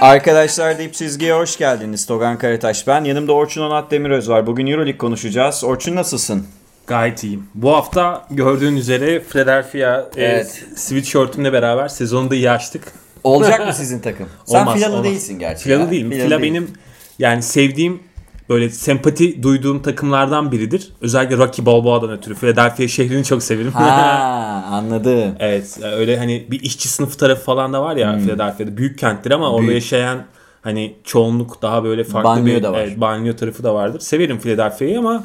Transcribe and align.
Arkadaşlar 0.00 0.78
Dip 0.78 0.94
Çizgi'ye 0.94 1.34
hoş 1.34 1.58
geldiniz. 1.58 2.06
Togan 2.06 2.38
Karataş 2.38 2.86
ben. 2.86 3.04
Yanımda 3.04 3.32
Orçun 3.32 3.62
Onat 3.62 3.90
Demiröz 3.90 4.28
var. 4.28 4.46
Bugün 4.46 4.66
Euroleague 4.66 4.98
konuşacağız. 4.98 5.64
Orçun 5.64 5.96
nasılsın? 5.96 6.46
Gayet 6.86 7.24
iyiyim. 7.24 7.46
Bu 7.54 7.72
hafta 7.72 8.26
gördüğün 8.30 8.76
üzere 8.76 9.20
Philadelphia 9.20 10.06
Evet. 10.16 10.64
e, 10.72 10.76
sweatshirtimle 10.76 11.52
beraber 11.52 11.88
sezonu 11.88 12.30
da 12.30 12.34
iyi 12.34 12.50
açtık. 12.50 12.92
Olacak 13.24 13.66
mı 13.66 13.72
sizin 13.74 14.00
takım? 14.00 14.28
Sen 14.44 14.60
Olmaz, 14.60 14.74
filalı 14.74 14.92
olmaz. 14.92 15.04
değilsin 15.04 15.38
gerçi. 15.38 15.64
Filalı 15.64 15.82
ya. 15.84 15.90
değilim. 15.90 16.10
Filalı 16.10 16.24
Fila 16.28 16.42
değil. 16.42 16.52
benim 16.54 16.70
yani 17.18 17.42
sevdiğim 17.42 18.00
böyle 18.50 18.70
sempati 18.70 19.42
duyduğum 19.42 19.82
takımlardan 19.82 20.52
biridir. 20.52 20.88
Özellikle 21.00 21.36
Rocky 21.36 21.66
Balboa'dan 21.66 22.10
ötürü. 22.10 22.34
Philadelphia 22.34 22.88
şehrini 22.88 23.24
çok 23.24 23.42
severim. 23.42 23.72
Ha 23.72 24.64
anladım. 24.70 25.34
evet 25.38 25.78
öyle 25.82 26.18
hani 26.18 26.46
bir 26.50 26.60
işçi 26.60 26.88
sınıfı 26.88 27.18
tarafı 27.18 27.42
falan 27.44 27.72
da 27.72 27.82
var 27.82 27.96
ya 27.96 28.18
Philadelphia'da. 28.18 28.76
Büyük 28.76 28.98
kenttir 28.98 29.30
ama 29.30 29.50
orada 29.52 29.66
Hmm. 29.66 29.74
Yaşayan 29.74 30.24
hani 30.62 30.96
çoğunluk 31.04 31.62
daha 31.62 31.84
böyle 31.84 32.04
farklı 32.04 32.28
Banliyö 32.28 32.56
bir 32.56 32.62
de 32.62 32.68
var. 32.72 32.80
Evet, 32.80 33.00
banliyö 33.00 33.36
tarafı 33.36 33.62
da 33.64 33.74
vardır. 33.74 34.00
Severim 34.00 34.38
Philadelphia'yı 34.38 34.98
ama 34.98 35.24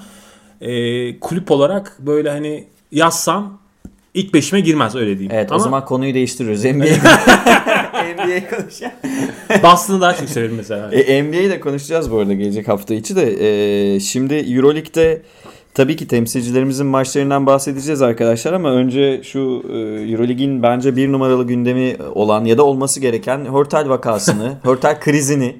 e, 0.61 1.19
kulüp 1.19 1.51
olarak 1.51 1.97
böyle 1.99 2.29
hani 2.29 2.67
yazsam 2.91 3.59
ilk 4.15 4.33
beşime 4.33 4.59
girmez 4.59 4.95
öyle 4.95 5.19
diyeyim. 5.19 5.31
Evet 5.35 5.51
ama 5.51 5.59
o 5.59 5.63
zaman 5.63 5.85
konuyu 5.85 6.13
değiştiriyoruz. 6.13 6.65
NBA 6.65 6.85
NBA 8.13 8.49
konuşacağız. 8.49 8.93
Boston'ı 9.63 10.01
daha 10.01 10.13
çok 10.13 10.29
severim 10.29 10.55
mesela. 10.55 10.91
E, 10.91 11.23
NBA'yi 11.23 11.49
de 11.49 11.59
konuşacağız 11.59 12.11
bu 12.11 12.19
arada 12.19 12.33
gelecek 12.33 12.67
hafta 12.67 12.93
içi 12.93 13.15
de. 13.15 13.35
E, 13.95 13.99
şimdi 13.99 14.33
Euroleague'de 14.33 15.21
tabii 15.73 15.95
ki 15.95 16.07
temsilcilerimizin 16.07 16.87
maçlarından 16.87 17.45
bahsedeceğiz 17.45 18.01
arkadaşlar 18.01 18.53
ama 18.53 18.71
önce 18.71 19.23
şu 19.23 19.63
e, 19.69 19.77
Euroleague'in 20.11 20.63
bence 20.63 20.95
bir 20.95 21.11
numaralı 21.11 21.47
gündemi 21.47 21.95
olan 22.15 22.45
ya 22.45 22.57
da 22.57 22.63
olması 22.63 22.99
gereken 22.99 23.45
Hörtel 23.53 23.89
vakasını, 23.89 24.57
Hörtel 24.63 24.99
krizini 24.99 25.55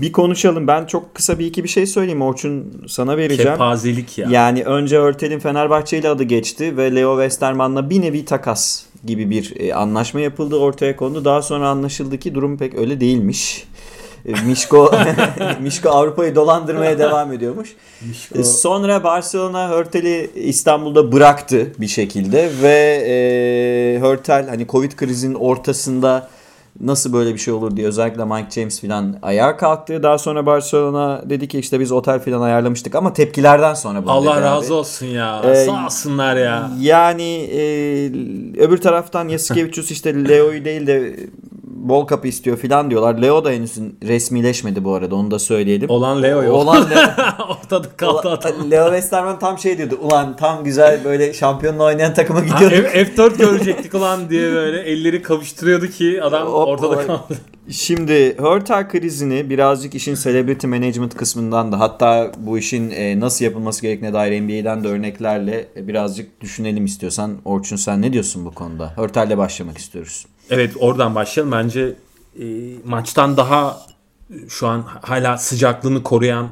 bir 0.00 0.12
konuşalım. 0.12 0.66
Ben 0.66 0.86
çok 0.86 1.14
kısa 1.14 1.38
bir 1.38 1.46
iki 1.46 1.64
bir 1.64 1.68
şey 1.68 1.86
söyleyeyim 1.86 2.22
Orçun 2.22 2.84
sana 2.88 3.16
vereceğim. 3.16 3.52
Kepazelik 3.52 4.18
ya. 4.18 4.28
Yani 4.30 4.64
önce 4.64 4.98
Örtel'in 4.98 5.38
Fenerbahçe 5.38 5.98
ile 5.98 6.08
adı 6.08 6.22
geçti 6.22 6.76
ve 6.76 6.94
Leo 6.94 7.16
Westerman'la 7.16 7.90
bir 7.90 8.00
nevi 8.02 8.24
takas 8.24 8.82
gibi 9.04 9.30
bir 9.30 9.60
e, 9.60 9.74
anlaşma 9.74 10.20
yapıldı 10.20 10.56
ortaya 10.56 10.96
kondu. 10.96 11.24
Daha 11.24 11.42
sonra 11.42 11.68
anlaşıldı 11.68 12.18
ki 12.18 12.34
durum 12.34 12.58
pek 12.58 12.74
öyle 12.74 13.00
değilmiş. 13.00 13.64
E, 14.26 14.32
Mişko 14.46 14.92
Mişko 15.60 15.88
Avrupa'yı 15.88 16.34
dolandırmaya 16.34 16.98
devam 16.98 17.32
ediyormuş. 17.32 17.68
E, 18.34 18.44
Sonra 18.44 19.04
Barcelona 19.04 19.68
Hörtel'i 19.68 20.30
İstanbul'da 20.34 21.12
bıraktı 21.12 21.72
bir 21.78 21.88
şekilde 21.88 22.50
ve 22.62 23.04
e, 23.08 23.98
Hörtel 24.00 24.48
hani 24.48 24.66
Covid 24.66 24.92
krizinin 24.92 25.34
ortasında 25.34 26.28
nasıl 26.80 27.12
böyle 27.12 27.34
bir 27.34 27.38
şey 27.38 27.54
olur 27.54 27.76
diye 27.76 27.86
özellikle 27.86 28.24
Mike 28.24 28.50
James 28.50 28.80
filan 28.80 29.16
ayağa 29.22 29.56
kalktı. 29.56 30.02
Daha 30.02 30.18
sonra 30.18 30.46
Barcelona 30.46 31.22
dedi 31.30 31.48
ki 31.48 31.58
işte 31.58 31.80
biz 31.80 31.92
otel 31.92 32.20
filan 32.20 32.40
ayarlamıştık 32.40 32.94
ama 32.94 33.12
tepkilerden 33.12 33.74
sonra 33.74 34.02
bunu 34.02 34.12
Allah 34.12 34.40
razı 34.42 34.66
abi. 34.66 34.72
olsun 34.74 35.06
ya. 35.06 35.42
Ee, 35.44 35.54
Sağ 35.54 35.84
olsunlar 35.86 36.36
ya. 36.36 36.70
Yani 36.80 37.48
e, 37.52 37.60
öbür 38.60 38.78
taraftan 38.78 39.28
Yasikevicius 39.28 39.90
işte 39.90 40.28
Leo'yu 40.28 40.64
değil 40.64 40.86
de 40.86 41.16
bol 41.88 42.06
kapı 42.06 42.28
istiyor 42.28 42.56
filan 42.56 42.90
diyorlar. 42.90 43.14
Leo 43.22 43.44
da 43.44 43.50
henüz 43.50 43.78
resmileşmedi 44.06 44.84
bu 44.84 44.94
arada 44.94 45.14
onu 45.16 45.30
da 45.30 45.38
söyleyelim. 45.38 45.90
Olan 45.90 46.22
Leo 46.22 46.42
yok. 46.42 46.54
Olan 46.54 46.90
Leo. 46.90 46.98
Ortada 47.50 47.88
kaldı 47.96 48.30
adam. 48.30 48.70
Leo 48.70 48.84
Westerman 48.86 49.38
tam 49.38 49.58
şey 49.58 49.78
diyordu. 49.78 49.98
Ulan 50.02 50.36
tam 50.36 50.64
güzel 50.64 51.04
böyle 51.04 51.32
şampiyonla 51.32 51.84
oynayan 51.84 52.14
takıma 52.14 52.40
Ha, 52.40 52.44
gidiyorduk. 52.44 52.90
F- 52.90 53.02
F4 53.02 53.38
görecektik 53.38 53.94
ulan 53.94 54.30
diye 54.30 54.52
böyle 54.52 54.80
elleri 54.80 55.22
kavuşturuyordu 55.22 55.86
ki 55.86 56.22
adam 56.22 56.46
Hop, 56.48 56.68
ortada 56.68 56.88
olay. 56.88 57.06
kaldı. 57.06 57.38
Şimdi 57.70 58.36
Hörtel 58.38 58.88
krizini 58.88 59.50
birazcık 59.50 59.94
işin 59.94 60.14
celebrity 60.14 60.66
management 60.66 61.16
kısmından 61.16 61.72
da 61.72 61.80
hatta 61.80 62.32
bu 62.38 62.58
işin 62.58 62.90
e, 62.90 63.20
nasıl 63.20 63.44
yapılması 63.44 63.82
gerektiğine 63.82 64.14
dair 64.14 64.40
NBA'den 64.42 64.84
de 64.84 64.88
örneklerle 64.88 65.68
birazcık 65.76 66.40
düşünelim 66.40 66.84
istiyorsan. 66.84 67.36
Orçun 67.44 67.76
sen 67.76 68.02
ne 68.02 68.12
diyorsun 68.12 68.44
bu 68.44 68.50
konuda? 68.50 68.92
Hörtel'le 68.96 69.38
başlamak 69.38 69.78
istiyoruz. 69.78 70.26
Evet 70.50 70.72
oradan 70.78 71.14
başlayalım. 71.14 71.52
Bence 71.52 71.94
e, 72.40 72.44
maçtan 72.84 73.36
daha 73.36 73.80
e, 74.30 74.48
şu 74.48 74.68
an 74.68 74.84
hala 75.02 75.38
sıcaklığını 75.38 76.02
koruyan 76.02 76.48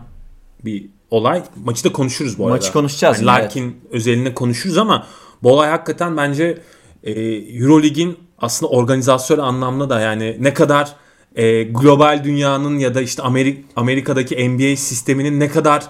bir 0.65 0.87
olay. 1.11 1.43
Maçı 1.65 1.85
da 1.85 1.93
konuşuruz 1.93 2.39
bu 2.39 2.45
arada. 2.47 2.57
Maçı 2.57 2.73
konuşacağız 2.73 3.17
Yani 3.17 3.27
Larkin 3.27 3.81
özelinde 3.91 4.35
konuşuruz 4.35 4.79
ama 4.79 5.07
bu 5.43 5.53
olay 5.53 5.71
hakikaten 5.71 6.17
bence 6.17 6.59
e, 7.05 7.13
Eurolig'in 7.35 8.19
aslında 8.39 8.73
organizasyon 8.73 9.39
anlamda 9.39 9.91
da 9.91 10.01
yani 10.01 10.37
ne 10.41 10.55
kadar 10.55 10.93
e, 11.37 11.63
global 11.63 12.25
dünyanın 12.25 12.79
ya 12.79 12.95
da 12.95 13.03
işte 13.03 13.23
Amerik 13.23 13.65
Amerika'daki 13.77 14.49
NBA 14.49 14.77
sisteminin 14.77 15.41
ne 15.41 15.49
kadar 15.49 15.85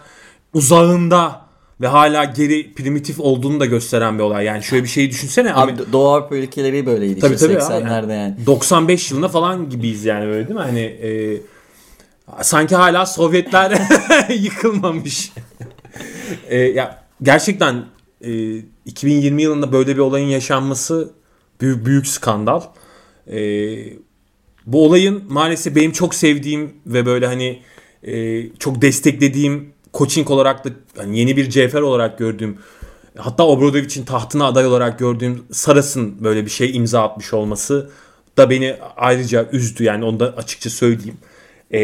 uzağında 0.55 1.46
ve 1.81 1.87
hala 1.87 2.25
geri 2.25 2.75
primitif 2.75 3.21
olduğunu 3.21 3.61
da 3.61 3.67
gösteren 3.67 4.19
bir 4.19 4.23
olay. 4.23 4.45
Yani 4.45 4.63
şöyle 4.63 4.83
bir 4.85 4.89
şeyi 4.89 5.11
düşünsene. 5.11 5.55
Abi 5.55 5.73
Amer- 5.73 5.93
Doğu 5.93 6.09
Avrupa 6.09 6.37
ülkeleri 6.37 6.87
böyleydi 6.87 7.21
Tabii 7.21 7.35
işte 7.35 7.47
tabii 7.47 7.63
abi. 7.63 7.85
80'lerde 7.85 8.13
yani. 8.13 8.37
95 8.47 9.11
yılında 9.11 9.29
falan 9.29 9.71
gibiyiz 9.71 10.05
yani 10.05 10.27
böyle 10.27 10.49
değil 10.49 10.59
mi? 10.61 10.65
Hani 10.65 10.81
e, 10.81 11.41
sanki 12.43 12.77
hala 12.77 13.07
Sovyetler 13.07 13.81
yıkılmamış. 14.41 15.33
E, 16.49 16.59
ya 16.59 17.03
gerçekten 17.23 17.85
e, 18.21 18.57
2020 18.85 19.43
yılında 19.43 19.73
böyle 19.73 19.95
bir 19.95 20.01
olayın 20.01 20.29
yaşanması 20.29 21.11
büyük, 21.61 21.87
büyük 21.87 22.07
skandal. 22.07 22.61
E, 23.31 23.39
bu 24.67 24.85
olayın 24.85 25.25
maalesef 25.29 25.77
benim 25.77 25.93
çok 25.93 26.15
sevdiğim 26.15 26.73
ve 26.87 27.07
böyle 27.07 27.27
hani 27.27 27.63
e, 28.03 28.43
çok 28.59 28.83
desteklediğim 28.83 29.73
coaching 29.99 30.31
olarak 30.31 30.65
da 30.65 30.69
hani 30.97 31.19
yeni 31.19 31.37
bir 31.37 31.51
cevher 31.51 31.81
olarak 31.81 32.19
gördüğüm 32.19 32.59
hatta 33.19 33.47
Obradovic'in 33.47 34.05
tahtına 34.05 34.47
aday 34.47 34.67
olarak 34.67 34.99
gördüğüm 34.99 35.45
Saras'ın 35.53 36.25
böyle 36.25 36.45
bir 36.45 36.51
şey 36.51 36.77
imza 36.77 37.03
atmış 37.03 37.35
olması 37.35 37.91
da 38.37 38.51
beni 38.51 38.77
ayrıca 38.97 39.49
üzdü 39.53 39.85
yani 39.85 40.05
onu 40.05 40.21
da 40.21 40.35
açıkça 40.37 40.71
söyleyeyim. 40.71 41.17
E, 41.71 41.81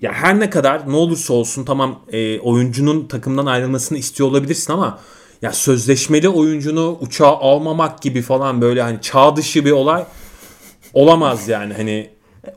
ya 0.00 0.12
her 0.12 0.40
ne 0.40 0.50
kadar 0.50 0.92
ne 0.92 0.96
olursa 0.96 1.34
olsun 1.34 1.64
tamam 1.64 2.00
e, 2.12 2.40
oyuncunun 2.40 3.08
takımdan 3.08 3.46
ayrılmasını 3.46 3.98
istiyor 3.98 4.28
olabilirsin 4.28 4.72
ama 4.72 4.98
ya 5.42 5.52
sözleşmeli 5.52 6.28
oyuncunu 6.28 6.98
uçağa 7.00 7.38
almamak 7.38 8.02
gibi 8.02 8.22
falan 8.22 8.60
böyle 8.60 8.82
hani 8.82 9.00
çağ 9.00 9.36
dışı 9.36 9.64
bir 9.64 9.70
olay 9.70 10.04
olamaz 10.94 11.48
yani 11.48 11.74
hani 11.74 12.10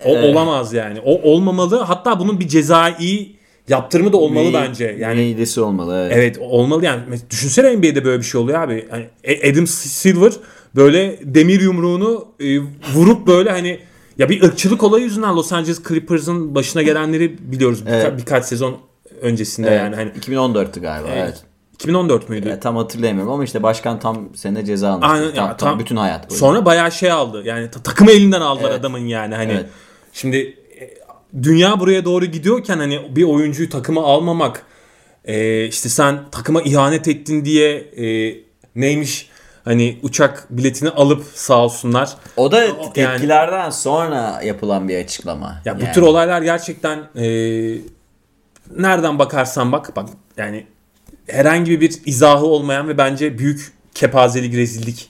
o 0.05 0.17
olamaz 0.17 0.73
yani. 0.73 0.99
O 1.05 1.31
olmamalı. 1.31 1.79
Hatta 1.79 2.19
bunun 2.19 2.39
bir 2.39 2.47
cezai 2.47 3.35
yaptırımı 3.67 4.13
da 4.13 4.17
olmalı 4.17 4.47
Bir- 4.47 4.53
bence. 4.53 4.97
Yani 4.99 5.17
Neydi 5.17 5.61
olmalı 5.61 6.03
evet. 6.05 6.13
evet 6.17 6.37
olmalı 6.39 6.85
yani. 6.85 7.01
Düşünsene 7.29 7.75
NBA'de 7.77 8.05
böyle 8.05 8.19
bir 8.19 8.25
şey 8.25 8.41
oluyor 8.41 8.61
abi. 8.61 8.87
Hani 8.89 9.05
E- 9.23 9.51
Adam 9.51 9.67
Silver 9.67 10.33
böyle 10.75 11.19
demir 11.23 11.61
yumruğunu 11.61 12.25
e, 12.39 12.59
vurup 12.95 13.27
böyle 13.27 13.51
hani 13.51 13.79
ya 14.17 14.29
bir 14.29 14.43
ırkçılık 14.43 14.83
olayı 14.83 15.03
yüzünden 15.05 15.35
Los 15.35 15.53
Angeles 15.53 15.83
Clippers'ın 15.87 16.55
başına 16.55 16.81
gelenleri 16.81 17.51
biliyoruz 17.51 17.81
birka- 17.85 17.95
Evet. 17.95 18.17
birkaç 18.17 18.45
sezon 18.45 18.77
öncesinde 19.21 19.67
Evet, 19.67 19.79
yani 19.79 19.95
hani 19.95 20.09
2014'tü 20.09 20.79
galiba 20.81 21.07
evet. 21.15 21.43
2014 21.73 22.29
müydü? 22.29 22.49
Ya, 22.49 22.59
tam 22.59 22.75
hatırlayamıyorum 22.77 23.33
ama 23.33 23.43
işte 23.43 23.63
başkan 23.63 23.99
tam 23.99 24.29
sene 24.35 24.65
ceza 24.65 24.89
almıştı. 24.89 25.13
Aynen, 25.13 25.33
tam, 25.33 25.45
ya, 25.47 25.57
tam 25.57 25.69
tam- 25.69 25.79
bütün 25.79 25.95
hayat 25.95 26.29
boyunca. 26.29 26.35
Sonra 26.39 26.65
bayağı 26.65 26.91
şey 26.91 27.11
aldı. 27.11 27.41
Yani 27.45 27.71
ta- 27.71 27.83
takımı 27.83 28.11
elinden 28.11 28.41
aldılar 28.41 28.69
Evet. 28.69 28.79
adamın 28.79 28.99
yani 28.99 29.35
hani. 29.35 29.51
Evet. 29.51 29.65
Şimdi 30.13 30.57
dünya 31.43 31.79
buraya 31.79 32.05
doğru 32.05 32.25
gidiyorken 32.25 32.77
hani 32.77 33.01
bir 33.15 33.23
oyuncuyu 33.23 33.69
takıma 33.69 34.03
almamak 34.03 34.65
e, 35.25 35.65
işte 35.67 35.89
sen 35.89 36.19
takıma 36.31 36.61
ihanet 36.61 37.07
ettin 37.07 37.45
diye 37.45 37.75
e, 37.77 38.35
neymiş 38.75 39.29
hani 39.65 39.99
uçak 40.03 40.47
biletini 40.49 40.89
alıp 40.89 41.23
sağ 41.33 41.63
olsunlar. 41.63 42.09
O 42.37 42.51
da 42.51 42.65
O- 42.79 42.93
tepkilerden 42.93 43.69
sonra 43.69 44.41
yapılan 44.45 44.89
bir 44.89 45.03
açıklama. 45.03 45.61
Ya 45.65 45.79
bu 45.79 45.83
Yani. 45.83 45.93
tür 45.93 46.01
olaylar 46.01 46.41
gerçekten 46.41 46.99
e, 47.15 47.25
nereden 48.77 49.19
bakarsan 49.19 49.71
bak 49.71 49.95
bak 49.95 50.09
yani 50.37 50.65
herhangi 51.27 51.81
bir 51.81 51.99
izahı 52.05 52.45
olmayan 52.45 52.87
ve 52.87 52.97
bence 52.97 53.37
büyük 53.37 53.71
kepazelik, 53.93 54.55
rezillik 54.55 55.09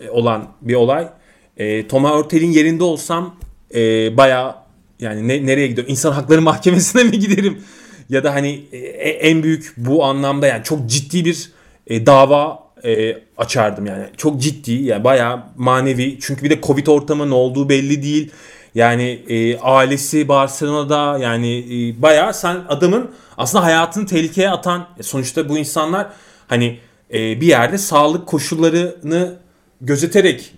e, 0.00 0.10
olan 0.10 0.48
bir 0.62 0.74
olay. 0.74 1.08
E, 1.56 1.88
Toma 1.88 2.18
Örtel'in 2.18 2.50
yerinde 2.52 2.84
olsam 2.84 3.34
e, 3.74 3.80
bayağı 4.16 4.61
yani 5.02 5.28
ne, 5.28 5.46
nereye 5.46 5.66
gidiyor? 5.66 5.88
İnsan 5.88 6.12
Hakları 6.12 6.42
Mahkemesi'ne 6.52 7.04
mi 7.04 7.18
giderim? 7.18 7.62
Ya 8.08 8.24
da 8.24 8.34
hani 8.34 8.64
e, 8.72 8.78
en 9.08 9.42
büyük 9.42 9.74
bu 9.76 10.04
anlamda 10.04 10.46
yani 10.46 10.64
çok 10.64 10.86
ciddi 10.86 11.24
bir 11.24 11.50
e, 11.86 12.06
dava 12.06 12.58
e, 12.84 13.18
açardım 13.36 13.86
yani. 13.86 14.04
Çok 14.16 14.40
ciddi 14.40 14.72
yani 14.72 15.04
bayağı 15.04 15.42
manevi. 15.56 16.18
Çünkü 16.20 16.44
bir 16.44 16.50
de 16.50 16.60
Covid 16.62 16.86
ortamı 16.86 17.30
ne 17.30 17.34
olduğu 17.34 17.68
belli 17.68 18.02
değil. 18.02 18.30
Yani 18.74 19.22
e, 19.28 19.58
ailesi 19.58 20.28
Barcelona'da 20.28 21.18
yani 21.18 21.58
e, 21.58 22.02
bayağı 22.02 22.34
sen 22.34 22.56
adamın 22.68 23.10
aslında 23.36 23.64
hayatını 23.64 24.06
tehlikeye 24.06 24.50
atan 24.50 24.86
e, 24.98 25.02
sonuçta 25.02 25.48
bu 25.48 25.58
insanlar 25.58 26.08
hani 26.48 26.78
e, 27.14 27.40
bir 27.40 27.46
yerde 27.46 27.78
sağlık 27.78 28.26
koşullarını 28.26 29.36
gözeterek 29.80 30.54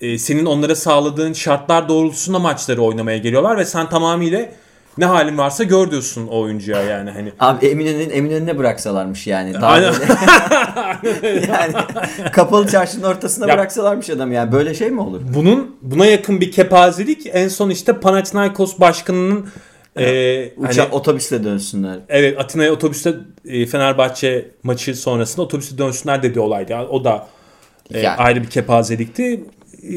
e, 0.00 0.18
senin 0.18 0.46
onlara 0.46 0.76
sağladığın 0.76 1.32
şartlar 1.32 1.88
doğrultusunda 1.88 2.38
maçları 2.38 2.82
oynamaya 2.82 3.18
geliyorlar 3.18 3.56
ve 3.58 3.64
sen 3.64 3.88
tamamıyla 3.88 4.48
ne 4.98 5.04
halin 5.04 5.38
varsa 5.38 5.64
gör 5.64 5.90
diyorsun 5.90 6.26
o 6.26 6.40
oyuncuya 6.40 6.82
yani 6.82 7.10
hani. 7.10 7.32
Abi 7.40 7.66
Eminönü'nün 7.66 8.10
Eminönü'ne 8.10 8.58
bıraksalarmış 8.58 9.26
yani. 9.26 9.54
Daha 9.54 9.66
Aynen. 9.66 9.94
böyle- 11.02 11.46
yani 11.52 11.72
kapalı 12.32 12.66
çarşının 12.68 13.02
ortasına 13.02 13.46
Ya- 13.48 13.54
bıraksalarmış 13.54 14.10
adam 14.10 14.32
yani. 14.32 14.52
Böyle 14.52 14.74
şey 14.74 14.90
mi 14.90 15.00
olur? 15.00 15.20
Bunun 15.34 15.76
buna 15.82 16.06
yakın 16.06 16.40
bir 16.40 16.50
kepazelik 16.52 17.26
en 17.32 17.48
son 17.48 17.70
işte 17.70 17.92
Panathinaikos 18.00 18.80
başkanının 18.80 19.46
e, 19.98 20.48
Uça 20.56 20.82
hani, 20.82 20.92
otobüsle 20.92 21.44
dönsünler. 21.44 21.98
evet 22.08 22.40
Atina'ya 22.40 22.72
otobüste 22.72 23.14
e, 23.44 23.66
Fenerbahçe 23.66 24.50
maçı 24.62 24.94
sonrasında 24.94 25.42
otobüste 25.42 25.78
dönsünler 25.78 26.22
dediği 26.22 26.40
olaydı. 26.40 26.72
Yani 26.72 26.86
o 26.88 27.04
da 27.04 27.26
e, 27.94 28.00
Yani. 28.00 28.16
ayrı 28.16 28.42
bir 28.42 28.50
kepazelikti. 28.50 29.44
E, 29.82 29.96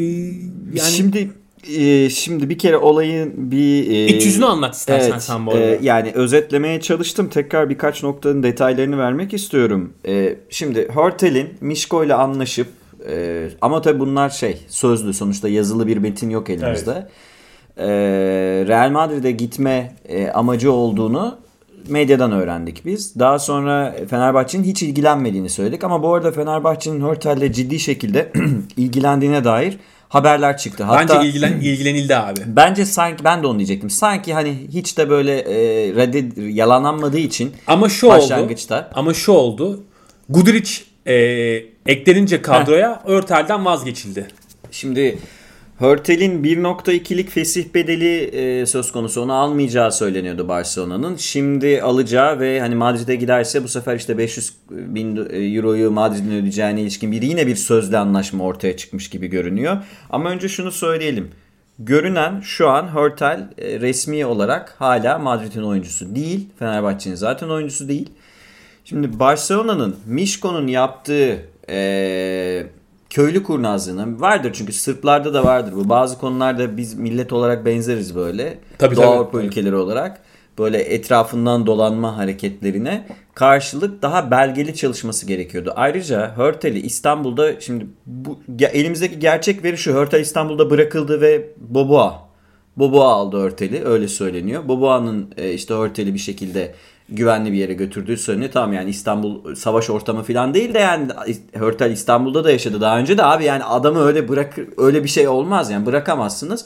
yani 0.74 0.92
Şimdi 0.92 1.30
e, 1.78 2.10
şimdi 2.10 2.50
bir 2.50 2.58
kere 2.58 2.78
olayın 2.78 3.52
bir 3.52 3.92
e, 3.92 4.08
iç 4.08 4.26
yüzünü 4.26 4.46
anlat 4.46 4.76
istersen 4.76 5.12
Evet, 5.12 5.24
sen 5.24 5.46
bu 5.46 5.52
arada. 5.52 5.64
e, 5.64 5.80
yani 5.81 6.12
özetlemeye 6.16 6.81
çalıştım. 6.81 7.30
Tekrar 7.30 7.70
birkaç 7.70 8.04
noktanın 8.04 8.44
detaylarını 8.44 8.98
vermek 8.98 9.34
istiyorum. 9.34 9.94
E, 10.08 10.36
şimdi 10.50 10.88
Hörtel'in 10.94 11.50
Mişko 11.62 12.04
ile 12.04 12.14
anlaşıp 12.14 12.68
e, 13.10 13.48
ama 13.62 13.81
tabii 13.81 14.00
bunlar 14.00 14.30
şey 14.30 14.58
sözlü 14.68 15.14
sonuçta 15.14 15.50
yazılı 15.50 15.88
bir 15.88 15.98
metin 15.98 16.30
yok 16.30 16.50
elimizde. 16.50 17.08
E, 17.78 17.88
Real 18.68 18.90
Madrid'e 18.92 19.31
gitme 19.31 19.96
e, 20.10 20.28
amacı 20.28 20.72
olduğunu 20.72 21.38
medyadan 21.89 22.31
öğrendik 22.31 22.86
biz. 22.86 23.19
Daha 23.19 23.39
sonra 23.39 23.95
Fenerbahçe'nin 24.09 24.63
hiç 24.63 24.83
ilgilenmediğini 24.83 25.50
söyledik 25.50 25.83
ama 25.83 26.03
bu 26.03 26.13
arada 26.13 26.31
Fenerbahçe'nin 26.31 27.01
Hörtel'le 27.01 27.51
ciddi 27.53 27.80
şekilde 27.80 28.31
ilgilendiğine 28.77 29.44
dair 29.44 29.77
haberler 30.09 30.57
çıktı. 30.57 30.83
Hatta 30.83 31.15
Bence 31.15 31.27
ilgilen, 31.27 31.53
ilgilenildi 31.62 32.15
abi. 32.15 32.39
Bence 32.45 32.86
sanki 32.86 33.24
ben 33.24 33.44
de 33.44 33.47
onu 33.47 33.59
diyecektim. 33.59 33.89
Sanki 33.89 34.33
hani 34.33 34.68
hiç 34.74 34.97
de 34.97 35.09
böyle 35.09 35.39
e, 35.39 35.56
reddet, 35.95 36.33
yalanlanmadığı 36.38 37.18
için 37.18 37.53
Ama 37.68 37.89
şu 37.89 38.07
oldu. 38.07 38.15
başlangıçta 38.15 38.89
Ama 38.94 39.13
şu 39.13 39.31
oldu. 39.31 39.83
Guduric 40.30 40.71
e, 41.07 41.13
eklenince 41.85 42.42
kadroya 42.42 43.01
Örtel'den 43.06 43.65
vazgeçildi. 43.65 44.27
şimdi 44.71 45.18
Hörtel'in 45.80 46.44
1.2'lik 46.44 47.30
fesih 47.30 47.74
bedeli 47.74 48.24
e, 48.24 48.66
söz 48.66 48.92
konusu. 48.92 49.22
Onu 49.22 49.34
almayacağı 49.34 49.92
söyleniyordu 49.92 50.48
Barcelona'nın. 50.48 51.16
Şimdi 51.16 51.81
alacağı 51.81 52.40
ve 52.40 52.60
hani 52.60 52.76
Madrid'e 52.76 53.16
giderse 53.16 53.64
bu 53.64 53.68
sefer 53.68 53.96
işte 53.96 54.18
500 54.18 54.54
bin 54.70 55.16
euroyu 55.56 55.92
Madrid'in 55.92 56.31
ödeyeceğine 56.31 56.81
ilişkin 56.81 57.12
bir 57.12 57.22
yine 57.22 57.48
bir 57.48 57.56
sözlü 57.56 57.98
anlaşma 57.98 58.44
ortaya 58.44 58.78
çıkmış 58.78 59.10
gibi 59.10 59.28
görünüyor. 59.28 59.78
Ama 60.10 60.30
önce 60.30 60.50
şunu 60.50 60.72
söyleyelim. 60.72 61.31
Görünen 61.80 62.40
şu 62.40 62.70
an 62.70 62.96
Hörtel 62.96 63.50
e, 63.58 63.80
resmi 63.80 64.26
olarak 64.26 64.76
hala 64.80 65.20
Madrid'in 65.20 65.64
oyuncusu 65.64 66.16
değil. 66.16 66.50
Fenerbahçe'nin 66.60 67.16
zaten 67.16 67.50
oyuncusu 67.50 67.88
değil. 67.88 68.10
Şimdi 68.86 69.20
Barcelona'nın 69.20 69.96
Mişko'nun 70.06 70.68
yaptığı 70.68 71.40
eee, 71.70 72.68
köylü 73.09 73.44
kurnazlığına 73.44 74.21
vardır 74.21 74.51
çünkü 74.53 74.73
Sırplarda 74.73 75.33
da 75.33 75.44
vardır 75.45 75.73
bu. 75.75 75.89
Bazı 75.89 76.17
konularda 76.17 76.77
biz 76.77 76.94
millet 76.94 77.33
olarak 77.33 77.65
benzeriz 77.65 78.15
böyle. 78.15 78.57
Tabii, 78.77 78.95
Doğu 78.95 79.03
tabii. 79.03 79.15
Avrupa 79.15 79.41
ülkeleri 79.41 79.75
olarak 79.75 80.21
böyle 80.59 80.77
etrafından 80.77 81.65
dolanma 81.65 82.17
hareketlerine 82.17 83.07
karşılık 83.33 84.01
daha 84.01 84.31
belgeli 84.31 84.75
çalışması 84.75 85.25
gerekiyordu. 85.25 85.73
Ayrıca 85.75 86.38
Hörtel'i 86.38 86.79
İstanbul'da 86.79 87.59
şimdi 87.59 87.88
bu 88.06 88.39
elimizdeki 88.59 89.19
gerçek 89.19 89.63
veri 89.63 89.77
şu. 89.77 89.94
Hörtel 89.94 90.21
İstanbul'da 90.21 90.69
bırakıldı 90.69 91.21
ve 91.21 91.47
Boboa 91.57 92.29
Boboa 92.77 93.07
aldı 93.07 93.38
Örtel'i 93.38 93.85
öyle 93.85 94.07
söyleniyor. 94.07 94.67
Boboa'nın 94.67 95.33
e, 95.38 95.53
işte 95.53 95.73
Örtel'i 95.73 96.13
bir 96.13 96.19
şekilde 96.19 96.73
güvenli 97.11 97.51
bir 97.51 97.57
yere 97.57 97.73
götürdüğü 97.73 98.17
söyleniyor. 98.17 98.51
Tamam 98.53 98.73
yani 98.73 98.89
İstanbul 98.89 99.56
savaş 99.56 99.89
ortamı 99.89 100.23
falan 100.23 100.53
değil 100.53 100.73
de 100.73 100.79
yani 100.79 101.07
Hörtel 101.53 101.91
İstanbul'da 101.91 102.44
da 102.44 102.51
yaşadı 102.51 102.81
daha 102.81 103.00
önce 103.00 103.17
de 103.17 103.23
abi 103.23 103.44
yani 103.44 103.63
adamı 103.63 104.00
öyle 104.00 104.29
bırak 104.29 104.56
öyle 104.77 105.03
bir 105.03 105.09
şey 105.09 105.27
olmaz 105.27 105.71
yani 105.71 105.85
bırakamazsınız. 105.85 106.65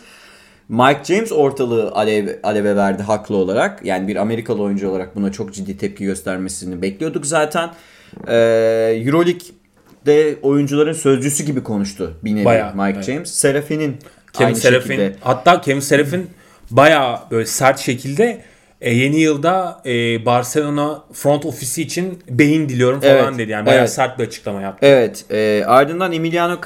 Mike 0.69 1.03
James 1.03 1.31
ortalığı 1.31 1.91
alev, 1.91 2.27
aleve 2.43 2.75
verdi 2.75 3.03
haklı 3.03 3.35
olarak. 3.35 3.85
Yani 3.85 4.07
bir 4.07 4.15
Amerikalı 4.15 4.61
oyuncu 4.61 4.89
olarak 4.89 5.15
buna 5.15 5.31
çok 5.31 5.53
ciddi 5.53 5.77
tepki 5.77 6.03
göstermesini 6.05 6.81
bekliyorduk 6.81 7.25
zaten. 7.25 7.69
Ee, 8.27 8.35
Euroleague'de 9.05 10.35
oyuncuların 10.41 10.93
sözcüsü 10.93 11.43
gibi 11.43 11.63
konuştu 11.63 12.13
bir 12.23 12.35
nevi 12.35 12.45
Bayağı, 12.45 12.75
Mike 12.75 12.91
evet. 12.95 13.03
James. 13.03 13.33
Serafin'in 13.33 13.97
Kevin 14.33 14.53
Serafin 14.53 14.87
şekilde. 14.87 15.15
hatta 15.21 15.61
Kevin 15.61 15.79
Serafin 15.79 16.29
bayağı 16.71 17.19
böyle 17.31 17.45
sert 17.45 17.79
şekilde 17.79 18.41
e, 18.83 18.93
yeni 18.93 19.19
yılda 19.19 19.81
e, 19.85 20.25
Barcelona 20.25 21.03
front 21.13 21.45
ofisi 21.45 21.81
için 21.81 22.19
beyin 22.29 22.69
diliyorum 22.69 22.99
falan 22.99 23.15
Evet, 23.15 23.37
dedi. 23.37 23.51
Yani 23.51 23.65
bayağı 23.65 23.79
evet. 23.79 23.93
sert 23.93 24.19
bir 24.19 24.23
açıklama 24.23 24.61
yaptı. 24.61 24.85
Evet. 24.85 25.25
e, 25.31 25.63
ardından 25.67 26.11
Emiliano 26.11 26.57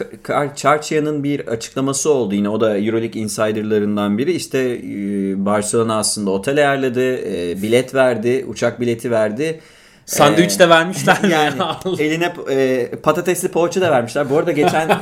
Çarçia'nın 0.56 1.24
bir 1.24 1.48
açıklaması 1.48 2.10
oldu 2.14 2.36
yine. 2.36 2.50
O 2.50 2.62
da 2.62 2.78
Euroleague 2.78 3.22
insiderlarından 3.22 4.18
biri. 4.18 4.32
İşte 4.34 4.60
e, 4.60 5.46
Barcelona 5.46 5.98
aslında 5.98 6.32
otel 6.32 6.58
ayarladı, 6.58 7.18
e, 7.18 7.62
bilet 7.62 7.94
verdi, 7.96 8.46
uçak 8.48 8.82
bileti 8.82 9.12
verdi. 9.12 9.60
Sandviç 10.06 10.56
E, 10.56 10.60
de 10.60 10.70
vermişler 10.70 11.24
mi? 11.24 11.30
yani 11.32 11.54
ya? 11.60 11.80
eline 12.00 12.34
e, 12.50 12.88
patatesli 13.04 13.48
poğaça 13.48 13.82
da 13.82 13.92
vermişler. 13.92 14.30
Bu 14.30 14.38
arada 14.38 14.52
geçen 14.52 14.90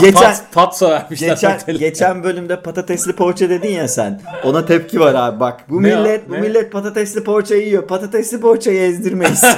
geçen 0.00 0.36
patso 0.52 0.90
vermişler. 0.90 1.28
geçen 1.28 1.60
geçen 1.78 2.24
bölümde 2.24 2.60
patatesli 2.62 3.12
poğaça 3.12 3.50
dedin 3.50 3.68
ya 3.68 3.88
sen. 3.88 4.20
Ona 4.44 4.66
tepki 4.66 5.00
var 5.00 5.14
abi 5.14 5.40
bak. 5.40 5.60
Bu 5.70 5.82
Ne 5.82 5.96
o? 5.96 6.00
millet 6.02 6.28
bu 6.28 6.32
Ne? 6.32 6.40
millet 6.40 6.72
patatesli 6.72 7.24
poğaça 7.24 7.54
yiyor. 7.54 7.86
Patatesli 7.86 8.40
poğaçayı 8.40 8.80
ezdirmeyiz. 8.80 9.44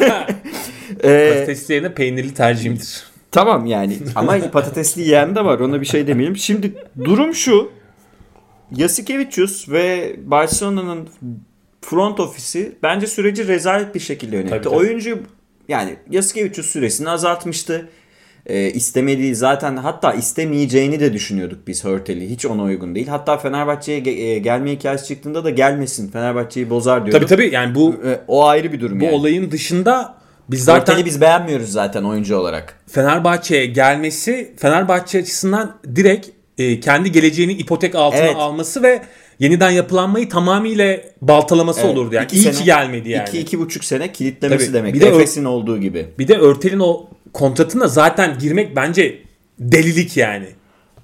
E, 1.05 1.31
Patates 1.35 1.70
yerine 1.70 1.94
peynirli 1.94 2.35
tercihimdir. 2.35 3.02
Tamam 3.32 3.67
yani 3.67 3.99
ama 4.14 4.38
patatesli 4.52 5.02
yiyen 5.02 5.35
de 5.37 5.44
var 5.44 5.58
ona 5.61 5.81
bir 5.81 5.87
şey 5.87 6.06
demeyelim. 6.06 6.37
Şimdi 6.37 6.73
durum 7.05 7.35
şu. 7.35 7.70
Yasikevicius 8.76 9.69
ve 9.69 10.17
Barcelona'nın 10.25 11.08
front 11.81 12.20
ofisi 12.20 12.73
bence 12.82 13.07
süreci 13.07 13.49
rezalet 13.49 13.95
bir 13.95 14.00
şekilde 14.00 14.37
yönetti. 14.37 14.50
Tabii, 14.50 14.64
tabii. 14.64 14.75
Oyuncu 14.75 15.18
yani 15.68 15.97
Yasikevicius 16.11 16.66
süresini 16.66 17.11
azaltmıştı. 17.11 17.88
Ee, 18.49 18.71
istemediği 18.71 19.35
zaten 19.35 19.76
hatta 19.76 20.12
istemeyeceğini 20.12 21.00
de 21.00 21.12
düşünüyorduk 21.12 21.59
biz 21.67 21.85
Hörtel'i. 21.85 22.31
Hiç 22.31 22.47
ona 22.47 22.62
uygun 22.62 22.95
değil. 22.95 23.07
Hatta 23.07 23.37
Fenerbahçe'ye 23.38 23.99
ge- 24.00 24.21
e, 24.21 24.38
gelme 24.38 24.73
hikayesi 24.73 25.07
çıktığında 25.09 25.45
da 25.45 25.50
gelmesin. 25.50 26.11
Fenerbahçe'yi 26.11 26.71
bozar 26.71 27.00
Tabii 27.00 27.11
diyorduk. 27.11 27.28
tabii 27.28 27.50
yani 27.55 27.75
bu 27.75 27.95
Ee, 28.07 28.21
O 28.28 28.47
ayrı 28.47 28.73
bir 28.73 28.81
durum 28.81 29.00
bu 29.00 29.05
yani. 29.05 29.14
olayın 29.14 29.50
dışında 29.50 30.14
biz 30.50 30.64
zaten 30.64 30.93
Hörtel'i 30.93 31.07
biz 31.07 31.21
beğenmiyoruz 31.21 31.73
zaten 31.73 32.02
oyuncu 32.05 32.37
olarak. 32.37 32.81
Fenerbahçe'ye 32.87 33.67
gelmesi 33.67 34.55
Fenerbahçe 34.57 35.19
açısından 35.19 35.76
direkt 35.97 36.28
e, 36.59 36.81
kendi 36.81 37.12
geleceğini 37.12 37.52
ipotek 37.52 37.95
altına 37.95 38.21
Evet. 38.21 38.37
alması 38.37 38.83
ve 38.83 39.02
yeniden 39.38 39.71
yapılanmayı 39.71 40.28
tamamıyla 40.28 40.97
baltalaması 41.23 41.81
Evet, 41.81 41.90
olurdu 41.97 42.14
yani. 42.14 42.25
iki 42.25 42.37
İyi 42.37 42.43
sene- 42.43 42.55
ki 42.55 42.64
gelmedi 42.64 43.11
yani. 43.11 43.28
İki, 43.28 43.38
iki 43.38 43.59
buçuk 43.59 43.85
sene 43.85 44.12
kilitlemesi 44.12 44.67
Tabii. 44.67 44.75
demek. 44.76 44.95
Bir 44.95 45.00
de 45.00 45.09
Efes'in 45.09 45.45
olduğu 45.45 45.78
gibi. 45.81 46.07
Bir 46.19 46.28
de 46.28 46.37
Örtel'in 46.38 46.78
o 46.81 47.07
kontratına 47.32 47.88
zaten 47.88 48.38
girmek 48.38 48.76
bence 48.76 49.23
delilik 49.58 50.16
yani. 50.16 50.47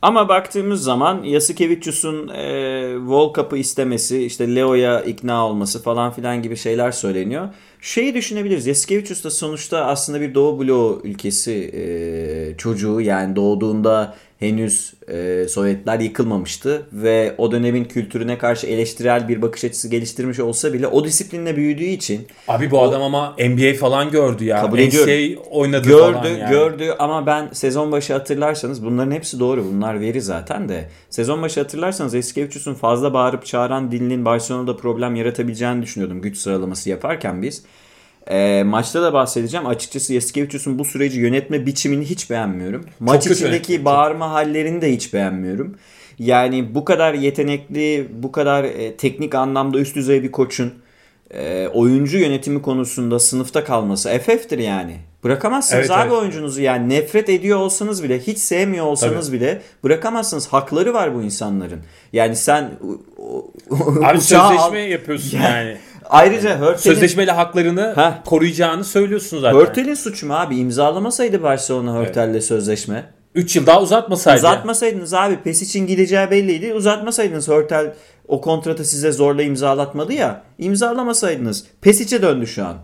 Ama 0.02 0.28
baktığımız 0.28 0.82
zaman 0.82 1.22
Yasikevicius'un 1.22 2.28
e, 2.28 2.94
World 2.98 3.34
Cup'ı 3.34 3.56
istemesi, 3.56 4.24
işte 4.24 4.54
Leo'ya 4.54 5.00
ikna 5.00 5.46
olması 5.46 5.82
falan 5.82 6.12
filan 6.12 6.42
gibi 6.42 6.56
şeyler 6.56 6.92
söyleniyor. 6.92 7.48
Şeyi 7.80 8.14
düşünebiliriz. 8.14 8.66
Yasikevicius 8.66 9.24
da 9.24 9.30
sonuçta 9.30 9.84
aslında 9.84 10.20
bir 10.20 10.34
Doğu 10.34 10.60
bloğu 10.60 11.00
ülkesi 11.04 11.52
e, 11.52 12.56
çocuğu. 12.56 13.00
Yani 13.00 13.36
doğduğunda 13.36 14.14
henüz 14.48 14.94
e, 15.08 15.48
Sovyetler 15.48 16.00
yıkılmamıştı 16.00 16.86
ve 16.92 17.34
o 17.38 17.52
dönemin 17.52 17.84
kültürüne 17.84 18.38
karşı 18.38 18.66
eleştirel 18.66 19.28
bir 19.28 19.42
bakış 19.42 19.64
açısı 19.64 19.88
geliştirmiş 19.88 20.40
olsa 20.40 20.72
bile 20.72 20.86
o 20.86 21.04
disiplinle 21.04 21.56
büyüdüğü 21.56 21.84
için 21.84 22.26
Abi 22.48 22.70
bu 22.70 22.82
adam 22.82 23.02
ama 23.02 23.36
NBA 23.38 23.74
falan 23.74 24.10
gördü 24.10 24.44
ya. 24.44 24.60
Kabul 24.60 24.78
ediyorum. 24.78 25.42
oynadı 25.50 25.88
gördü 25.88 26.12
falan 26.12 26.28
yani. 26.28 26.50
gördü 26.50 26.94
ama 26.98 27.26
ben 27.26 27.48
sezon 27.52 27.92
başı 27.92 28.12
hatırlarsanız 28.12 28.84
bunların 28.84 29.10
hepsi 29.10 29.40
doğru 29.40 29.64
bunlar 29.64 30.00
veri 30.00 30.20
zaten 30.20 30.68
de 30.68 30.88
sezon 31.10 31.42
başı 31.42 31.60
hatırlarsanız 31.60 32.14
Eskevicius'un 32.14 32.74
fazla 32.74 33.14
bağırıp 33.14 33.46
çağıran 33.46 33.92
dilinin 33.92 34.24
Barcelona'da 34.24 34.76
problem 34.76 35.16
yaratabileceğini 35.16 35.82
düşünüyordum 35.82 36.20
güç 36.20 36.36
sıralaması 36.36 36.90
yaparken 36.90 37.42
biz. 37.42 37.64
Ee, 38.30 38.62
maçta 38.66 39.02
da 39.02 39.12
bahsedeceğim. 39.12 39.66
Açıkçası 39.66 40.14
Eskevicius'un 40.14 40.78
bu 40.78 40.84
süreci 40.84 41.20
yönetme 41.20 41.66
biçimini 41.66 42.04
hiç 42.04 42.30
beğenmiyorum. 42.30 42.84
Maç 43.00 43.22
kötü 43.24 43.34
içindeki 43.34 43.72
yönetti, 43.72 43.76
çok. 43.76 43.84
bağırma 43.84 44.30
hallerini 44.30 44.82
de 44.82 44.92
hiç 44.92 45.14
beğenmiyorum. 45.14 45.74
Yani 46.18 46.74
bu 46.74 46.84
kadar 46.84 47.14
yetenekli, 47.14 48.08
bu 48.22 48.32
kadar 48.32 48.64
e, 48.64 48.96
teknik 48.96 49.34
anlamda 49.34 49.78
üst 49.78 49.96
düzey 49.96 50.22
bir 50.22 50.32
koçun 50.32 50.72
e, 51.30 51.68
oyuncu 51.68 52.18
yönetimi 52.18 52.62
konusunda 52.62 53.18
sınıfta 53.18 53.64
kalması 53.64 54.18
FF'tir 54.18 54.58
yani. 54.58 54.96
Bırakamazsınız 55.24 55.80
Evet, 55.80 55.90
abi 55.90 56.08
evet. 56.08 56.12
oyuncunuzu 56.12 56.60
yani 56.62 56.88
nefret 56.88 57.28
ediyor 57.28 57.58
olsanız 57.58 58.02
bile 58.04 58.18
hiç 58.20 58.38
sevmiyor 58.38 58.86
olsanız 58.86 59.32
bile 59.32 59.62
bırakamazsınız. 59.84 60.48
Hakları 60.48 60.94
var 60.94 61.14
bu 61.14 61.22
insanların. 61.22 61.80
Yani 62.12 62.36
sen 62.36 62.70
Abi 64.04 64.18
uçağı 64.18 64.42
al- 64.42 64.48
sözleşme 64.56 64.80
yapıyorsun 64.80 65.38
yani. 65.38 65.76
Ayrıca 66.11 66.58
Hörtel'in 66.58 66.94
Sözleşmeyle 66.94 67.32
haklarını 67.32 67.92
Heh. 67.96 68.12
koruyacağını 68.25 68.84
söylüyorsun 68.84 69.40
zaten. 69.40 69.58
Hörtel'in 69.58 69.94
suçu 69.94 70.26
mu 70.26 70.34
abi? 70.34 70.56
İmzalamasaydı 70.56 71.42
Barcelona 71.42 71.94
Hörtel'le 71.94 72.40
sözleşme. 72.40 73.04
3 73.34 73.56
yıl 73.56 73.66
daha 73.66 73.82
uzatmasaydı. 73.82 74.38
Uzatmasaydınız 74.38 75.14
abi 75.14 75.37
PES 75.37 75.62
için 75.62 75.87
gideceği 75.87 76.30
belliydi. 76.30 76.75
Uzatmasaydınız 76.75 77.49
Hörtel 77.49 77.94
o 78.28 78.40
kontratı 78.40 78.84
size 78.84 79.12
zorla 79.12 79.42
imzalatmadı 79.42 80.12
ya. 80.12 80.42
İmzalamasaydınız. 80.58 81.64
PESic'e 81.80 82.23
döndü 82.23 82.46
şu 82.46 82.64
an. 82.64 82.76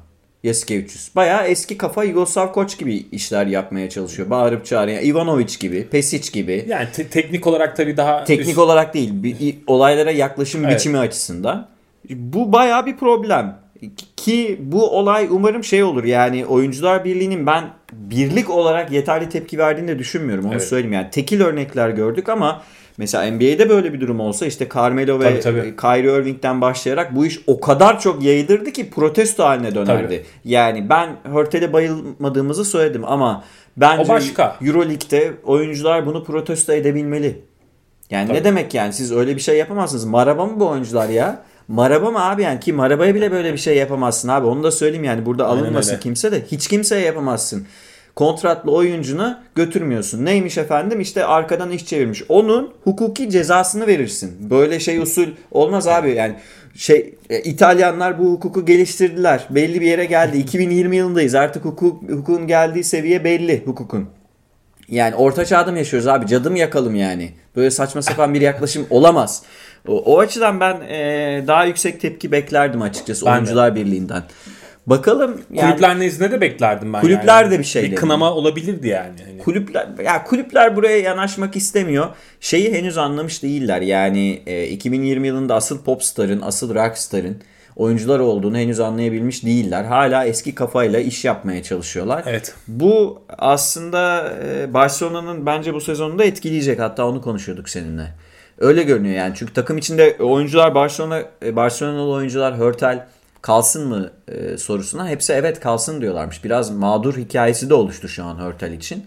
Yasikevicius. 0.43 1.15
Bayağı 1.17 1.47
eski 1.47 1.79
kafa 1.79 2.05
Yugoslav 2.05 2.53
koç 2.53 2.79
gibi 2.79 2.97
işler 3.13 3.47
yapmaya 3.47 3.91
çalışıyor. 3.91 4.31
Bağırıp 4.31 4.67
çağırıyor. 4.67 5.03
Ivanovic 5.03 5.57
gibi, 5.61 5.89
Pesic 5.89 6.31
gibi. 6.33 6.65
Yani 6.69 6.89
te- 6.93 7.09
teknik 7.09 7.47
olarak 7.47 7.77
tabii 7.77 7.97
daha 7.97 8.25
Teknik 8.25 8.49
üst- 8.49 8.59
olarak 8.59 8.95
değil, 8.95 9.11
bir, 9.13 9.57
olaylara 9.67 10.11
yaklaşım 10.11 10.65
Evet. 10.65 10.75
biçimi 10.79 10.99
açısından. 10.99 11.69
Bu 12.11 12.53
bayağı 12.53 12.87
bir 12.87 12.97
problem. 12.97 13.59
Ki 14.17 14.61
bu 14.63 14.91
olay 14.99 15.29
umarım 15.31 15.65
şey 15.65 15.83
olur 15.85 16.05
yani 16.05 16.47
oyuncular 16.47 17.05
birliğinin 17.05 17.47
ben 17.47 17.65
birlik 17.93 18.51
olarak 18.51 18.93
yeterli 18.93 19.29
tepki 19.29 19.59
verdiğini 19.59 19.89
de 19.89 19.99
düşünmüyorum 19.99 20.45
onu 20.45 20.53
Evet. 20.53 20.65
söyleyeyim 20.65 20.93
yani 20.93 21.11
tekil 21.11 21.41
örnekler 21.41 21.91
gördük 21.91 22.29
ama 22.29 22.63
mesela 22.97 23.31
NBA'de 23.31 23.69
böyle 23.69 23.93
bir 23.93 24.01
durum 24.01 24.21
olsa 24.21 24.47
işte 24.47 24.69
Carmelo 24.75 25.21
ve 25.21 25.41
Tabii, 25.41 25.41
tabii. 25.41 25.77
Kyrie 25.77 26.21
Irving'den 26.21 26.61
başlayarak 26.61 27.17
bu 27.17 27.27
iş 27.27 27.41
o 27.47 27.61
kadar 27.61 28.01
çok 28.01 28.23
yayılırdı 28.23 28.71
ki 28.73 28.91
protesto 28.91 29.45
haline 29.45 29.75
dönerdi. 29.75 30.03
Tabii. 30.07 30.23
Yani 30.45 30.89
ben 30.89 31.17
Hörtel'e 31.25 31.73
bayılmadığımızı 31.73 32.65
söyledim 32.65 33.05
ama 33.05 33.45
bence 33.77 34.03
O 34.13 34.15
başka. 34.15 34.57
Euroleague'de 34.67 35.33
oyuncular 35.45 36.07
bunu 36.07 36.25
protesto 36.25 36.73
edebilmeli. 36.73 37.41
Yani 38.11 38.27
Tabii. 38.29 38.39
ne 38.39 38.45
demek 38.45 38.75
yani 38.75 38.93
siz 38.93 39.13
öyle 39.13 39.37
bir 39.37 39.41
şey 39.41 39.57
yapamazsınız. 39.59 40.05
Maraba 40.05 40.47
mı 40.47 40.61
bu 40.61 40.69
oyuncular 40.69 41.09
ya? 41.09 41.43
Maraba 41.71 42.11
mı 42.11 42.25
abi 42.25 42.43
yani 42.43 42.61
ki 42.61 42.73
Maraba'ya 42.73 43.15
bile 43.15 43.33
böyle 43.33 43.53
bir 43.53 43.59
şey 43.59 43.77
yapamazsın 43.77 44.29
abi. 44.29 44.47
Onu 44.47 44.63
da 44.63 44.71
söyleyeyim 44.71 45.05
yani 45.05 45.27
burada 45.27 45.47
alınmasın 45.47 45.99
kimse 45.99 46.33
de 46.33 46.43
hiç 46.53 46.69
kimseye 46.69 47.05
yapamazsın. 47.07 47.67
Kontratlı 48.17 48.73
oyuncunu 48.73 49.39
götürmüyorsun. 49.55 50.25
Neymiş 50.25 50.59
efendim 50.59 51.01
işte 51.01 51.25
arkadan 51.25 51.71
iş 51.71 51.87
çevirmiş. 51.87 52.23
Onun 52.29 52.73
hukuki 52.85 53.31
cezasını 53.31 53.87
verirsin. 53.87 54.51
Böyle 54.51 54.81
şey 54.81 54.99
usul 54.99 55.29
olmaz 55.51 55.89
abi 55.89 56.15
yani 56.15 56.35
şey 56.75 57.15
e, 57.31 57.41
İtalyanlar 57.41 58.19
bu 58.19 58.33
hukuku 58.33 58.67
geliştirdiler. 58.67 59.47
Belli 59.51 59.81
bir 59.81 59.87
yere 59.87 60.05
geldi. 60.05 60.39
2020 60.39 60.97
yılındayız. 60.97 61.35
Artık 61.35 61.65
hukuk, 61.65 62.03
hukukun 62.03 62.47
geldiği 62.47 62.85
seviye 62.85 63.25
belli 63.25 63.63
hukukun. 63.67 64.09
Yani 64.89 65.15
orta 65.15 65.45
çağda 65.45 65.73
mı 65.73 65.79
yaşıyoruz 65.79 66.09
abi? 66.09 66.27
Cadı 66.27 66.51
mı 66.51 66.59
yakalım 66.59 66.95
yani? 66.95 67.33
Böyle 67.57 67.71
saçma 67.71 68.03
sapan 68.03 68.35
bir 68.35 68.41
yaklaşım 68.41 68.87
olamaz. 68.91 69.43
O, 69.89 69.99
o 69.99 70.19
açıdan 70.19 70.61
ben 70.61 70.81
e, 70.89 71.45
daha 71.47 71.65
yüksek 71.65 72.01
tepki 72.01 72.33
beklerdim 72.33 72.83
açıkçası 72.83 73.27
Ben 73.27 73.33
de. 73.33 73.37
Oyuncular 73.37 73.75
Birliği'nden. 73.75 74.23
Bakalım 74.87 75.41
yani 75.51 75.71
Kulüpler 75.71 75.99
nezdinde 75.99 76.31
de 76.31 76.41
beklerdim 76.41 76.93
ben. 76.93 77.01
Kulüpler 77.01 77.43
yani. 77.43 77.51
de 77.51 77.59
bir 77.59 77.65
şey 77.65 77.83
Bir 77.83 77.97
kınama 77.97 78.33
olabilirdi 78.33 78.89
yani. 78.89 79.15
Hani. 79.27 79.39
kulüpler 79.39 79.89
ya 80.05 80.25
kulüpler 80.25 80.77
buraya 80.77 80.99
yanaşmak 81.01 81.57
istemiyor. 81.57 82.09
Şeyi 82.41 82.73
henüz 82.73 82.99
anlamış 82.99 83.43
değiller. 83.43 83.81
Yani 83.81 84.43
e, 84.47 84.67
2020 84.67 85.27
yılında 85.27 85.55
asıl 85.55 85.85
popstarın, 85.85 86.41
asıl 86.41 86.75
rockstarın 86.75 87.37
oyuncular 87.77 88.21
olduğunu 88.21 88.59
henüz 88.59 88.81
anlayabilmiş 88.81 89.45
değiller. 89.45 89.85
Hala 89.85 90.25
eski 90.25 90.55
kafayla 90.55 91.01
iş 91.01 91.25
yapmaya 91.25 91.63
çalışıyorlar. 91.63 92.25
Evet. 92.27 92.55
Bu 92.69 93.23
aslında 93.39 94.33
e, 94.45 94.75
Barcelona'nın 94.75 95.47
bence 95.47 95.75
bu 95.75 95.81
sezonunda 95.81 96.25
etkileyecek. 96.25 96.81
Hatta 96.81 97.07
onu 97.07 97.23
konuşuyorduk 97.23 97.69
seninle. 97.69 98.15
Öyle 98.61 98.83
görünüyor 98.83 99.15
yani. 99.15 99.35
Çünkü 99.37 99.53
takım 99.53 99.79
içinde 99.79 100.17
oyuncular 100.21 100.75
Barcelona 100.75 101.23
e, 101.45 101.57
Barcelona'lı 101.57 102.13
oyuncular 102.13 102.59
Hörtel 102.59 103.07
kalsın 103.43 103.89
mı 103.89 104.11
e, 104.29 104.57
sorusuna 104.57 105.09
hepsi 105.09 105.33
evet 105.33 105.61
kalsın 105.61 106.01
diyorlarmış. 106.01 106.45
Biraz 106.45 106.71
mağdur 106.71 107.17
hikayesi 107.17 107.71
de 107.71 107.75
oluştu 107.75 108.09
şu 108.09 108.25
an 108.25 108.39
Hörtel 108.39 108.73
için. 108.73 109.07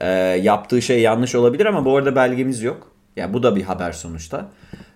E, 0.00 0.08
yaptığı 0.42 0.82
şey 0.82 1.00
yanlış 1.00 1.34
olabilir 1.34 1.66
ama 1.66 1.84
bu 1.84 1.96
arada 1.96 2.16
belgemiz 2.16 2.62
yok. 2.62 2.90
Yani 3.16 3.34
bu 3.34 3.42
da 3.42 3.56
bir 3.56 3.62
haber 3.62 3.92
sonuçta. 3.92 4.48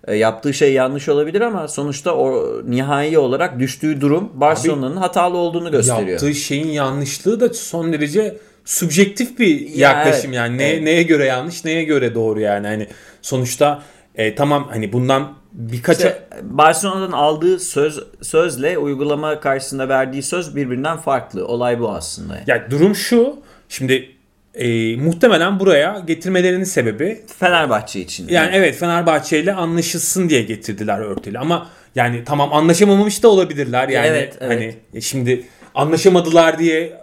E, 0.07 0.15
yaptığı 0.17 0.55
şey 0.55 0.73
yanlış 0.73 1.09
olabilir 1.09 1.41
ama 1.41 1.69
sonuçta 1.69 2.15
o 2.15 2.47
nihai 2.67 3.19
olarak 3.19 3.59
düştüğü 3.59 4.01
durum 4.01 4.31
Barcelona'nın 4.35 4.97
hatalı 4.97 5.37
olduğunu 5.37 5.71
gösteriyor. 5.71 6.09
Yaptığı 6.09 6.35
şeyin 6.35 6.69
yanlışlığı 6.69 7.41
da 7.41 7.55
son 7.55 7.93
derece 7.93 8.39
subjektif 8.71 9.39
bir 9.39 9.61
Ya 9.61 9.91
yaklaşım 9.91 10.27
evet, 10.27 10.37
yani. 10.37 10.59
Ne, 10.59 10.69
evet. 10.69 10.83
Neye 10.83 11.03
göre 11.03 11.25
yanlış, 11.25 11.65
neye 11.65 11.85
göre 11.85 12.15
doğru 12.15 12.41
yani. 12.41 12.67
Hani 12.67 12.87
sonuçta 13.23 13.83
e, 14.15 14.35
tamam 14.35 14.69
hani 14.71 14.93
bundan 14.93 15.33
birkaç 15.53 15.97
İşte 15.97 16.23
Barcelona'dan 16.43 17.13
aldığı 17.13 17.59
söz 17.59 18.01
sözle 18.23 18.79
uygulama 18.79 19.41
karşısında 19.41 19.89
verdiği 19.89 20.23
söz 20.23 20.57
birbirinden 20.57 20.97
farklı. 20.97 21.47
Olay 21.47 21.81
bu 21.81 21.91
aslında. 21.91 22.41
ya 22.47 22.71
durum 22.71 22.95
şu. 22.95 23.37
Şimdi 23.69 24.11
e, 24.55 24.97
muhtemelen 24.97 25.61
buraya 25.61 26.03
getirmelerinin 26.07 26.65
sebebi 26.65 27.21
Fenerbahçe 27.39 28.01
için. 28.01 28.29
Yani 28.29 28.51
evet 28.55 28.77
Fenerbahçe 28.77 29.41
ile 29.41 29.53
anlaşılsın 29.53 30.29
diye 30.29 30.43
getirdiler 30.43 30.99
örtülü 30.99 31.39
ama 31.39 31.69
yani 31.95 32.25
tamam 32.25 32.53
anlaşamamış 32.53 33.23
da 33.23 33.29
olabilirler 33.29 33.89
yani 33.89 34.07
Evet, 34.07 34.37
evet. 34.41 34.53
hani 34.53 34.75
e, 34.95 35.01
şimdi 35.01 35.45
anlaşamadılar 35.75 36.59
diye 36.59 37.01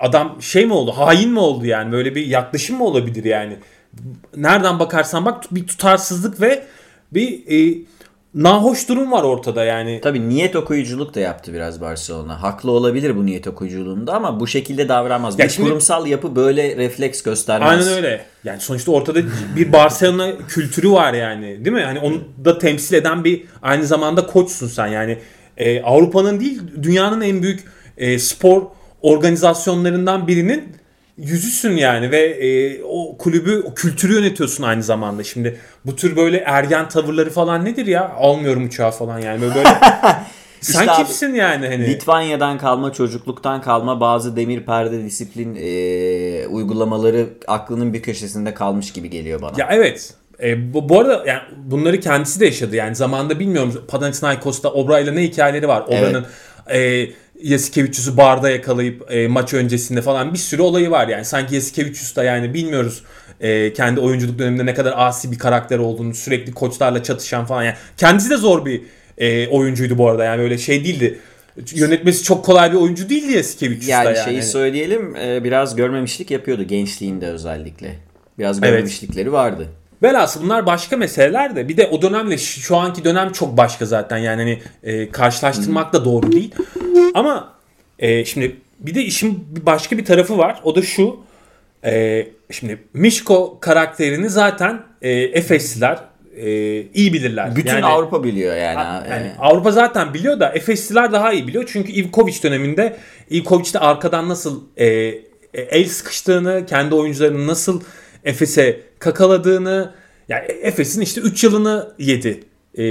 adam 0.00 0.42
şey 0.42 0.66
mi 0.66 0.72
oldu 0.72 0.92
hain 0.92 1.30
mi 1.30 1.38
oldu 1.38 1.66
yani 1.66 1.92
böyle 1.92 2.14
bir 2.14 2.26
yaklaşım 2.26 2.76
mı 2.76 2.84
olabilir 2.84 3.24
yani 3.24 3.56
nereden 4.36 4.78
bakarsan 4.78 5.24
bak 5.24 5.44
bir 5.50 5.66
tutarsızlık 5.66 6.40
ve 6.40 6.64
bir 7.12 7.42
e, 7.50 7.78
nahoş 8.34 8.88
durum 8.88 9.12
var 9.12 9.22
ortada 9.22 9.64
yani 9.64 10.00
Tabii 10.02 10.28
niyet 10.28 10.56
okuyuculuk 10.56 11.14
da 11.14 11.20
yaptı 11.20 11.52
biraz 11.52 11.80
Barcelona. 11.80 12.42
Haklı 12.42 12.70
olabilir 12.70 13.16
bu 13.16 13.26
niyet 13.26 13.46
okuyuculuğunda 13.46 14.14
ama 14.14 14.40
bu 14.40 14.46
şekilde 14.46 14.88
davranmaz. 14.88 15.38
Ya 15.38 15.44
bir 15.44 15.50
şimdi- 15.50 15.68
kurumsal 15.68 16.06
yapı 16.06 16.36
böyle 16.36 16.76
refleks 16.76 17.22
göstermez. 17.22 17.88
Aynen 17.88 17.96
öyle. 17.96 18.24
Yani 18.44 18.60
sonuçta 18.60 18.92
ortada 18.92 19.20
bir 19.56 19.72
Barcelona 19.72 20.32
kültürü 20.48 20.90
var 20.90 21.12
yani. 21.12 21.64
Değil 21.64 21.76
mi? 21.76 21.82
Hani 21.82 21.98
onu 21.98 22.20
da 22.44 22.58
temsil 22.58 22.94
eden 22.94 23.24
bir 23.24 23.44
aynı 23.62 23.86
zamanda 23.86 24.26
koçsun 24.26 24.68
sen. 24.68 24.86
Yani 24.86 25.18
e, 25.56 25.82
Avrupa'nın 25.82 26.40
değil 26.40 26.60
dünyanın 26.82 27.20
en 27.20 27.42
büyük 27.42 27.64
e, 27.98 28.18
spor 28.18 28.62
organizasyonlarından 29.04 30.26
birinin 30.26 30.76
yüzüsün 31.18 31.76
yani 31.76 32.10
ve 32.10 32.18
e, 32.18 32.82
o 32.82 33.16
kulübü, 33.18 33.62
o 33.66 33.74
kültürü 33.74 34.14
yönetiyorsun 34.14 34.64
aynı 34.64 34.82
zamanda. 34.82 35.24
Şimdi 35.24 35.58
bu 35.86 35.96
tür 35.96 36.16
böyle 36.16 36.38
ergen 36.38 36.88
tavırları 36.88 37.30
falan 37.30 37.64
nedir 37.64 37.86
ya? 37.86 38.12
Almıyorum 38.18 38.64
uçağı 38.64 38.90
falan 38.90 39.18
yani 39.18 39.40
böyle. 39.40 39.54
böyle. 39.54 39.68
sen 40.60 40.80
İşte 40.80 40.92
abi, 40.92 41.04
kimsin 41.04 41.34
yani 41.34 41.68
hani? 41.68 41.86
Litvanya'dan 41.86 42.58
kalma, 42.58 42.92
çocukluktan 42.92 43.62
kalma 43.62 44.00
bazı 44.00 44.36
demir 44.36 44.66
perde 44.66 45.04
disiplin 45.04 45.56
e, 45.60 46.46
uygulamaları 46.46 47.28
aklının 47.46 47.92
bir 47.92 48.02
köşesinde 48.02 48.54
kalmış 48.54 48.92
gibi 48.92 49.10
geliyor 49.10 49.42
bana. 49.42 49.52
Ya 49.58 49.68
evet. 49.72 50.14
E, 50.42 50.74
bu, 50.74 50.88
bu 50.88 51.00
arada 51.00 51.24
yani 51.26 51.40
bunları 51.56 52.00
kendisi 52.00 52.40
de 52.40 52.44
yaşadı. 52.44 52.76
Yani 52.76 52.94
zamanında 52.94 53.40
bilmiyorum 53.40 53.84
Panathinaikos'ta 53.88 54.72
Obra'yla 54.72 55.12
ne 55.12 55.22
hikayeleri 55.22 55.68
var. 55.68 55.84
Obra'nın 55.88 56.26
e, 56.70 57.06
Yasikevicius'u 57.44 58.16
barda 58.16 58.50
yakalayıp 58.50 59.10
e, 59.10 59.28
maç 59.28 59.54
öncesinde 59.54 60.02
falan 60.02 60.32
bir 60.32 60.38
sürü 60.38 60.62
olayı 60.62 60.90
var 60.90 61.08
yani. 61.08 61.24
Sanki 61.24 61.54
Yasikevicius 61.54 62.16
da 62.16 62.24
yani 62.24 62.54
bilmiyoruz 62.54 63.02
e, 63.40 63.72
kendi 63.72 64.00
oyunculuk 64.00 64.38
döneminde 64.38 64.66
ne 64.66 64.74
kadar 64.74 64.94
asi 64.96 65.32
bir 65.32 65.38
karakter 65.38 65.78
olduğunu, 65.78 66.14
sürekli 66.14 66.52
koçlarla 66.52 67.02
çatışan 67.02 67.44
falan 67.44 67.62
yani. 67.62 67.74
Kendisi 67.96 68.30
de 68.30 68.36
zor 68.36 68.66
bir 68.66 68.82
e, 69.18 69.48
oyuncuydu 69.48 69.98
bu 69.98 70.08
arada 70.08 70.24
yani 70.24 70.42
böyle 70.42 70.58
şey 70.58 70.84
değildi. 70.84 71.18
Yönetmesi 71.74 72.22
çok 72.24 72.44
kolay 72.44 72.72
bir 72.72 72.76
oyuncu 72.76 73.08
değildi 73.08 73.32
Yasikevicius 73.32 73.88
Yani, 73.88 74.06
yani. 74.06 74.24
şeyi 74.24 74.36
Hani- 74.36 74.46
söyleyelim 74.46 75.16
e, 75.16 75.44
biraz 75.44 75.76
görmemişlik 75.76 76.30
yapıyordu 76.30 76.62
gençliğinde 76.62 77.26
özellikle. 77.26 77.94
Biraz 78.38 78.60
görmemişlikleri 78.60 79.32
vardı. 79.32 79.68
Velhasıl 80.02 80.42
bunlar 80.42 80.66
başka 80.66 80.96
meseleler 80.96 81.56
de 81.56 81.68
bir 81.68 81.76
de 81.76 81.86
o 81.86 82.02
dönemle 82.02 82.38
şu 82.38 82.76
anki 82.76 83.04
dönem 83.04 83.32
çok 83.32 83.56
başka 83.56 83.86
zaten 83.86 84.18
yani 84.18 84.40
hani 84.42 84.62
e, 84.82 85.10
karşılaştırmak 85.10 85.92
da 85.92 86.04
doğru 86.04 86.32
değil. 86.32 86.54
Ama 87.14 87.52
e, 87.98 88.24
şimdi 88.24 88.56
bir 88.80 88.94
de 88.94 89.02
işin 89.02 89.46
başka 89.66 89.98
bir 89.98 90.04
tarafı 90.04 90.38
var 90.38 90.60
o 90.64 90.74
da 90.74 90.82
şu 90.82 91.16
e, 91.84 92.26
şimdi 92.50 92.78
Mişko 92.94 93.58
karakterini 93.60 94.30
zaten 94.30 94.82
e, 95.02 95.10
Efesliler 95.12 95.98
e, 96.36 96.46
iyi 96.94 97.12
bilirler. 97.12 97.56
Bütün 97.56 97.70
Yani- 97.70 97.84
Avrupa 97.84 98.24
biliyor 98.24 98.56
yani. 98.56 99.08
yani 99.10 99.26
E, 99.26 99.34
Avrupa 99.38 99.70
zaten 99.72 100.14
biliyor 100.14 100.40
da 100.40 100.48
Efesliler 100.52 101.12
daha 101.12 101.32
iyi 101.32 101.46
biliyor. 101.46 101.64
Çünkü 101.72 101.92
Ivkovic 101.92 102.42
döneminde 102.42 102.96
Ivkovic 103.30 103.74
de 103.74 103.78
arkadan 103.78 104.28
nasıl 104.28 104.62
e, 104.76 104.86
e, 104.86 105.22
el 105.54 105.88
sıkıştığını, 105.88 106.66
kendi 106.66 106.94
oyuncularını 106.94 107.46
nasıl 107.46 107.80
Efes'e 108.24 108.80
kakaladığını 108.98 109.94
yani 110.28 110.44
Efes'in 110.46 111.00
işte 111.00 111.20
3 111.20 111.44
yılını 111.44 111.92
yedi. 111.98 112.44
E, 112.78 112.84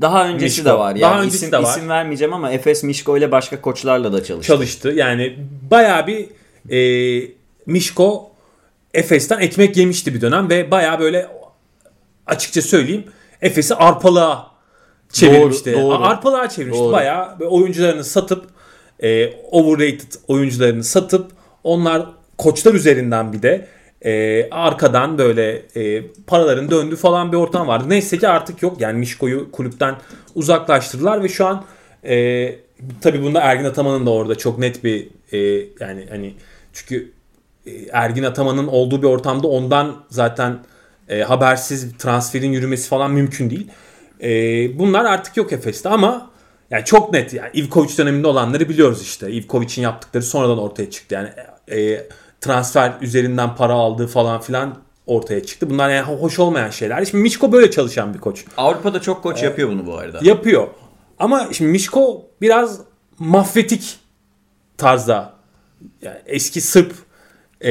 Daha 0.00 0.28
öncesi 0.28 0.60
Mişko. 0.60 0.64
de 0.70 0.78
var. 0.78 0.96
Yani 0.96 1.00
Daha 1.00 1.20
öncesi 1.22 1.36
isim, 1.36 1.52
de 1.52 1.62
var. 1.62 1.70
isim 1.76 1.88
vermeyeceğim 1.88 2.32
ama 2.34 2.52
Efes 2.52 2.82
Mişko 2.82 3.16
ile 3.18 3.32
başka 3.32 3.60
koçlarla 3.60 4.12
da 4.12 4.24
çalıştı. 4.24 4.52
çalıştı. 4.52 4.88
Yani 4.96 5.36
bayağı 5.70 6.06
bir 6.06 6.26
e, 6.70 7.28
Mişko 7.66 8.30
Efes'ten 8.94 9.38
ekmek 9.38 9.76
yemişti 9.76 10.14
bir 10.14 10.20
dönem 10.20 10.50
ve 10.50 10.70
bayağı 10.70 10.98
böyle 11.00 11.26
açıkça 12.26 12.62
söyleyeyim 12.62 13.04
Efes'i 13.42 13.74
arpalığa 13.74 14.50
çevirmişti. 15.12 15.72
Doğru, 15.72 15.82
doğru. 15.82 16.04
Arpalığa 16.04 16.48
çevirmişti. 16.48 16.84
Doğru. 16.84 16.92
Bayağı 16.92 17.38
oyuncularını 17.38 18.04
satıp 18.04 18.46
e, 19.02 19.32
overrated 19.50 20.12
oyuncularını 20.28 20.84
satıp 20.84 21.30
onlar 21.64 22.06
koçlar 22.38 22.74
üzerinden 22.74 23.32
bir 23.32 23.42
de 23.42 23.66
e, 24.04 24.48
arkadan 24.50 25.18
böyle 25.18 25.62
e, 25.76 26.02
paraların 26.26 26.70
döndü 26.70 26.96
falan 26.96 27.32
bir 27.32 27.36
ortam 27.36 27.68
vardı. 27.68 27.84
Neyse 27.88 28.18
ki 28.18 28.28
artık 28.28 28.62
yok. 28.62 28.80
Yani 28.80 28.98
Mişko'yu 28.98 29.50
kulüpten 29.50 29.94
uzaklaştırdılar 30.34 31.22
ve 31.22 31.28
şu 31.28 31.46
an 31.46 31.64
e, 32.04 32.54
tabii 33.00 33.22
bunda 33.22 33.40
Ergin 33.40 33.64
Ataman'ın 33.64 34.06
da 34.06 34.10
orada 34.10 34.34
çok 34.34 34.58
net 34.58 34.84
bir 34.84 35.08
e, 35.32 35.38
yani 35.80 36.06
hani 36.10 36.34
çünkü 36.72 37.12
e, 37.66 37.70
Ergin 37.92 38.22
Ataman'ın 38.22 38.66
olduğu 38.66 39.02
bir 39.02 39.06
ortamda 39.06 39.46
ondan 39.46 39.96
zaten 40.08 40.58
e, 41.08 41.22
habersiz 41.22 41.92
transferin 41.98 42.52
yürümesi 42.52 42.88
falan 42.88 43.10
mümkün 43.10 43.50
değil. 43.50 43.68
E, 44.22 44.28
bunlar 44.78 45.04
artık 45.04 45.36
yok 45.36 45.52
Efes'te 45.52 45.88
ama 45.88 46.30
yani 46.70 46.84
çok 46.84 47.12
net 47.12 47.34
yani 47.34 47.50
Ivkovic 47.54 47.98
döneminde 47.98 48.26
olanları 48.26 48.68
biliyoruz 48.68 49.02
işte. 49.02 49.32
Ivkovic'in 49.32 49.82
yaptıkları 49.82 50.22
sonradan 50.22 50.58
ortaya 50.58 50.90
çıktı. 50.90 51.14
Yani 51.14 51.28
e, 51.80 52.06
transfer 52.40 52.92
üzerinden 53.00 53.56
para 53.56 53.72
aldığı 53.72 54.06
falan 54.06 54.40
filan 54.40 54.76
ortaya 55.06 55.44
çıktı. 55.44 55.70
Bunlar 55.70 55.90
yani 55.90 56.06
hoş 56.06 56.38
olmayan 56.38 56.70
şeyler. 56.70 57.04
Şimdi 57.04 57.22
Mişko 57.22 57.52
böyle 57.52 57.70
çalışan 57.70 58.14
bir 58.14 58.18
koç. 58.18 58.44
Avrupa'da 58.56 59.00
çok 59.00 59.22
koç 59.22 59.42
yapıyor 59.42 59.68
bunu 59.68 59.86
bu 59.86 59.94
arada. 59.94 60.18
Yapıyor. 60.22 60.68
Ama 61.18 61.48
şimdi 61.52 61.70
Mişko 61.70 62.22
biraz 62.40 62.80
mafyatik 63.18 63.98
tarzda. 64.78 65.32
Yani 66.02 66.18
eski 66.26 66.60
Sırp 66.60 66.92
e, 67.64 67.70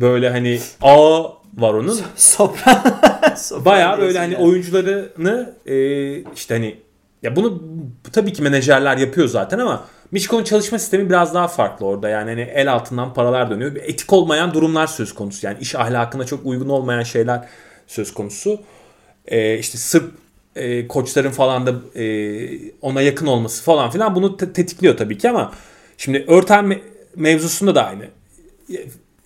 böyle 0.00 0.30
hani 0.30 0.60
ağı 0.82 1.32
var 1.54 1.74
onun. 1.74 2.00
Sopran. 2.16 2.82
Bayağı 3.64 3.98
böyle 3.98 4.18
hani 4.18 4.34
yani. 4.34 4.44
oyuncularını 4.44 5.54
e, 5.66 5.76
işte 6.34 6.54
hani 6.54 6.78
ya 7.22 7.36
bunu 7.36 7.62
tabii 8.12 8.32
ki 8.32 8.42
menajerler 8.42 8.96
yapıyor 8.96 9.28
zaten 9.28 9.58
ama 9.58 9.84
Mişko'nun 10.10 10.44
çalışma 10.44 10.78
sistemi 10.78 11.08
biraz 11.08 11.34
daha 11.34 11.48
farklı 11.48 11.86
orada. 11.86 12.08
Yani 12.08 12.30
hani 12.30 12.40
el 12.40 12.72
altından 12.72 13.14
paralar 13.14 13.50
dönüyor. 13.50 13.74
Bir 13.74 13.82
Etik 13.82 14.12
olmayan 14.12 14.54
durumlar 14.54 14.86
söz 14.86 15.14
konusu. 15.14 15.46
Yani 15.46 15.58
iş 15.60 15.74
ahlakına 15.74 16.26
çok 16.26 16.46
uygun 16.46 16.68
olmayan 16.68 17.02
şeyler 17.02 17.40
söz 17.86 18.14
konusu. 18.14 18.60
E, 19.26 19.58
işte 19.58 19.78
Sırp 19.78 20.10
e, 20.56 20.88
koçların 20.88 21.30
falan 21.30 21.66
da 21.66 22.00
e, 22.00 22.04
ona 22.82 23.02
yakın 23.02 23.26
olması 23.26 23.64
falan 23.64 23.90
filan 23.90 24.14
bunu 24.14 24.36
te- 24.36 24.52
tetikliyor 24.52 24.96
tabii 24.96 25.18
ki 25.18 25.30
ama 25.30 25.52
şimdi 25.96 26.24
Örtel 26.28 26.58
me- 26.64 26.80
mevzusunda 27.16 27.74
da 27.74 27.86
aynı. 27.86 28.04
E, 28.74 28.76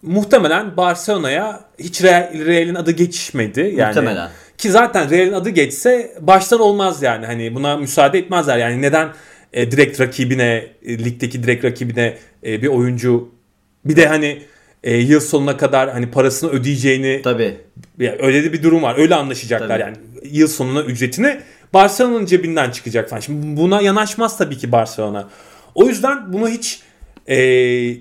Muhtemelen 0.03 0.77
Barcelona'ya 0.77 1.61
hiç 1.79 2.03
Real- 2.03 2.47
Real'in 2.47 2.75
adı 2.75 2.91
geçmedi. 2.91 3.75
Yani, 3.77 3.89
Muhtemelen. 3.89 4.31
Ki 4.59 4.71
zaten 4.71 5.11
Real'in 5.11 5.33
adı 5.33 5.51
geçse 5.51 6.17
baştan 6.21 6.61
olmaz 6.61 7.03
yani. 7.03 7.27
Hani 7.27 7.55
buna 7.55 7.77
müsaade 7.77 8.19
etmezler. 8.19 8.59
Yani 8.59 8.83
neden 8.83 9.09
e, 9.53 9.71
direkt 9.71 10.01
rakibine, 10.01 10.67
e, 10.85 10.99
ligdeki 10.99 11.43
direkt 11.43 11.65
rakibine 11.65 12.19
e, 12.47 12.63
bir 12.63 12.67
oyuncu 12.67 13.29
bir 13.85 13.97
de 13.97 14.07
hani 14.07 14.43
e, 14.85 14.97
yıl 14.97 15.21
sonuna 15.21 15.57
kadar 15.57 15.91
hani 15.91 16.11
parasını 16.11 16.51
ödeyeceğini 16.51 17.21
Tabii. 17.25 17.57
ya 17.99 18.17
öyle 18.19 18.45
de 18.45 18.53
bir 18.53 18.63
durum 18.63 18.83
var. 18.83 18.99
Öyle 18.99 19.15
anlaşacaklar 19.15 19.69
Tabii. 19.69 19.81
yani. 19.81 19.97
Yıl 20.25 20.49
sonuna 20.49 20.83
ücretini 20.83 21.41
Barcelona'nın 21.75 22.27
cebinden 22.27 22.71
çıkacak 22.71 23.11
falan. 23.11 23.21
Şimdi 23.21 23.57
buna 23.57 23.81
yanaşmaz 23.81 24.39
tabii 24.39 24.59
ki 24.59 24.73
Barcelona. 24.73 25.29
O 25.75 25.87
yüzden 25.87 26.33
bunu 26.33 26.49
hiç 26.49 26.81
e, 27.29 27.37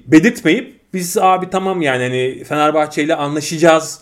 belirtmeyip 0.08 0.80
biz 0.94 1.18
abi 1.18 1.50
tamam 1.50 1.82
yani 1.82 2.04
hani 2.04 2.44
Fenerbahçe 2.44 3.04
ile 3.04 3.16
anlaşacağız. 3.16 4.00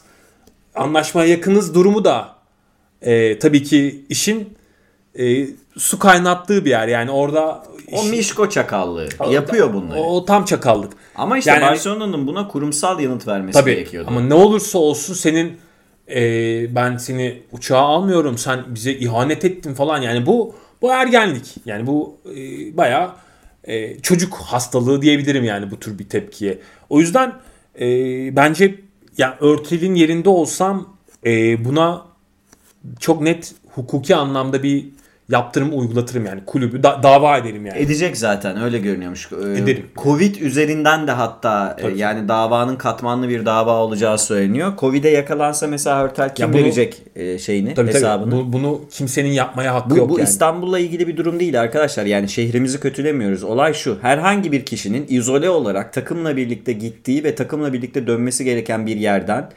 Anlaşmaya 0.76 1.28
yakınız 1.28 1.76
durumu 1.76 2.06
da 2.06 2.36
e, 3.02 3.40
tabii 3.40 3.64
ki 3.64 4.06
işin 4.10 4.57
e, 5.20 5.48
su 5.78 6.00
kaynattığı 6.00 6.66
bir 6.66 6.70
yer. 6.70 6.88
Yani 6.88 7.12
orada 7.12 7.64
O 7.92 8.04
iş- 8.04 8.10
Mişko 8.10 8.50
çakallığı. 8.50 9.10
Yapıyor 9.32 9.74
bunları. 9.74 10.00
o, 10.00 10.16
o 10.16 10.26
tam 10.26 10.46
çakallık. 10.46 10.94
Ama 11.16 11.38
işte 11.38 11.52
Yani 11.52 11.62
Barcelona'nın 11.62 12.28
buna 12.28 12.48
kurumsal 12.48 13.00
yanıt 13.00 13.28
vermesi 13.28 13.60
Tabii 13.60 13.72
gerekiyordu. 13.76 14.08
ama 14.12 14.22
ne 14.22 14.34
olursa 14.34 14.78
olsun 14.80 15.14
senin 15.14 15.58
e, 16.16 16.22
ben 16.76 16.98
seni 16.98 17.42
uçağa 17.52 17.78
almıyorum 17.78 18.38
sen 18.38 18.60
bize 18.68 18.92
ihanet 18.94 19.46
ettin 19.46 19.74
falan 19.74 20.02
yani 20.02 20.26
bu 20.26 20.56
bu 20.82 20.92
ergenlik 20.94 21.56
yani 21.66 21.88
bu 21.88 22.18
e, 22.36 22.38
bayağı 22.78 23.12
e, 23.64 24.00
çocuk 24.00 24.34
hastalığı 24.36 25.02
diyebilirim 25.02 25.44
yani 25.44 25.72
bu 25.72 25.80
tür 25.80 26.00
bir 26.00 26.10
tepkiye. 26.10 26.60
O 26.90 27.00
yüzden 27.00 27.34
e, 27.80 27.86
bence 28.36 28.76
ya 29.18 29.38
Örtel'in 29.40 29.96
yerinde 29.96 30.30
olsam 30.30 30.98
e, 31.26 31.66
buna 31.66 32.06
çok 33.00 33.22
net 33.22 33.56
hukuki 33.76 34.16
anlamda 34.16 34.64
bir 34.64 34.86
yaptırım 35.30 35.80
uygulatırım 35.80 36.26
yani 36.26 36.42
kulübü 36.46 36.84
da- 36.84 37.00
dava 37.04 37.38
ederim 37.38 37.66
yani. 37.66 37.80
Edecek 37.80 38.18
zaten 38.18 38.62
öyle 38.62 38.80
görünüyormuş. 38.80 39.30
Ee, 39.32 39.52
Ederim. 39.62 39.86
Covid 39.98 40.36
üzerinden 40.36 41.08
de 41.08 41.12
hatta 41.12 41.76
e, 41.78 41.82
Tabii. 41.82 41.98
yani 42.00 42.28
davanın 42.28 42.76
katmanlı 42.76 43.30
bir 43.30 43.46
dava 43.46 43.76
olacağı 43.76 44.18
söyleniyor. 44.18 44.74
Covid'e 44.80 45.10
yakalansa 45.10 45.68
mesela 45.68 46.00
Hörtel 46.04 46.36
kim 46.36 46.48
Ya 46.48 46.54
bunu- 46.54 46.62
verecek 46.62 47.02
e, 47.16 47.40
şeyini 47.40 47.74
Tabii 47.74 47.88
tabii. 47.88 47.98
hesabını? 47.98 48.32
Bu- 48.32 48.54
bunu 48.54 48.82
kimsenin 48.92 49.30
yapmaya 49.32 49.74
hakkı 49.76 49.90
Bu, 49.90 49.98
yok 49.98 50.10
bu 50.10 50.20
yani. 50.20 50.30
İstanbul'la 50.30 50.80
ilgili 50.80 51.08
bir 51.08 51.18
durum 51.18 51.40
değil 51.40 51.62
arkadaşlar. 51.62 52.06
Yani 52.06 52.30
şehrimizi 52.30 52.80
kötülemiyoruz. 52.80 53.44
Olay 53.44 53.74
şu. 53.74 53.98
Herhangi 54.02 54.52
bir 54.52 54.66
kişinin 54.66 55.06
izole 55.10 55.50
olarak 55.50 55.94
takımla 55.94 56.38
birlikte 56.38 56.74
gittiği 56.74 57.24
ve 57.24 57.36
takımla 57.36 57.74
birlikte 57.74 58.08
dönmesi 58.08 58.46
gereken 58.46 58.88
bir 58.88 58.96
yerden 58.96 59.50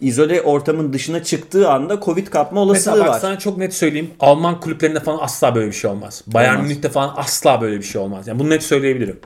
izole 0.00 0.42
ortamın 0.42 0.92
dışına 0.92 1.22
çıktığı 1.24 1.70
anda 1.70 2.00
Covid 2.00 2.26
kapma 2.26 2.60
olasılığı 2.60 2.94
Mesela 2.94 3.08
bak 3.08 3.14
var. 3.14 3.20
sana 3.20 3.38
çok 3.38 3.58
net 3.58 3.74
söyleyeyim. 3.74 4.10
Alman 4.20 4.60
kulüplerinde 4.60 5.00
falan 5.00 5.18
asla 5.22 5.54
böyle 5.54 5.66
bir 5.66 5.72
şey 5.72 5.90
olmaz. 5.90 6.22
Bayern. 6.26 6.62
Münih'te 6.62 6.88
falan 6.88 7.14
asla 7.16 7.60
böyle 7.60 7.78
bir 7.78 7.82
şey 7.84 8.00
olmaz. 8.00 8.28
Yani 8.28 8.38
bunu 8.38 8.50
net 8.50 8.62
söyleyebilirim. 8.62 9.20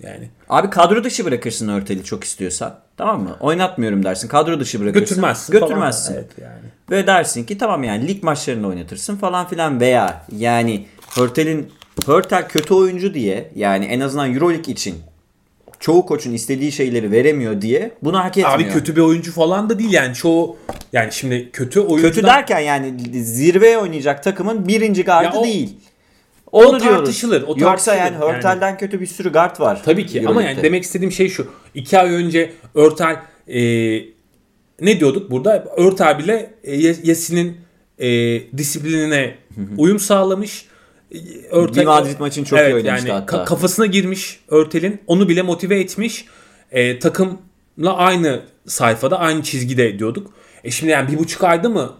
Yani 0.00 0.30
Abi 0.48 0.70
kadro 0.70 1.04
dışı 1.04 1.24
bırakırsın 1.24 1.68
Örtel'i 1.68 2.04
çok 2.04 2.24
istiyorsan. 2.24 2.78
Tamam 2.96 3.22
mı? 3.22 3.36
Oynatmıyorum 3.40 4.04
dersin. 4.04 4.28
Kadro 4.28 4.60
dışı 4.60 4.80
bırakırsın. 4.80 5.08
götürmezsin. 5.08 5.52
Götürmezsin. 5.52 6.12
Falan. 6.12 6.24
Evet 6.24 6.30
yani. 6.42 6.64
Ve 6.90 7.06
dersin 7.06 7.44
ki 7.44 7.58
tamam 7.58 7.84
yani 7.84 8.08
lig 8.08 8.22
maçlarını 8.22 8.68
oynatırsın 8.68 9.16
falan 9.16 9.48
filan 9.48 9.80
veya 9.80 10.26
yani 10.36 10.86
Hörtel'in 11.14 11.72
Hörtel 12.06 12.48
kötü 12.48 12.74
oyuncu 12.74 13.14
diye 13.14 13.50
yani 13.54 13.84
en 13.84 14.00
azından 14.00 14.34
Euroleague 14.34 14.72
için 14.72 14.94
çoğu 15.84 16.06
koçun 16.06 16.32
istediği 16.32 16.72
şeyleri 16.72 17.12
veremiyor 17.12 17.60
diye 17.60 17.90
bunu 18.02 18.18
hak 18.18 18.38
etmiyor. 18.38 18.50
Abi 18.50 18.68
kötü 18.68 18.96
bir 18.96 19.00
oyuncu 19.00 19.32
falan 19.32 19.70
da 19.70 19.78
değil 19.78 19.92
yani 19.92 20.14
çoğu 20.14 20.56
yani 20.92 21.12
şimdi 21.12 21.50
kötü 21.52 21.80
oyuncu 21.80 22.08
Kötü 22.08 22.22
derken 22.22 22.60
yani 22.60 22.94
zirveye 23.24 23.78
oynayacak 23.78 24.22
takımın 24.22 24.68
birinci 24.68 25.04
gardı 25.04 25.36
o- 25.38 25.44
değil. 25.44 25.76
o 26.52 26.64
Onu 26.64 26.80
diyoruz. 26.80 26.98
tartışılır, 26.98 27.42
o 27.42 27.46
Yoksa 27.46 27.64
tartışılır. 27.66 27.96
yani 27.96 28.16
Hörtel'den 28.16 28.78
kötü 28.78 29.00
bir 29.00 29.06
sürü 29.06 29.32
guard 29.32 29.60
var. 29.60 29.82
Tabii 29.84 30.06
ki 30.06 30.24
ama 30.28 30.42
yani 30.42 30.62
demek 30.62 30.84
istediğim 30.84 31.12
şey 31.12 31.28
şu. 31.28 31.46
İki 31.74 31.98
ay 31.98 32.14
önce 32.14 32.52
Örtel 32.74 33.16
e, 33.48 33.60
ne 34.80 35.00
diyorduk 35.00 35.30
burada? 35.30 35.64
Örtel 35.76 36.18
bile 36.18 36.50
e, 36.64 36.76
Yasin'in 37.02 37.56
e, 37.98 38.08
disiplinine 38.58 39.34
uyum 39.76 39.98
sağlamış. 39.98 40.66
Örtel, 41.50 41.80
Bir 41.82 41.86
Madrid 41.86 42.20
maçını 42.20 42.44
çok 42.44 42.58
iyi 42.58 42.74
oynamıştı 42.74 43.08
yani 43.08 43.10
hatta. 43.20 43.36
ka- 43.36 43.44
kafasına 43.44 43.86
girmiş 43.86 44.40
Örtel'in. 44.48 45.00
Onu 45.06 45.28
bile 45.28 45.42
motive 45.42 45.80
etmiş. 45.80 46.24
E, 46.70 46.98
takımla 46.98 47.96
aynı 47.96 48.40
sayfada, 48.66 49.18
aynı 49.18 49.42
çizgide 49.42 49.98
diyorduk. 49.98 50.30
E 50.64 50.70
şimdi 50.70 50.92
yani 50.92 51.12
bir 51.12 51.18
buçuk 51.18 51.44
ayda 51.44 51.68
mı 51.68 51.92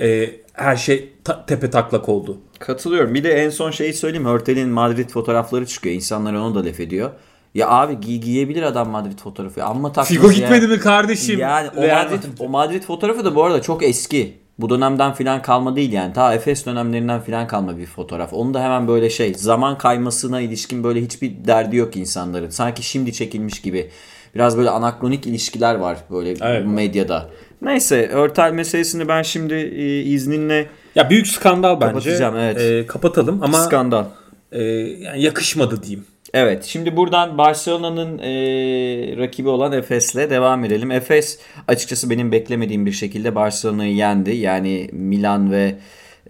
e, 0.00 0.30
her 0.52 0.76
şey 0.76 1.12
ta- 1.24 1.46
tepe 1.46 1.70
taklak 1.70 2.08
oldu? 2.08 2.38
Katılıyorum. 2.58 3.14
Bir 3.14 3.24
de 3.24 3.32
en 3.32 3.50
son 3.50 3.70
şeyi 3.70 3.94
söyleyeyim. 3.94 4.26
Hörtel'in 4.26 4.68
Madrid 4.68 5.10
fotoğrafları 5.10 5.66
çıkıyor. 5.66 5.94
İnsanlar 5.94 6.34
onu 6.34 6.54
da 6.54 6.64
laf 6.64 6.80
ediyor. 6.80 7.10
Ya 7.54 7.68
abi 7.70 8.00
giy 8.00 8.18
giyebilir 8.18 8.62
adam 8.62 8.88
Madrid 8.90 9.18
fotoğrafı. 9.18 9.64
Amma 9.64 9.88
takmaz 9.88 10.08
Figo 10.08 10.26
ya. 10.26 10.32
gitmedi 10.32 10.66
mi 10.68 10.78
kardeşim? 10.78 11.38
Yani 11.38 11.68
o 11.76 11.80
Madrid. 11.80 12.22
o 12.38 12.48
Madrid 12.48 12.82
fotoğrafı 12.82 13.24
da 13.24 13.34
bu 13.34 13.44
arada 13.44 13.62
çok 13.62 13.82
eski. 13.82 14.38
Bu 14.58 14.70
dönemden 14.70 15.12
filan 15.12 15.42
kalma 15.42 15.76
değil 15.76 15.92
yani. 15.92 16.12
Ta 16.12 16.34
Efes 16.34 16.66
dönemlerinden 16.66 17.20
filan 17.20 17.46
kalma 17.46 17.78
bir 17.78 17.86
fotoğraf. 17.86 18.32
Onu 18.32 18.54
da 18.54 18.62
hemen 18.62 18.88
böyle 18.88 19.10
şey 19.10 19.34
zaman 19.34 19.78
kaymasına 19.78 20.40
ilişkin 20.40 20.84
böyle 20.84 21.02
hiçbir 21.02 21.32
derdi 21.46 21.76
yok 21.76 21.96
insanların. 21.96 22.50
Sanki 22.50 22.82
şimdi 22.82 23.12
çekilmiş 23.12 23.62
gibi. 23.62 23.90
Biraz 24.34 24.58
böyle 24.58 24.70
anakronik 24.70 25.26
ilişkiler 25.26 25.74
var 25.74 25.98
böyle 26.10 26.34
Evet. 26.40 26.66
medyada. 26.66 27.30
Neyse 27.62 28.08
Örtel 28.08 28.52
meselesini 28.52 29.08
ben 29.08 29.22
şimdi 29.22 29.54
e, 29.54 30.00
izninle 30.02 30.66
Ya 30.94 31.10
büyük 31.10 31.26
skandal 31.26 31.80
bence. 31.80 31.86
Kapatacağım, 31.92 32.36
evet. 32.36 32.60
E, 32.60 32.86
kapatalım 32.86 33.42
ama 33.42 33.58
skandal. 33.58 34.04
e, 34.52 34.62
yani 34.62 35.22
yakışmadı 35.22 35.82
diyeyim. 35.82 36.04
Evet 36.34 36.64
şimdi 36.64 36.96
buradan 36.96 37.38
Barcelona'nın 37.38 38.18
e, 38.18 38.32
rakibi 39.16 39.48
olan 39.48 39.72
Efes'le 39.72 40.14
devam 40.16 40.64
edelim. 40.64 40.90
Efes 40.90 41.38
açıkçası 41.68 42.10
benim 42.10 42.32
beklemediğim 42.32 42.86
bir 42.86 42.92
şekilde 42.92 43.34
Barcelona'yı 43.34 43.94
yendi. 43.94 44.36
Yani 44.36 44.88
Milan 44.92 45.52
ve 45.52 45.74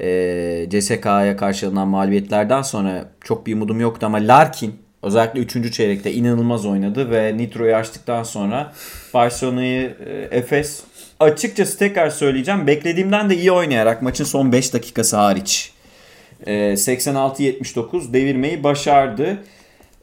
e, 0.00 0.66
CSK'ya 0.70 1.36
karşı 1.36 1.66
alınan 1.66 1.88
mağlubiyetlerden 1.88 2.62
sonra 2.62 3.10
çok 3.24 3.46
bir 3.46 3.54
umudum 3.54 3.80
yoktu 3.80 4.06
ama 4.06 4.18
Larkin 4.18 4.74
özellikle 5.02 5.40
3. 5.40 5.72
çeyrekte 5.72 6.12
inanılmaz 6.12 6.66
oynadı 6.66 7.10
ve 7.10 7.36
Nitro'yu 7.36 7.74
açtıktan 7.74 8.22
sonra 8.22 8.72
Barcelona'yı 9.14 9.96
e, 10.06 10.36
Efes 10.38 10.82
açıkçası 11.20 11.78
tekrar 11.78 12.10
söyleyeceğim 12.10 12.66
beklediğimden 12.66 13.30
de 13.30 13.36
iyi 13.36 13.52
oynayarak 13.52 14.02
maçın 14.02 14.24
son 14.24 14.52
5 14.52 14.72
dakikası 14.72 15.16
hariç 15.16 15.72
e, 16.46 16.52
86-79 16.52 18.12
devirmeyi 18.12 18.64
başardı. 18.64 19.38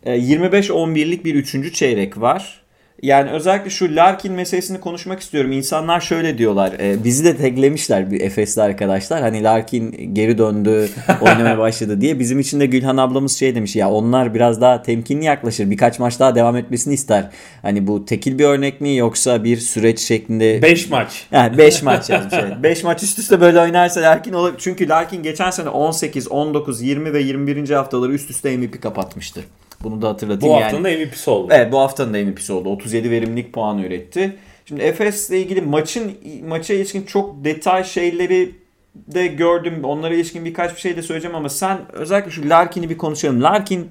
E, 0.04 0.18
25-11'lik 0.18 1.26
bir 1.26 1.36
3. 1.36 1.74
çeyrek 1.74 2.22
var. 2.22 2.62
Yani 3.02 3.32
özellikle 3.32 3.70
şu 3.70 3.96
Larkin 3.96 4.34
meselesini 4.34 4.80
konuşmak 4.80 5.20
istiyorum. 5.20 5.52
İnsanlar 5.52 6.02
şöyle 6.02 6.38
diyorlar. 6.38 6.74
E, 6.80 7.04
bizi 7.04 7.26
de 7.26 7.38
teklemişler 7.38 8.12
bir 8.12 8.22
Efesli 8.22 8.62
arkadaşlar. 8.62 9.22
Hani 9.22 9.44
Larkin 9.44 10.14
geri 10.16 10.38
döndü, 10.38 10.90
oynamaya 11.22 11.58
başladı 11.58 12.02
diye. 12.02 12.20
Bizim 12.20 12.40
için 12.40 12.60
de 12.60 12.66
Gülhan 12.66 12.98
ablamız 12.98 13.40
şey 13.40 13.56
demiş. 13.56 13.76
Ya 13.76 13.92
onlar 13.92 14.34
biraz 14.34 14.62
daha 14.62 14.82
temkinli 14.82 15.26
yaklaşır. 15.26 15.72
Birkaç 15.72 16.00
maç 16.00 16.20
daha 16.20 16.36
devam 16.36 16.56
etmesini 16.58 16.94
ister. 16.94 17.30
Hani 17.62 17.88
bu 17.88 18.06
tekil 18.06 18.40
bir 18.40 18.46
örnek 18.46 18.82
mi 18.82 18.96
yoksa 18.96 19.44
bir 19.44 19.58
süreç 19.58 20.00
şeklinde 20.00 20.62
5 20.62 20.90
maç. 20.90 21.26
yani 21.32 21.58
5 21.58 21.84
maç 21.84 22.10
yazmış. 22.10 22.34
5 22.64 22.84
maç 22.84 23.04
üst 23.04 23.20
üste 23.20 23.42
böyle 23.42 23.60
oynarsa 23.60 24.02
Larkin 24.02 24.34
olur. 24.34 24.54
Çünkü 24.58 24.90
Larkin 24.90 25.24
geçen 25.24 25.52
sene 25.52 25.70
18, 25.70 26.28
19, 26.28 26.82
20 26.82 27.14
ve 27.14 27.22
21. 27.22 27.70
haftaları 27.70 28.14
üst 28.14 28.30
üste 28.30 28.58
MVP 28.58 28.82
kapatmıştı. 28.82 29.42
Bunu 29.84 30.02
da 30.02 30.10
hatırlatayım 30.10 30.56
Bu 30.56 30.60
yani. 30.60 30.64
haftanın 30.64 30.84
da 30.84 30.90
MVP'si 30.90 31.30
oldu. 31.30 31.48
Evet 31.52 31.72
bu 31.72 31.80
haftanın 31.80 32.14
da 32.14 32.18
MVP'si 32.18 32.54
oldu. 32.54 32.70
37 32.70 33.12
verimlilik 33.12 33.54
puanı 33.54 33.86
üretti. 33.86 34.36
Şimdi 34.66 34.82
Efes'le 34.82 35.30
ilgili 35.30 35.62
maçın 35.62 36.12
maça 36.48 36.74
ilişkin 36.74 37.04
çok 37.04 37.44
detay 37.44 37.84
şeyleri 37.84 38.56
de 38.96 39.28
gördüm. 39.28 39.84
Onlara 39.84 40.14
ilişkin 40.14 40.46
birkaç 40.46 40.76
bir 40.76 40.82
şey 40.82 40.96
de 40.96 41.02
söyleyeceğim 41.02 41.36
ama 41.36 41.50
sen 41.50 41.78
özellikle 41.94 42.32
şu 42.32 42.50
Larkin'i 42.50 42.90
bir 42.90 42.98
konuşalım. 42.98 43.44
Larkin 43.44 43.90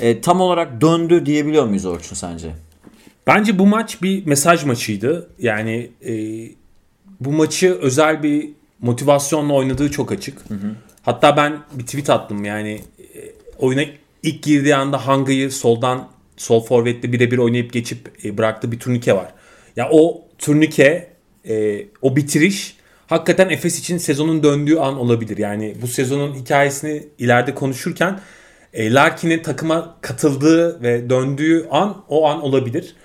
e, 0.00 0.20
tam 0.20 0.40
olarak 0.40 0.80
döndü 0.80 1.26
diyebiliyor 1.26 1.66
muyuz 1.66 1.86
Orçun 1.86 2.16
sence? 2.16 2.48
Bence 3.26 3.58
bu 3.58 3.66
maç 3.66 4.02
bir 4.02 4.26
mesaj 4.26 4.64
maçıydı. 4.64 5.30
Yani 5.38 5.90
e, 6.06 6.14
bu 7.20 7.32
maçı 7.32 7.78
özel 7.80 8.22
bir 8.22 8.48
motivasyonla 8.80 9.52
oynadığı 9.52 9.90
çok 9.90 10.12
açık. 10.12 10.38
Hatta 11.02 11.36
ben 11.36 11.58
bir 11.72 11.86
tweet 11.86 12.10
attım 12.10 12.44
yani 12.44 12.80
e, 13.00 13.18
oyuna 13.58 13.82
ilk 14.22 14.42
girdiği 14.42 14.74
anda 14.74 15.06
Hanga'yı 15.06 15.50
soldan 15.50 16.08
sol 16.36 16.64
forvetle 16.64 17.12
birebir 17.12 17.38
oynayıp 17.38 17.72
geçip 17.72 18.24
e, 18.24 18.38
bıraktığı 18.38 18.72
bir 18.72 18.78
turnike 18.78 19.16
var. 19.16 19.32
Ya 19.76 19.88
o 19.92 20.24
turnike 20.38 21.08
e, 21.48 21.86
o 22.02 22.16
bitiriş 22.16 22.76
hakikaten 23.06 23.48
Efes 23.48 23.78
için 23.78 23.98
sezonun 23.98 24.42
döndüğü 24.42 24.76
an 24.76 24.98
olabilir. 24.98 25.38
Yani 25.38 25.74
bu 25.82 25.86
sezonun 25.86 26.34
hikayesini 26.34 27.02
ileride 27.18 27.54
konuşurken 27.54 28.20
e, 28.72 28.92
Larkin'in 28.92 29.42
takıma 29.42 29.96
katıldığı 30.00 30.82
ve 30.82 31.10
döndüğü 31.10 31.66
an 31.70 32.04
o 32.08 32.28
an 32.28 32.42
olabilir. 32.42 32.96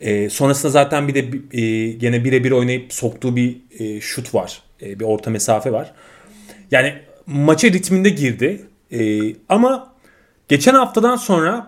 E, 0.00 0.30
sonrasında 0.30 0.72
zaten 0.72 1.08
bir 1.08 1.14
de 1.14 1.58
e, 1.58 1.92
gene 1.92 2.24
birebir 2.24 2.50
oynayıp 2.50 2.92
soktuğu 2.92 3.36
bir 3.36 3.56
şut 4.00 4.34
var. 4.34 4.62
Bir 4.80 5.04
orta 5.04 5.30
mesafe 5.30 5.72
var. 5.72 5.92
Yani 6.70 6.94
maça 7.26 7.68
ritminde 7.68 8.08
girdi. 8.08 8.62
Ama 9.48 9.89
geçen 10.50 10.74
haftadan 10.74 11.16
sonra 11.16 11.66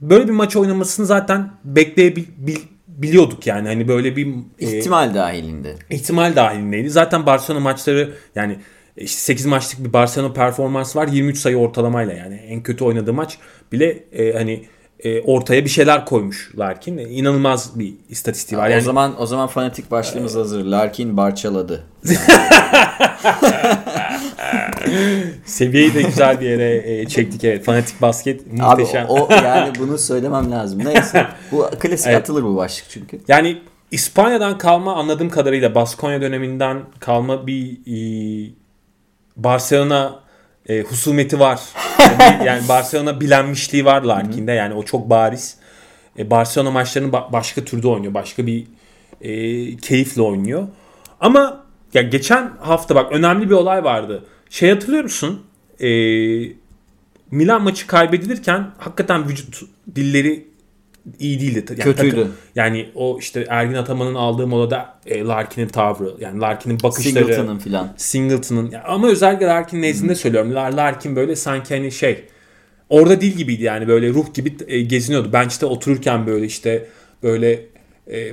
böyle 0.00 0.24
bir 0.28 0.32
maç 0.32 0.56
oynamasını 0.56 1.06
zaten 1.06 1.50
bekleyebiliyorduk 1.64 3.46
yani. 3.46 3.68
Hani 3.68 3.88
böyle 3.88 4.16
bir 4.16 4.26
e, 4.58 4.78
İhtimal 4.78 5.14
dahilinde. 5.14 5.74
ihtimal 5.90 6.36
dahilindeydi. 6.36 6.90
Zaten 6.90 7.26
Barcelona 7.26 7.60
maçları 7.60 8.12
yani 8.34 8.58
işte 8.96 9.20
8 9.20 9.46
maçlık 9.46 9.84
bir 9.84 9.92
Barcelona 9.92 10.32
performans 10.32 10.96
var. 10.96 11.08
23 11.08 11.38
sayı 11.38 11.56
ortalamayla 11.56 12.14
yani 12.14 12.34
en 12.34 12.62
kötü 12.62 12.84
oynadığı 12.84 13.12
maç 13.12 13.38
bile 13.72 14.04
e, 14.12 14.32
hani 14.32 14.64
e, 15.00 15.20
ortaya 15.20 15.64
bir 15.64 15.70
şeyler 15.70 16.06
koymuş 16.06 16.50
Larkin. 16.58 16.98
E, 16.98 17.02
inanılmaz 17.02 17.78
bir 17.78 17.94
istatistiği 18.08 18.58
var. 18.58 18.68
O 18.68 18.70
Yani 18.70 18.82
zaman 18.82 19.22
o 19.22 19.26
zaman 19.26 19.46
fanatik 19.48 19.90
başlığımız 19.90 20.34
hazır. 20.36 20.64
Larkin 20.64 21.16
barçaladı. 21.16 21.84
seviyeyi 25.44 25.94
de 25.94 26.02
güzel 26.02 26.40
bir 26.40 26.46
yere 26.50 27.00
e, 27.00 27.08
çektik 27.08 27.44
evet. 27.44 27.64
Fanatik 27.64 28.02
basket 28.02 28.40
Abi 28.40 28.56
muhteşem. 28.56 29.06
o 29.08 29.28
yani 29.44 29.72
bunu 29.78 29.98
söylemem 29.98 30.50
lazım. 30.50 30.84
Neyse. 30.84 31.26
Bu 31.52 31.66
klasik 31.78 32.06
Evet. 32.06 32.18
atılır 32.18 32.42
bu 32.42 32.56
başlık 32.56 32.84
çünkü. 32.90 33.20
Yani 33.28 33.58
İspanya'dan 33.90 34.58
kalma 34.58 34.94
anladığım 34.96 35.30
kadarıyla 35.30 35.74
Baskonya 35.74 36.20
döneminden 36.20 36.78
kalma 37.00 37.46
bir 37.46 37.72
e, 37.86 37.96
Barcelona 39.36 40.20
e, 40.68 40.80
husumeti 40.82 41.40
var. 41.40 41.60
Yani, 42.20 42.46
yani 42.46 42.68
Barcelona 42.68 43.20
bilenmişliği 43.20 43.84
var 43.84 44.02
Larkin'de. 44.02 44.52
Yani 44.52 44.74
o 44.74 44.82
çok 44.82 45.10
bariz. 45.10 45.56
E, 46.18 46.30
Barcelona 46.30 46.70
maçlarını 46.70 47.12
ba- 47.12 47.32
başka 47.32 47.64
türde 47.64 47.88
oynuyor. 47.88 48.14
Başka 48.14 48.46
bir 48.46 48.66
e, 49.20 49.30
keyifle 49.76 50.22
oynuyor. 50.22 50.68
Ama 51.20 51.64
ya 51.94 52.02
geçen 52.02 52.50
hafta 52.60 52.94
bak 52.94 53.12
önemli 53.12 53.50
bir 53.50 53.54
olay 53.54 53.84
vardı. 53.84 54.24
Şey 54.50 54.70
hatırlıyor 54.70 55.02
musun? 55.02 55.40
E, 55.80 55.88
Milan 57.30 57.62
maçı 57.62 57.86
kaybedilirken 57.86 58.70
hakikaten 58.78 59.28
vücut 59.28 59.62
dilleri 59.96 60.46
iyi 61.18 61.40
değildi. 61.40 61.64
Yani 61.68 61.80
Kötüydü. 61.80 62.16
takım- 62.16 62.32
yani 62.56 62.88
o 62.94 63.18
işte 63.18 63.46
Ergin 63.48 63.74
Ataman'ın 63.74 64.14
aldığı 64.14 64.46
molada 64.46 64.98
e, 65.06 65.20
Larkin'in 65.24 65.68
tavrı, 65.68 66.14
yani 66.20 66.40
Larkin'in 66.40 66.78
bakışları, 66.82 67.24
Singleton'ın 67.24 67.58
filan. 67.58 67.94
Singleton'ın 67.96 68.72
ama 68.84 69.08
özellikle 69.08 69.46
Larkin 69.46 69.82
nezdinde 69.82 70.14
söylüyorum. 70.14 70.50
Lar- 70.52 70.76
Larkin 70.76 71.16
böyle 71.16 71.36
sanki 71.36 71.74
hani 71.74 71.92
şey 71.92 72.24
orada 72.88 73.20
dil 73.20 73.32
gibiydi 73.36 73.62
yani 73.62 73.88
böyle 73.88 74.08
ruh 74.08 74.34
gibi 74.34 74.56
e, 74.68 74.80
geziniyordu. 74.80 75.32
Bench'te 75.32 75.66
otururken 75.66 76.26
böyle 76.26 76.46
işte 76.46 76.86
böyle 77.22 77.66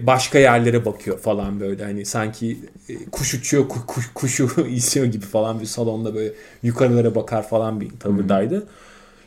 başka 0.02 0.40
yerlere 0.40 0.86
bakıyor 0.86 1.20
falan 1.20 1.60
böyle 1.60 1.84
hani 1.84 2.06
sanki 2.06 2.58
e, 2.90 3.06
kuş 3.12 3.34
uçuyor 3.34 3.64
ku- 3.64 3.86
kuş, 3.86 4.12
kuşu 4.14 4.50
izliyor 4.70 5.06
gibi 5.06 5.26
falan 5.26 5.62
bir 5.62 5.66
salonda 5.66 6.16
böyle 6.16 6.34
yukarılara 6.64 7.16
bakar 7.16 7.48
falan 7.48 7.82
bir 7.82 7.90
tavırdaydı. 8.00 8.68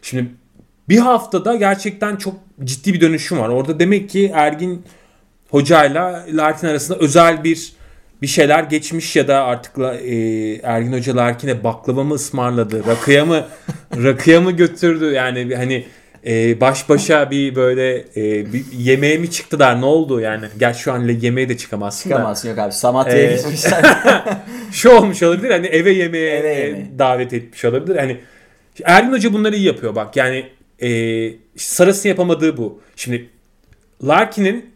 Şimdi 0.03 0.27
bir 0.89 0.99
haftada 0.99 1.57
gerçekten 1.57 2.17
çok 2.17 2.35
ciddi 2.65 2.95
bir 2.95 3.01
dönüşüm 3.01 3.39
var. 3.39 3.49
Orada 3.49 3.81
demek 3.81 4.11
ki 4.11 4.31
Ergin 4.35 4.85
hocayla 5.51 6.27
Larkin 6.33 6.67
arasında 6.67 6.99
özel 6.99 7.45
bir 7.45 7.73
bir 8.23 8.27
şeyler 8.27 8.63
geçmiş 8.65 9.17
ya 9.17 9.29
da 9.29 9.45
artık 9.45 9.79
e, 9.79 10.17
Ergin 10.63 10.93
Hoca 10.93 11.17
Larkin'e 11.17 11.65
baklava 11.65 12.05
mı 12.05 12.15
ısmarladı, 12.15 12.87
rakıya 12.87 13.25
mı 13.25 13.47
rakıya 13.97 14.41
mı 14.41 14.53
götürdü 14.53 15.05
yani 15.05 15.55
hani 15.57 15.87
e, 16.27 16.61
baş 16.61 16.89
başa 16.89 17.31
bir 17.31 17.55
böyle 17.55 17.99
e, 18.17 18.53
bir 18.53 18.65
yemeğe 18.73 19.19
mi 19.19 19.31
çıktılar 19.31 19.81
ne 19.81 19.85
oldu 19.85 20.21
yani 20.21 20.47
gerçi 20.59 20.81
şu 20.81 20.93
an 20.93 21.09
yemeğe 21.09 21.49
de 21.49 21.57
çıkamazsın 21.57 22.11
da 22.11 22.15
Çıkamazsın 22.15 22.49
yok 22.49 22.59
abi. 22.59 22.73
Samatya'ya 22.73 23.31
Ee, 23.31 23.37
gitmişler. 23.37 23.85
şu 24.73 24.91
olmuş 24.91 25.23
olabilir 25.23 25.51
hani 25.51 25.67
eve 25.67 25.91
yemeğe 25.91 26.31
Eve 26.39 26.49
e, 26.55 26.61
yemeğe. 26.67 26.99
davet 26.99 27.33
etmiş 27.33 27.65
olabilir 27.65 27.97
hani 27.97 28.21
Ergin 28.85 29.13
Hoca 29.13 29.33
bunları 29.33 29.57
iyi 29.57 29.67
yapıyor 29.67 29.95
bak 29.95 30.17
yani 30.17 30.47
e, 30.83 30.89
Saras'ın 31.57 32.09
yapamadığı 32.09 32.57
bu 32.57 32.81
şimdi 32.97 33.31
Larkin'in 34.07 34.71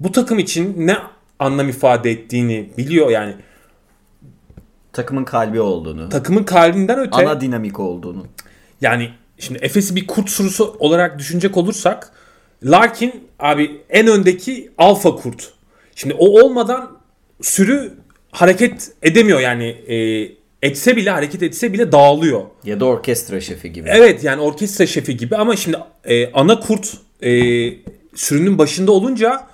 bu 0.00 0.12
takım 0.12 0.38
için 0.38 0.74
ne 0.86 0.96
anlam 1.38 1.68
ifade 1.68 2.10
ettiğini 2.10 2.68
biliyor 2.78 3.10
yani 3.10 3.34
Takımın 4.92 5.24
kalbi 5.24 5.60
olduğunu. 5.60 6.08
takımın 6.08 6.44
kalbinden 6.44 6.98
öte 6.98 7.16
Ana 7.16 7.40
dinamik 7.40 7.80
olduğunu. 7.80 8.26
yani 8.80 9.10
şimdi 9.38 9.58
Efes'i 9.62 9.96
bir 9.96 10.06
kurt 10.06 10.30
sürüsü 10.30 10.62
olarak 10.62 11.18
düşünecek 11.18 11.56
olursak 11.56 12.12
Larkin 12.64 13.28
abi 13.38 13.80
en 13.90 14.06
öndeki 14.06 14.70
alfa 14.78 15.16
kurt. 15.16 15.52
Şimdi 15.94 16.14
o 16.14 16.26
olmadan 16.26 16.98
sürü 17.42 17.92
hareket 18.30 18.92
edemiyor 19.02 19.40
yani 19.40 19.66
e, 19.66 20.28
etse 20.62 20.96
bile 20.96 21.10
hareket 21.10 21.42
etse 21.42 21.72
bile 21.72 21.92
dağılıyor. 21.92 22.42
Ya 22.64 22.80
da 22.80 22.84
orkestra 22.84 23.40
şefi 23.40 23.72
gibi. 23.72 23.88
Evet 23.92 24.24
yani 24.24 24.40
orkestra 24.40 24.86
şefi 24.86 25.16
gibi 25.16 25.36
ama 25.36 25.56
şimdi 25.56 25.78
e, 26.04 26.32
ana 26.32 26.60
kurt 26.60 26.92
e, 27.22 27.30
sürünün 28.14 28.58
başında 28.58 28.92
olunca 28.92 29.46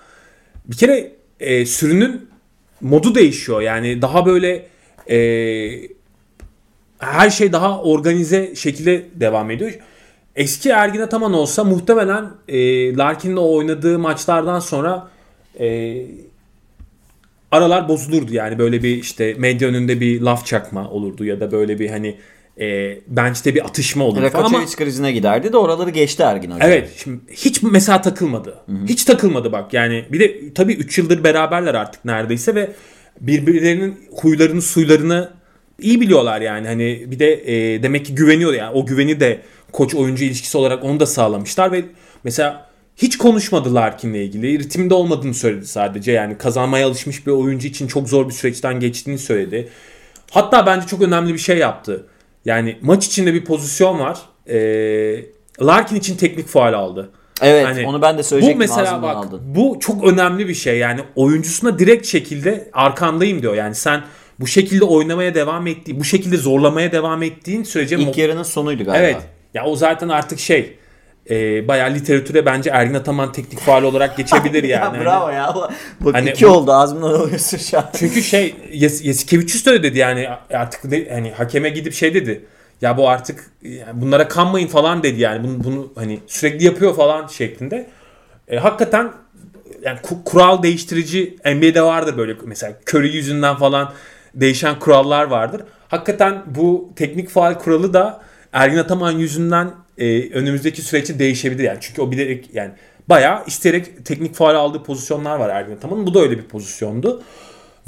bir 0.67 0.77
kere 0.77 1.13
e, 1.41 1.67
sürünün 1.67 2.29
modu 2.81 3.15
değişiyor. 3.15 3.61
Yani 3.61 4.03
daha 4.03 4.27
böyle 4.27 4.67
e, 5.11 5.19
her 7.01 7.31
şey 7.31 7.53
daha 7.53 7.83
organize 7.83 8.55
şekilde 8.55 9.07
devam 9.15 9.51
ediyor. 9.51 9.79
Eski 10.37 10.69
Ergin 10.69 11.01
Ataman 11.01 11.33
olsa 11.33 11.65
muhtemelen 11.65 12.25
e, 12.49 12.97
Larkin'le 12.97 13.37
o 13.37 13.55
oynadığı 13.55 13.99
maçlardan 13.99 14.61
sonra 14.61 15.09
e, 15.61 15.97
aralar 17.53 17.89
bozulurdu. 17.89 18.35
Yani 18.35 18.59
böyle 18.59 18.83
bir 18.83 18.97
işte 18.97 19.35
medya 19.39 19.69
önünde 19.69 20.01
bir 20.01 20.21
laf 20.21 20.47
çakma 20.47 20.91
olurdu 20.91 21.25
ya 21.25 21.41
da 21.41 21.53
böyle 21.53 21.79
bir 21.79 21.91
hani 21.91 22.17
e, 22.61 22.99
bench'te 23.09 23.55
bir 23.55 23.65
atışma 23.65 24.05
olurdu 24.05 24.29
falan 24.29 24.45
ama 24.45 24.59
Rakoçevic 24.59 24.85
krizine 24.85 25.13
giderdi 25.13 25.53
de 25.53 25.57
oraları 25.57 25.91
geçti 25.91 26.23
Ergin 26.23 26.51
Hoca. 26.51 26.67
Evet 26.67 26.91
şimdi 26.97 27.21
hiç 27.33 27.63
mesela 27.63 28.01
takılmadı. 28.01 28.55
Hiç 28.89 29.05
takılmadı 29.05 29.53
bak 29.53 29.75
yani 29.75 30.05
bir 30.13 30.21
de 30.21 30.55
tabii 30.55 30.73
3 30.73 30.99
yıldır 30.99 31.25
beraberler 31.25 31.75
artık 31.75 32.05
neredeyse 32.05 32.55
ve 32.55 32.73
birbirlerinin 33.21 34.01
huylarını 34.11 34.63
suylarını 34.63 35.40
iyi 35.83 36.01
biliyorlar 36.01 36.41
yani. 36.41 36.67
Hani 36.67 37.05
bir 37.07 37.19
de 37.19 37.33
e, 37.33 37.83
demek 37.83 38.07
ki 38.07 38.15
güveniyor 38.15 38.53
yani. 38.53 38.73
O 38.75 38.87
güveni 38.87 39.21
de 39.21 39.41
koç 39.73 39.95
oyuncu 39.95 40.25
ilişkisi 40.25 40.59
olarak 40.59 40.85
onu 40.85 41.01
da 41.01 41.07
sağlamışlar 41.07 41.73
ve 41.73 41.85
mesela 42.25 42.71
hiç 42.97 43.19
konuşmadı 43.19 43.75
Larkin'le 43.75 44.15
ilgili. 44.15 44.59
Ritimde 44.59 44.95
olmadığını 44.95 45.35
söyledi 45.35 45.67
sadece. 45.67 46.13
Yani 46.13 46.39
kazanmaya 46.39 46.87
alışmış 46.87 47.27
bir 47.27 47.33
oyuncu 47.33 47.69
için 47.69 47.87
çok 47.87 48.09
zor 48.09 48.29
bir 48.29 48.35
süreçten 48.35 48.81
geçtiğini 48.81 49.19
söyledi. 49.19 49.69
Hatta 50.31 50.67
bence 50.67 50.87
çok 50.87 51.03
önemli 51.03 51.35
bir 51.35 51.39
şey 51.39 51.59
yaptı. 51.59 52.07
Yani 52.45 52.79
maç 52.83 53.07
içinde 53.07 53.35
bir 53.35 53.45
pozisyon 53.45 53.99
var. 53.99 54.19
Ee, 54.49 55.25
Larkin 55.63 55.97
için 55.97 56.17
teknik 56.17 56.47
faal 56.49 56.73
aldı. 56.73 57.11
Evet 57.43 57.67
Hani 57.67 57.87
onu 57.87 58.03
ben 58.03 58.19
de 58.19 58.19
Bu 58.19 58.25
söyleyecektim 58.25 58.59
mesela 58.59 58.83
ağzımdan 58.83 59.03
bak 59.03 59.17
aldın. 59.17 59.41
bu 59.45 59.77
çok 59.81 60.05
önemli 60.05 60.49
bir 60.49 60.55
şey. 60.55 60.79
Yani 60.79 61.01
oyuncusuna 61.17 61.79
direkt 61.79 62.07
şekilde 62.07 62.71
arkandayım 62.73 63.43
diyor. 63.43 63.55
Yani 63.55 63.75
sen 63.75 64.03
bu 64.41 64.47
şekilde 64.47 64.85
oynamaya 64.85 65.35
devam 65.35 65.67
ettiğin, 65.67 66.01
bu 66.01 66.05
şekilde 66.05 66.37
zorlamaya 66.37 66.93
devam 66.93 67.23
ettiğin 67.23 67.63
sürece 67.63 67.97
İlk 67.97 68.19
yarının 68.19 68.43
sonuydu 68.43 68.85
galiba. 68.85 68.99
Evet. 69.05 69.17
Ya 69.55 69.65
o 69.65 69.77
zaten 69.77 70.09
artık 70.09 70.39
şey 70.41 70.77
e, 71.31 71.69
bayağı 71.69 71.95
literatüre 71.95 72.47
bence 72.47 72.71
Ergin 72.71 72.95
Ataman 72.95 73.33
teknik 73.33 73.61
faal 73.61 73.83
olarak 73.83 74.17
geçebilir 74.17 74.63
yani. 74.65 74.71
ya 74.71 74.93
Hani- 74.93 75.05
bravo 75.05 75.31
ya. 75.31 75.55
Bak 76.01 76.15
Hani 76.15 76.31
iki 76.31 76.45
bu- 76.47 76.51
oldu 76.51 76.73
ağzımdan 76.73 77.15
alıyorsun 77.15 77.59
şu 77.59 77.79
an. 77.79 77.85
Çünkü 77.99 78.23
şey 78.23 78.55
Yes, 78.73 79.05
Yesikevicius 79.05 79.67
de 79.67 79.83
dedi 79.83 79.99
yani 79.99 80.29
artık 80.53 80.91
de, 80.91 81.09
hani 81.13 81.31
hakeme 81.31 81.69
gidip 81.69 81.93
şey 81.95 82.15
dedi. 82.15 82.45
Ya 82.81 82.97
bu 82.97 83.09
artık 83.09 83.51
yani 83.63 84.01
bunlara 84.01 84.29
kanmayın 84.29 84.67
falan 84.67 85.03
dedi 85.03 85.21
yani. 85.21 85.45
Bunu, 85.45 85.65
bunu 85.65 85.93
hani 85.95 86.19
sürekli 86.27 86.65
yapıyor 86.65 86.97
falan 86.97 87.27
şeklinde. 87.27 87.87
E, 88.49 88.57
hakikaten 88.57 89.13
yani 89.83 89.99
ku- 89.99 90.25
kural 90.25 90.63
değiştirici 90.63 91.37
NBA'de 91.45 91.83
vardır 91.83 92.17
böyle 92.19 92.35
mesela 92.45 92.73
Curry 92.91 93.17
yüzünden 93.17 93.57
falan 93.57 93.93
değişen 94.35 94.79
kurallar 94.79 95.25
vardır. 95.25 95.63
Hakikaten 95.89 96.43
bu 96.47 96.91
teknik 96.97 97.29
faal 97.29 97.55
kuralı 97.55 97.93
da 97.93 98.23
Ergin 98.53 98.79
Ataman 98.79 99.13
yüzünden 99.13 99.71
e, 99.99 100.31
önümüzdeki 100.31 100.83
süreçte 100.83 101.19
değişebilir 101.19 101.65
yani. 101.65 101.79
Çünkü 101.81 102.03
o 102.03 102.11
bilerek 102.11 102.55
yani 102.55 102.71
bayağı 103.09 103.45
isteyerek 103.47 104.07
teknik 104.07 104.35
faal 104.35 104.55
aldığı 104.55 104.83
pozisyonlar 104.83 105.37
var 105.37 105.49
Ergin 105.49 105.77
Ataman'ın. 105.77 106.07
Bu 106.07 106.15
da 106.15 106.21
öyle 106.21 106.39
bir 106.39 106.45
pozisyondu. 106.45 107.23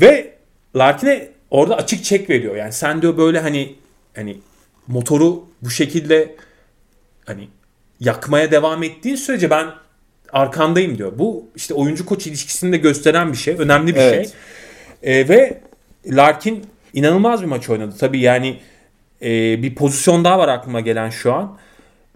Ve 0.00 0.34
Larkin'e 0.76 1.28
orada 1.50 1.76
açık 1.76 2.04
çek 2.04 2.30
veriyor. 2.30 2.56
Yani 2.56 2.72
sen 2.72 3.02
diyor 3.02 3.16
böyle 3.16 3.40
hani 3.40 3.74
hani 4.14 4.38
motoru 4.86 5.44
bu 5.62 5.70
şekilde 5.70 6.36
hani 7.24 7.48
yakmaya 8.00 8.50
devam 8.50 8.82
ettiğin 8.82 9.16
sürece 9.16 9.50
ben 9.50 9.66
arkandayım 10.32 10.98
diyor. 10.98 11.12
Bu 11.18 11.48
işte 11.56 11.74
oyuncu 11.74 12.06
koç 12.06 12.26
ilişkisini 12.26 12.72
de 12.72 12.76
gösteren 12.76 13.32
bir 13.32 13.36
şey. 13.36 13.54
Önemli 13.58 13.94
bir 13.94 14.00
Evet. 14.00 14.34
şey. 15.02 15.20
E, 15.20 15.28
ve 15.28 15.60
Larkin 16.06 16.66
inanılmaz 16.94 17.42
bir 17.42 17.46
maç 17.46 17.70
oynadı. 17.70 17.94
Tabii 18.00 18.20
yani 18.20 18.58
e, 19.22 19.62
bir 19.62 19.74
pozisyon 19.74 20.24
daha 20.24 20.38
var 20.38 20.48
aklıma 20.48 20.80
gelen 20.80 21.10
şu 21.10 21.34
an. 21.34 21.58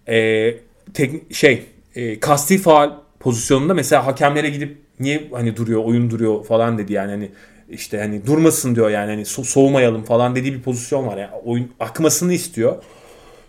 E, 0.09 0.55
tek, 0.95 1.35
şey 1.35 1.65
e, 1.95 2.21
kasti 2.21 2.59
faal 2.59 2.93
pozisyonunda 3.21 3.75
mesela 3.75 4.07
hakemlere 4.07 4.51
gidip 4.51 4.79
niye 5.01 5.29
hani 5.33 5.57
duruyor 5.57 5.85
oyun 5.85 6.11
duruyor 6.11 6.45
falan 6.45 6.79
dedi 6.79 6.93
yani 6.93 7.11
hani 7.11 7.31
işte 7.69 7.99
hani 7.99 8.27
durmasın 8.27 8.75
diyor 8.75 8.91
yani 8.91 9.11
hani 9.11 9.23
so- 9.23 9.45
soğumayalım 9.45 10.05
falan 10.05 10.37
dediği 10.37 10.53
bir 10.55 10.63
pozisyon 10.63 11.07
var 11.07 11.17
yani 11.17 11.31
oyun 11.45 11.73
akmasını 11.81 12.33
istiyor. 12.33 12.83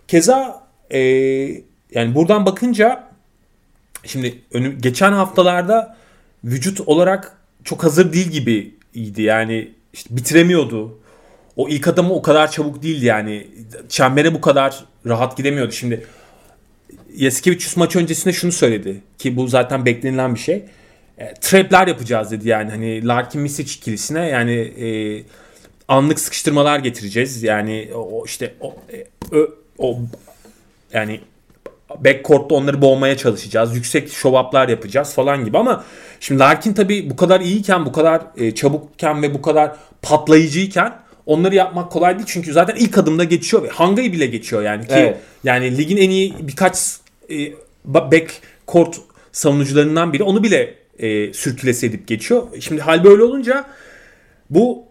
Keza 0.08 0.68
e, 0.92 1.00
yani 1.94 2.16
buradan 2.16 2.46
bakınca 2.46 3.04
şimdi 4.04 4.42
önü, 4.54 4.78
geçen 4.80 5.12
haftalarda 5.12 5.98
vücut 6.44 6.82
olarak 6.82 7.38
çok 7.64 7.84
hazır 7.84 8.14
değil 8.14 8.32
gibiydi 8.32 9.22
yani 9.22 9.72
işte 9.98 10.18
bitiremiyordu. 10.18 11.00
O 11.56 11.70
ilk 11.70 11.88
adamı 11.88 12.14
o 12.14 12.22
kadar 12.22 12.52
çabuk 12.52 12.84
değildi 12.84 13.06
yani. 13.06 13.48
Çembere 13.90 14.34
bu 14.34 14.42
kadar 14.42 14.86
rahat 15.06 15.38
gidemiyordu. 15.38 15.72
Şimdi 15.72 16.06
Yasikevicius 17.16 17.78
maç 17.78 17.96
öncesinde 17.96 18.34
şunu 18.34 18.52
söyledi 18.52 19.02
ki 19.18 19.36
bu 19.36 19.48
zaten 19.48 19.86
beklenilen 19.86 20.36
bir 20.36 20.40
şey. 20.40 20.64
E, 21.18 21.34
trapler 21.34 21.88
yapacağız 21.88 22.32
dedi 22.32 22.50
yani 22.50 22.70
hani 22.72 23.08
Larkin 23.08 23.42
Misic 23.42 23.74
ikilisine 23.74 24.28
yani 24.28 24.54
e, 24.54 24.88
anlık 25.88 26.20
sıkıştırmalar 26.20 26.80
getireceğiz. 26.80 27.44
Yani 27.44 27.90
o 27.96 28.26
işte 28.26 28.54
o, 28.62 28.76
e, 28.94 29.08
ö- 29.32 29.52
o 29.78 30.00
yani 30.94 31.20
backcourt'ta 32.00 32.56
onları 32.56 32.82
boğmaya 32.82 33.18
çalışacağız. 33.18 33.76
Yüksek 33.76 34.10
show-up'lar 34.10 34.72
yapacağız 34.72 35.14
falan 35.14 35.46
gibi 35.46 35.58
ama 35.58 35.84
şimdi 36.20 36.40
Larkin 36.40 36.74
tabii 36.74 37.10
bu 37.10 37.16
kadar 37.16 37.42
iyiyken, 37.42 37.86
bu 37.86 37.92
kadar 37.92 38.22
e, 38.38 38.56
çabukken 38.56 39.22
ve 39.22 39.34
bu 39.34 39.42
kadar 39.42 39.76
patlayıcıyken 40.02 40.94
onları 41.26 41.56
yapmak 41.56 41.92
kolay 41.92 42.16
değil. 42.16 42.28
Çünkü 42.28 42.54
zaten 42.54 42.76
ilk 42.76 42.98
adımda 42.98 43.24
geçiyor 43.24 43.64
ve 43.64 43.70
Hanga'yı 43.70 44.14
bile 44.14 44.26
geçiyor 44.26 44.62
yani 44.62 44.88
ki 44.88 44.94
Evet. 44.94 45.18
yani 45.44 45.78
ligin 45.78 45.98
en 45.98 46.10
iyi 46.10 46.36
birkaç 46.40 46.78
e, 47.30 47.36
ba- 47.92 48.12
backcourt 48.12 48.98
savunucularından 49.32 50.14
biri 50.14 50.24
onu 50.24 50.44
bile 50.44 50.76
e, 51.00 51.34
sürkülese 51.34 51.88
edip 51.88 52.08
geçiyor. 52.08 52.48
Şimdi 52.60 52.82
hal 52.82 53.04
böyle 53.04 53.24
olunca 53.24 53.66
bu 54.50 54.84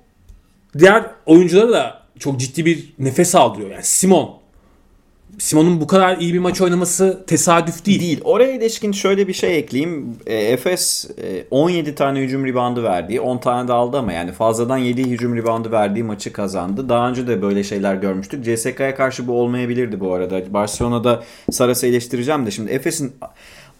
diğer 0.78 1.04
oyunculara 1.26 1.72
da 1.72 2.02
çok 2.18 2.40
ciddi 2.40 2.64
bir 2.64 2.92
nefes 2.98 3.34
aldırıyor. 3.34 3.70
Yani 3.70 3.84
Simon 3.84 4.38
Simon'un 5.38 5.80
bu 5.80 5.86
kadar 5.86 6.16
iyi 6.16 6.34
bir 6.34 6.38
maç 6.38 6.60
oynaması 6.60 7.24
tesadüf 7.26 7.86
değil. 7.86 8.00
Değil. 8.00 8.20
Oraya 8.24 8.52
ilişkin 8.52 8.92
şöyle 8.92 9.28
bir 9.28 9.32
şey 9.32 9.58
ekleyeyim. 9.58 10.16
E, 10.26 10.34
Efes 10.34 11.10
e, 11.22 11.44
17 11.50 11.94
tane 11.94 12.20
hücum 12.20 12.46
ribandı 12.46 12.82
verdiği, 12.82 13.20
10 13.20 13.38
tane 13.38 13.68
de 13.68 13.72
aldı 13.72 13.98
ama 13.98 14.12
yani 14.12 14.32
fazladan 14.32 14.78
7 14.78 15.10
hücum 15.10 15.36
ribandı 15.36 15.70
verdiği 15.70 16.04
maçı 16.04 16.32
kazandı. 16.32 16.88
Daha 16.88 17.08
önce 17.10 17.26
de 17.26 17.42
böyle 17.42 17.64
şeyler 17.64 17.94
görmüştük. 17.94 18.44
CSK'ya 18.44 18.94
karşı 18.94 19.28
bu 19.28 19.40
olmayabilirdi 19.40 20.00
bu 20.00 20.12
arada. 20.12 20.52
Barcelona'da 20.54 21.22
Saras'ı 21.50 21.86
eleştireceğim 21.86 22.46
de 22.46 22.50
şimdi 22.50 22.72
Efes'in 22.72 23.12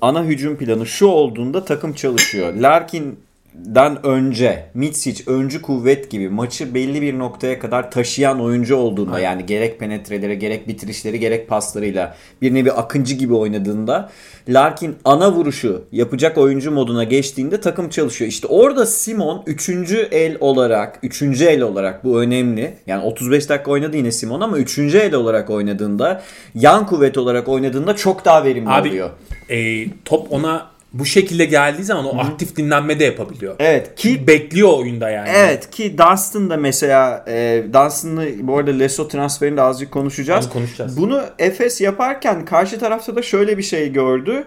ana 0.00 0.24
hücum 0.24 0.56
planı 0.56 0.86
şu 0.86 1.06
olduğunda 1.06 1.64
takım 1.64 1.92
çalışıyor. 1.92 2.54
Larkin 2.54 3.18
den 3.64 4.06
önce 4.06 4.66
Mitsic 4.74 5.30
öncü 5.30 5.62
kuvvet 5.62 6.10
gibi 6.10 6.28
maçı 6.28 6.74
belli 6.74 7.02
bir 7.02 7.18
noktaya 7.18 7.58
kadar 7.58 7.90
taşıyan 7.90 8.40
oyuncu 8.40 8.76
olduğunda 8.76 9.20
yani 9.20 9.46
gerek 9.46 9.80
penetreleri 9.80 10.38
gerek 10.38 10.68
bitirişleri 10.68 11.20
gerek 11.20 11.48
paslarıyla 11.48 12.16
bir 12.42 12.54
nevi 12.54 12.72
akıncı 12.72 13.14
gibi 13.14 13.34
oynadığında 13.34 14.10
Larkin 14.48 14.96
ana 15.04 15.32
vuruşu 15.32 15.84
yapacak 15.92 16.38
oyuncu 16.38 16.70
moduna 16.70 17.04
geçtiğinde 17.04 17.60
takım 17.60 17.88
çalışıyor. 17.88 18.28
İşte 18.28 18.46
orada 18.46 18.86
Simon 18.86 19.42
3. 19.46 19.68
el 20.10 20.36
olarak 20.40 20.98
3. 21.02 21.22
el 21.22 21.62
olarak 21.62 22.04
bu 22.04 22.20
önemli. 22.20 22.74
Yani 22.86 23.04
35 23.04 23.48
dakika 23.48 23.70
oynadı 23.70 23.96
yine 23.96 24.12
Simon 24.12 24.40
ama 24.40 24.58
3. 24.58 24.78
el 24.78 25.14
olarak 25.14 25.50
oynadığında 25.50 26.22
yan 26.54 26.86
kuvvet 26.86 27.18
olarak 27.18 27.48
oynadığında 27.48 27.96
çok 27.96 28.24
daha 28.24 28.44
verimli 28.44 28.68
Abi 28.70 28.88
oluyor. 28.88 29.10
e, 29.50 29.86
top 30.04 30.32
ona 30.32 30.75
bu 30.92 31.04
şekilde 31.04 31.44
geldiği 31.44 31.84
zaman 31.84 32.04
o 32.04 32.18
aktif 32.18 32.56
dinlenme 32.56 33.00
de 33.00 33.04
yapabiliyor. 33.04 33.56
Evet 33.58 33.94
ki 33.94 34.26
bekliyor 34.26 34.78
oyunda 34.78 35.10
yani. 35.10 35.28
Evet 35.34 35.70
ki 35.70 35.98
Dunstan 35.98 36.50
da 36.50 36.56
mesela 36.56 37.24
e, 37.28 37.64
Dunstan'ı 37.72 38.26
bu 38.42 38.58
arada 38.58 38.70
Leso 38.70 39.08
transferini 39.08 39.56
de 39.56 39.62
azıcık 39.62 39.90
konuşacağız. 39.92 40.46
Abi 40.46 40.52
konuşacağız. 40.52 40.96
Bunu 40.96 41.22
Efes 41.38 41.80
yaparken 41.80 42.44
karşı 42.44 42.78
tarafta 42.78 43.16
da 43.16 43.22
şöyle 43.22 43.58
bir 43.58 43.62
şey 43.62 43.92
gördü. 43.92 44.44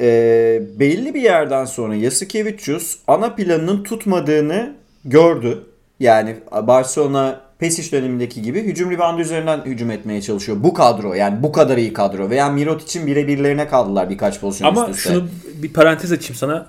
E, 0.00 0.62
belli 0.78 1.14
bir 1.14 1.22
yerden 1.22 1.64
sonra 1.64 1.94
Yasikevicius 1.94 2.98
ana 3.06 3.34
planının 3.34 3.82
tutmadığını 3.82 4.76
gördü. 5.04 5.66
Yani 6.00 6.36
Barcelona 6.62 7.40
Pesic 7.62 7.92
dönemindeki 7.92 8.42
gibi 8.42 8.62
hücum 8.62 8.90
ribandı 8.90 9.22
üzerinden 9.22 9.60
hücum 9.64 9.90
etmeye 9.90 10.22
çalışıyor. 10.22 10.58
Bu 10.60 10.74
kadro 10.74 11.14
yani 11.14 11.42
bu 11.42 11.52
kadar 11.52 11.76
iyi 11.76 11.92
kadro. 11.92 12.30
Veya 12.30 12.48
Mirot 12.48 12.82
için 12.82 13.06
birebirlerine 13.06 13.68
kaldılar 13.68 14.10
birkaç 14.10 14.40
pozisyon 14.40 14.68
Ama 14.68 14.88
üst 14.88 14.98
üste. 14.98 15.10
şunu 15.10 15.28
bir 15.54 15.72
parantez 15.72 16.12
açayım 16.12 16.34
sana. 16.34 16.66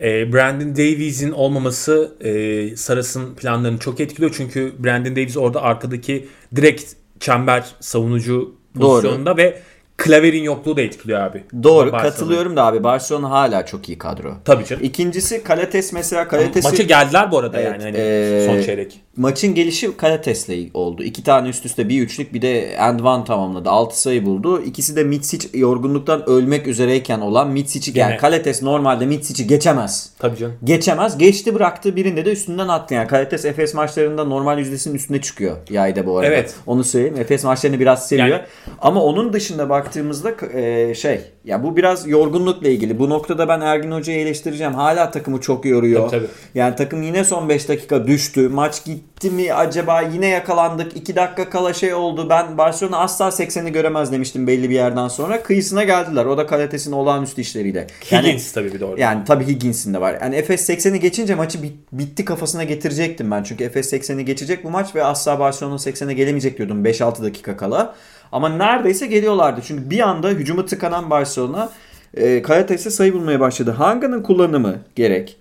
E, 0.00 0.32
Brandon 0.32 0.72
Davies'in 0.72 1.30
olmaması 1.30 2.12
e, 2.20 2.76
Saras'ın 2.76 3.34
planlarını 3.34 3.78
çok 3.78 4.00
etkiliyor. 4.00 4.34
Çünkü 4.36 4.72
Brandon 4.78 5.12
Davies 5.12 5.36
orada 5.36 5.62
arkadaki 5.62 6.28
direkt 6.56 6.92
çember 7.20 7.64
savunucu 7.80 8.54
Doğru. 8.80 8.88
pozisyonunda 8.88 9.36
ve 9.36 9.58
Klaver'in 9.96 10.42
yokluğu 10.42 10.76
da 10.76 10.80
etkiliyor 10.80 11.20
abi. 11.20 11.44
Doğru 11.62 11.92
Barcelona. 11.92 12.02
katılıyorum 12.02 12.56
da 12.56 12.64
abi 12.64 12.84
Barcelona 12.84 13.30
hala 13.30 13.66
çok 13.66 13.88
iyi 13.88 13.98
kadro. 13.98 14.34
Tabii 14.44 14.64
canım. 14.64 14.84
İkincisi 14.84 15.42
Kalates 15.42 15.92
mesela 15.92 16.28
Kalates'i 16.28 16.68
Maça 16.68 16.82
geldiler 16.82 17.30
bu 17.30 17.38
arada 17.38 17.60
Evet, 17.60 17.72
yani 17.72 17.82
hani 17.82 17.96
ee, 17.98 18.46
son 18.46 18.62
çeyrek. 18.62 19.03
Maçın 19.16 19.54
gelişi 19.54 19.96
Kalates'le 19.96 20.50
oldu. 20.74 21.02
İki 21.02 21.22
tane 21.24 21.48
üst 21.48 21.66
üste 21.66 21.88
bir 21.88 22.00
üçlük 22.02 22.34
bir 22.34 22.42
de 22.42 22.76
and 22.80 23.00
one 23.00 23.24
tamamladı. 23.24 23.70
6 23.70 24.00
sayı 24.00 24.26
buldu. 24.26 24.62
İkisi 24.62 24.96
de 24.96 25.04
Mitsic 25.04 25.58
yorgunluktan 25.58 26.28
ölmek 26.28 26.66
üzereyken 26.66 27.20
olan 27.20 27.50
Mitsic'i 27.50 27.98
yani. 27.98 28.16
Kalates 28.16 28.62
normalde 28.62 29.06
Mitsic'i 29.06 29.46
geçemez. 29.46 30.10
Tabii 30.18 30.36
canım. 30.36 30.54
Geçemez. 30.64 31.18
Geçti 31.18 31.54
bıraktı 31.54 31.96
birinde 31.96 32.24
de 32.24 32.32
üstünden 32.32 32.68
attı. 32.68 32.94
Yani 32.94 33.08
Kalates 33.08 33.44
Efes 33.44 33.74
maçlarında 33.74 34.24
normal 34.24 34.58
yüzdesinin 34.58 34.94
üstüne 34.94 35.20
çıkıyor 35.20 35.56
yayda 35.70 36.06
bu 36.06 36.18
arada. 36.18 36.32
Evet. 36.32 36.54
Onu 36.66 36.84
söyleyeyim. 36.84 37.16
Efes 37.18 37.44
maçlarını 37.44 37.80
biraz 37.80 38.08
seviyor. 38.08 38.28
Yani- 38.28 38.42
Ama 38.80 39.02
onun 39.02 39.32
dışında 39.32 39.68
baktığımızda 39.68 40.30
e, 40.52 40.94
şey 40.94 41.20
ya 41.44 41.62
bu 41.62 41.76
biraz 41.76 42.08
yorgunlukla 42.08 42.68
ilgili. 42.68 42.98
Bu 42.98 43.10
noktada 43.10 43.48
ben 43.48 43.60
Ergin 43.60 43.90
Hoca'yı 43.90 44.18
eleştireceğim. 44.18 44.74
Hala 44.74 45.10
takımı 45.10 45.40
çok 45.40 45.64
yoruyor. 45.64 46.10
Tabii, 46.10 46.20
tabii. 46.20 46.30
Yani 46.54 46.76
takım 46.76 47.02
yine 47.02 47.24
son 47.24 47.48
5 47.48 47.68
dakika 47.68 48.06
düştü. 48.06 48.48
Maç 48.48 48.84
gitti 48.84 49.03
bitti 49.04 49.30
mi 49.30 49.52
acaba 49.54 50.00
yine 50.00 50.26
yakalandık 50.26 50.96
2 50.96 51.16
dakika 51.16 51.50
kala 51.50 51.74
şey 51.74 51.94
oldu 51.94 52.26
ben 52.30 52.58
Barcelona 52.58 52.98
asla 52.98 53.28
80'i 53.28 53.72
göremez 53.72 54.12
demiştim 54.12 54.46
belli 54.46 54.70
bir 54.70 54.74
yerden 54.74 55.08
sonra 55.08 55.42
kıyısına 55.42 55.84
geldiler 55.84 56.24
o 56.24 56.38
da 56.38 56.46
Kalates'in 56.46 56.92
olağanüstü 56.92 57.40
işleriyle. 57.40 57.86
Yani, 58.10 58.26
Higgins 58.26 58.52
tabii 58.52 58.74
bir 58.74 58.80
de 58.80 58.84
orada. 58.84 59.00
yani 59.00 59.24
tabii 59.24 59.46
Higgins'in 59.46 59.94
de 59.94 60.00
var. 60.00 60.18
Yani 60.22 60.36
Efes 60.36 60.68
80'i 60.70 61.00
geçince 61.00 61.34
maçı 61.34 61.62
bit- 61.62 61.92
bitti 61.92 62.24
kafasına 62.24 62.64
getirecektim 62.64 63.30
ben. 63.30 63.42
Çünkü 63.42 63.64
Efes 63.64 63.92
80'i 63.92 64.24
geçecek 64.24 64.64
bu 64.64 64.70
maç 64.70 64.94
ve 64.94 65.04
asla 65.04 65.38
Barcelona 65.40 65.74
80'e 65.78 66.14
gelemeyecek 66.14 66.58
diyordum 66.58 66.84
5-6 66.84 67.22
dakika 67.22 67.56
kala. 67.56 67.94
Ama 68.32 68.48
neredeyse 68.48 69.06
geliyorlardı. 69.06 69.60
Çünkü 69.66 69.90
bir 69.90 70.00
anda 70.00 70.28
hücumu 70.28 70.66
tıkanan 70.66 71.10
Barcelona 71.10 71.70
e, 72.16 72.42
Kalates'e 72.42 72.90
sayı 72.90 73.14
bulmaya 73.14 73.40
başladı. 73.40 73.70
Hanga'nın 73.70 74.22
kullanımı 74.22 74.78
gerek. 74.94 75.36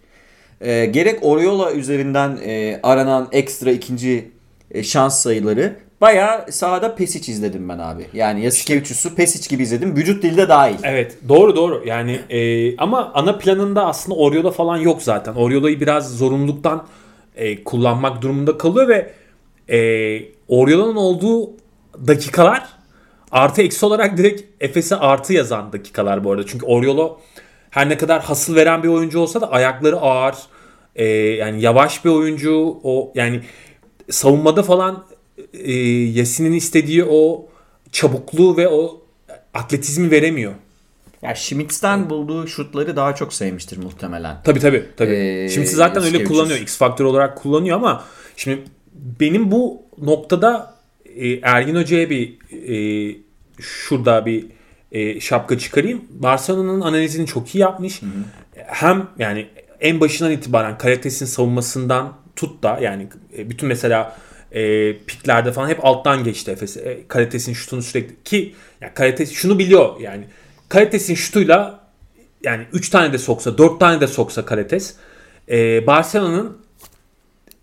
E, 0.63 0.85
gerek 0.85 1.19
Oriola 1.21 1.71
üzerinden 1.71 2.37
e, 2.45 2.79
aranan 2.83 3.27
ekstra 3.31 3.71
ikinci 3.71 4.31
e, 4.71 4.83
şans 4.83 5.21
sayıları 5.21 5.75
bayağı 6.01 6.51
sahada 6.51 6.95
Pesic 6.95 7.31
izledim 7.31 7.69
ben 7.69 7.77
abi. 7.77 8.05
Yani 8.13 8.43
Yasikevicius'u 8.43 9.15
Pesic 9.15 9.49
gibi 9.49 9.63
izledim. 9.63 9.95
Vücut 9.95 10.23
dili 10.23 10.37
de 10.37 10.49
dahil. 10.49 10.75
Evet 10.83 11.17
doğru 11.29 11.55
doğru 11.55 11.83
yani 11.85 12.19
e, 12.29 12.77
ama 12.77 13.11
ana 13.13 13.37
planında 13.37 13.85
aslında 13.85 14.19
Oriola 14.19 14.51
falan 14.51 14.77
yok 14.77 15.01
zaten. 15.01 15.33
Oriola'yı 15.33 15.79
biraz 15.79 16.17
zorunluluktan 16.17 16.87
e, 17.35 17.63
kullanmak 17.63 18.21
durumunda 18.21 18.57
kalıyor 18.57 18.87
ve 18.87 19.13
e, 19.69 19.79
Oriola'nın 20.47 20.95
olduğu 20.95 21.51
dakikalar 22.07 22.63
artı 23.31 23.61
eksi 23.61 23.85
olarak 23.85 24.17
direkt 24.17 24.63
Efes'e 24.63 24.95
artı 24.95 25.33
yazan 25.33 25.73
dakikalar 25.73 26.23
bu 26.23 26.31
arada. 26.31 26.45
Çünkü 26.45 26.65
Oriola 26.65 27.11
her 27.69 27.89
ne 27.89 27.97
kadar 27.97 28.23
hasıl 28.23 28.55
veren 28.55 28.83
bir 28.83 28.87
oyuncu 28.87 29.19
olsa 29.19 29.41
da 29.41 29.51
ayakları 29.51 29.97
ağır. 29.97 30.35
E, 30.95 31.05
yani 31.05 31.61
yavaş 31.61 32.05
bir 32.05 32.09
oyuncu. 32.09 32.79
O 32.83 33.11
yani 33.15 33.41
savunmada 34.09 34.63
falan 34.63 35.05
e, 35.53 35.73
Yasin'in 35.91 36.53
istediği 36.53 37.03
o 37.03 37.45
çabukluğu 37.91 38.57
ve 38.57 38.67
o 38.67 39.01
atletizmi 39.53 40.11
veremiyor. 40.11 40.53
Ya 41.21 41.35
Schmitz'ten 41.35 42.09
bulduğu 42.09 42.47
şutları 42.47 42.95
daha 42.95 43.15
çok 43.15 43.33
sevmiştir 43.33 43.77
muhtemelen. 43.77 44.37
Tabii 44.43 44.59
tabii. 44.59 44.85
tabii. 44.97 45.15
Ee, 45.15 45.49
şimdi 45.49 45.67
zaten 45.67 46.03
öyle 46.03 46.23
kullanıyor. 46.23 46.59
X 46.59 46.77
faktör 46.77 47.05
olarak 47.05 47.37
kullanıyor 47.37 47.77
ama 47.77 48.03
şimdi 48.35 48.63
benim 49.19 49.51
bu 49.51 49.81
noktada 50.01 50.75
e, 51.15 51.39
Ergin 51.41 51.75
Hoca'ya 51.75 52.09
bir 52.09 52.37
e, 52.51 53.15
şurada 53.59 54.25
bir 54.25 54.45
e, 54.91 55.19
şapka 55.19 55.57
çıkarayım. 55.57 56.01
Barcelona'nın 56.09 56.81
analizini 56.81 57.27
çok 57.27 57.55
iyi 57.55 57.59
yapmış. 57.59 58.01
Hem 58.55 59.07
yani 59.19 59.47
en 59.83 59.99
başından 59.99 60.31
itibaren 60.31 60.77
Karates'in 60.77 61.25
savunmasından 61.25 62.13
tut 62.35 62.63
da 62.63 62.79
yani 62.81 63.07
e, 63.37 63.49
bütün 63.49 63.69
mesela 63.69 64.17
e, 64.51 64.93
piklerde 64.97 65.51
falan 65.51 65.69
hep 65.69 65.85
alttan 65.85 66.23
geçti 66.23 66.51
Efes. 66.51 66.77
E, 66.77 66.99
Karates'in 67.07 67.53
şutunu 67.53 67.81
sürekli 67.81 68.23
ki 68.23 68.55
yani 68.81 68.93
Karates 68.93 69.31
şunu 69.31 69.59
biliyor 69.59 69.99
yani 69.99 70.23
Karates'in 70.69 71.15
şutuyla 71.15 71.79
yani 72.43 72.63
3 72.73 72.89
tane 72.89 73.13
de 73.13 73.17
soksa 73.17 73.57
4 73.57 73.79
tane 73.79 74.01
de 74.01 74.07
soksa 74.07 74.45
Karates 74.45 74.95
e, 75.49 75.87
Barcelona'nın 75.87 76.57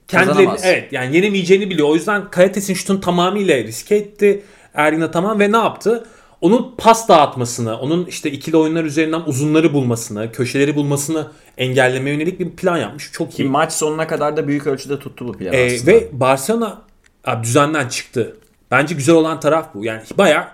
kendilerini 0.09 0.59
evet 0.63 0.93
yani 0.93 1.17
yenemeyeceğini 1.17 1.71
biliyor. 1.71 1.89
O 1.89 1.95
yüzden 1.95 2.31
Karates'in 2.31 2.75
şutunu 2.75 3.01
tamamıyla 3.01 3.57
riske 3.57 3.97
etti. 3.97 4.43
Ergin 4.75 5.01
Ataman 5.01 5.41
ve 5.41 5.53
ne 5.53 5.57
yaptı? 5.57 6.07
Onun 6.41 6.75
pas 6.79 7.09
dağıtmasını, 7.09 7.79
onun 7.79 8.05
işte 8.07 8.31
ikili 8.31 8.57
oyunlar 8.57 8.85
üzerinden 8.85 9.23
uzunları 9.27 9.73
bulmasını, 9.73 10.33
köşeleri 10.33 10.77
bulmasını 10.77 11.31
engellemeye 11.59 12.17
yönelik 12.17 12.41
bir 12.41 12.51
plan 12.51 12.77
yapmış. 12.77 13.13
Çok 13.13 13.39
iyi. 13.39 13.49
maç 13.49 13.73
sonuna 13.73 14.07
kadar 14.07 14.37
da 14.37 14.49
büyük 14.49 14.67
ölçüde 14.67 14.99
tuttu 14.99 15.29
bu 15.29 15.33
plan 15.33 15.53
Ee, 15.55 15.67
aslında. 15.67 15.91
ve 15.91 16.09
Barcelona 16.13 16.83
abi, 17.25 17.45
düzenden 17.45 17.89
çıktı. 17.89 18.37
Bence 18.71 18.95
güzel 18.95 19.15
olan 19.15 19.41
taraf 19.41 19.75
bu. 19.75 19.85
Yani 19.85 20.03
bayağı 20.19 20.45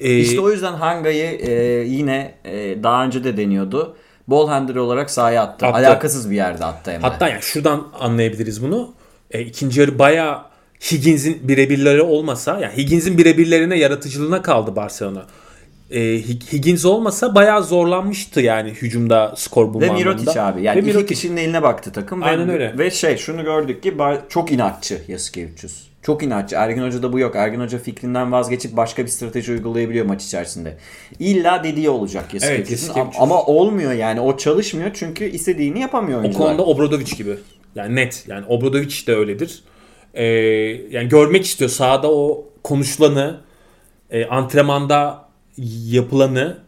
e, 0.00 0.18
İşte 0.18 0.40
o 0.40 0.50
yüzden 0.50 0.72
Hanga'yı 0.72 1.24
e, 1.24 1.52
yine 1.88 2.34
e, 2.44 2.82
daha 2.82 3.04
önce 3.04 3.24
de 3.24 3.36
deniyordu. 3.36 3.96
Ball 4.28 4.48
handler 4.48 4.76
olarak 4.76 5.10
sahaya 5.10 5.42
attı. 5.42 5.66
Attı. 5.66 5.76
Alakasız 5.76 6.30
bir 6.30 6.36
yerde 6.36 6.64
attı 6.64 6.90
hem 6.90 7.02
de. 7.02 7.06
Hatta 7.06 7.28
yani 7.28 7.42
şuradan 7.42 7.86
anlayabiliriz 8.00 8.62
bunu. 8.62 8.94
E, 9.30 9.40
ikinci 9.40 9.80
yarı 9.80 9.98
bayağı 9.98 10.42
Higgins'in 10.92 11.48
birebirleri 11.48 12.02
olmasa 12.02 12.60
yani 12.60 12.76
Higgins'in 12.76 13.18
birebirlerine 13.18 13.78
yaratıcılığına 13.78 14.42
kaldı 14.42 14.76
Barcelona. 14.76 15.26
E, 15.90 15.98
Hig- 16.00 16.52
Higgins 16.52 16.84
olmasa 16.84 17.34
bayağı 17.34 17.64
zorlanmıştı 17.64 18.40
yani 18.40 18.70
hücumda 18.70 19.34
skor 19.36 19.74
bulma 19.74 19.80
Ve 19.80 19.90
Mirotic 19.90 20.30
anlamında. 20.30 20.46
abi. 20.46 20.62
Yani 20.62 20.76
Ve 20.76 20.80
iki 20.80 20.88
Mirotic. 20.90 21.14
kişinin 21.14 21.36
eline 21.36 21.62
baktı 21.62 21.92
takım. 21.92 22.22
Aynen 22.22 22.48
ve, 22.48 22.52
öyle. 22.52 22.78
Ve 22.78 22.90
şey 22.90 23.16
şunu 23.16 23.44
gördük 23.44 23.82
ki 23.82 23.94
çok 24.28 24.52
inatçı 24.52 25.02
Yasikevicius. 25.08 25.86
Çok 26.02 26.22
inatçı. 26.22 26.56
Ergin 26.56 26.82
Hoca'da 26.82 27.12
bu 27.12 27.18
yok. 27.18 27.36
Ergin 27.36 27.60
Hoca 27.60 27.78
fikrinden 27.78 28.32
vazgeçip 28.32 28.76
başka 28.76 29.02
bir 29.04 29.08
strateji 29.08 29.52
uygulayabiliyor 29.52 30.06
maç 30.06 30.24
içerisinde. 30.24 30.76
İlla 31.18 31.64
dediği 31.64 31.90
olacak 31.90 32.34
Yasikevicius'un. 32.34 32.86
Yasikevicius. 32.86 33.22
Ama 33.22 33.42
olmuyor 33.42 33.92
yani. 33.92 34.20
O 34.20 34.36
çalışmıyor 34.36 34.90
çünkü 34.94 35.24
istediğini 35.24 35.80
yapamıyor 35.80 36.18
O 36.18 36.22
oyuncular. 36.22 36.46
konuda 36.46 36.64
Obradovic 36.64 37.16
gibi. 37.16 37.36
Yani 37.74 37.96
net. 37.96 38.24
Yani 38.28 38.46
Obradovic 38.48 39.06
de 39.06 39.14
öyledir. 39.14 39.62
Ee, 40.16 40.24
yani 40.90 41.08
görmek 41.08 41.44
istiyor 41.44 41.70
sahada 41.70 42.10
o 42.12 42.48
konuşulanı, 42.62 43.40
e, 44.10 44.26
antrenmanda 44.26 45.28
yapılanı 45.86 46.58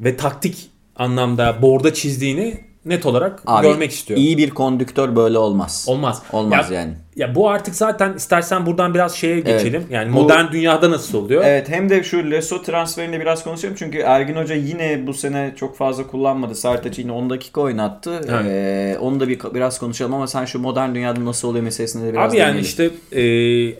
ve 0.00 0.16
taktik 0.16 0.70
anlamda 0.96 1.62
borda 1.62 1.94
çizdiğini 1.94 2.64
net 2.86 3.06
olarak 3.06 3.42
Abi, 3.46 3.66
görmek 3.66 3.90
istiyor. 3.90 4.20
İyi 4.20 4.38
bir 4.38 4.50
kondüktör 4.50 5.16
böyle 5.16 5.38
olmaz. 5.38 5.84
Olmaz. 5.88 6.22
Olmaz 6.32 6.70
ya, 6.70 6.80
yani. 6.80 6.92
Ya 7.16 7.34
bu 7.34 7.48
artık 7.50 7.74
zaten 7.74 8.12
istersen 8.14 8.66
buradan 8.66 8.94
biraz 8.94 9.14
şeye 9.14 9.40
geçelim. 9.40 9.86
Yani 9.90 10.12
Bu- 10.12 10.22
modern 10.22 10.52
dünyada 10.52 10.90
nasıl 10.90 11.18
oluyor? 11.18 11.44
Evet 11.46 11.68
hem 11.68 11.90
de 11.90 12.02
şu 12.02 12.30
Leso 12.30 12.62
transferini 12.62 13.20
biraz 13.20 13.44
konuşalım 13.44 13.74
çünkü 13.78 13.98
Ergin 13.98 14.36
Hoca 14.36 14.54
yine 14.54 15.06
bu 15.06 15.14
sene 15.14 15.52
çok 15.56 15.76
fazla 15.76 16.06
kullanmadı. 16.06 16.54
Sertaç'ı 16.54 17.00
yine 17.00 17.12
10 17.12 17.30
dakika 17.30 17.60
oynattı. 17.60 18.20
Evet. 18.28 18.46
Ee, 18.46 18.98
onu 19.00 19.20
da 19.20 19.28
bir 19.28 19.38
biraz 19.54 19.78
konuşalım 19.78 20.14
ama 20.14 20.26
sen 20.26 20.44
şu 20.44 20.58
modern 20.58 20.94
dünyada 20.94 21.24
nasıl 21.24 21.48
oluyor 21.48 21.64
meselesine 21.64 22.06
de 22.06 22.12
biraz 22.12 22.30
Abi 22.32 22.38
yani 22.38 22.48
değinelim. 22.48 22.64
işte 22.64 22.90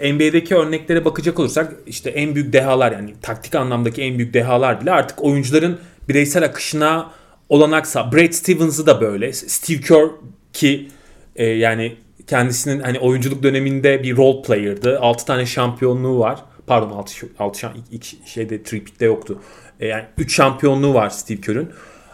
e, 0.01 0.13
NBA'deki 0.15 0.55
örneklere 0.57 1.05
bakacak 1.05 1.39
olursak 1.41 1.73
işte 1.87 2.11
en 2.11 2.35
büyük 2.35 2.53
dehalar 2.53 2.93
yani 2.93 3.15
taktik 3.23 3.55
anlamdaki 3.55 4.03
en 4.03 4.19
büyük 4.19 4.35
dehalar 4.35 4.81
bile 4.81 4.91
artık 4.91 5.23
oyuncuların 5.25 5.79
bireysel 6.09 6.45
akışına 6.45 7.07
olanaksa 7.49 8.13
Brad 8.13 8.33
Stevens'ı 8.33 8.87
da 8.87 9.01
böyle 9.01 9.33
Steve 9.33 9.81
Kerr 9.81 10.09
ki 10.53 10.89
e, 11.37 11.47
yani 11.47 11.97
kendisinin 12.27 12.81
hani 12.81 12.99
oyunculuk 12.99 13.43
döneminde 13.43 14.03
bir 14.03 14.17
role 14.17 14.43
player'dı. 14.43 14.99
6 15.01 15.27
tane 15.27 15.47
şampiyonluğu 15.47 16.19
var. 16.19 16.39
Pardon 16.67 16.91
6 16.91 17.29
6 17.39 17.67
ilk, 17.93 18.05
ilk 18.05 18.27
şeyde 18.27 18.63
tripit'te 18.63 19.05
yoktu. 19.05 19.41
E, 19.81 19.87
yani 19.87 20.05
3 20.19 20.35
şampiyonluğu 20.35 20.95
var 20.95 21.11
Steve 21.11 21.41
Kerr'ün. 21.41 21.69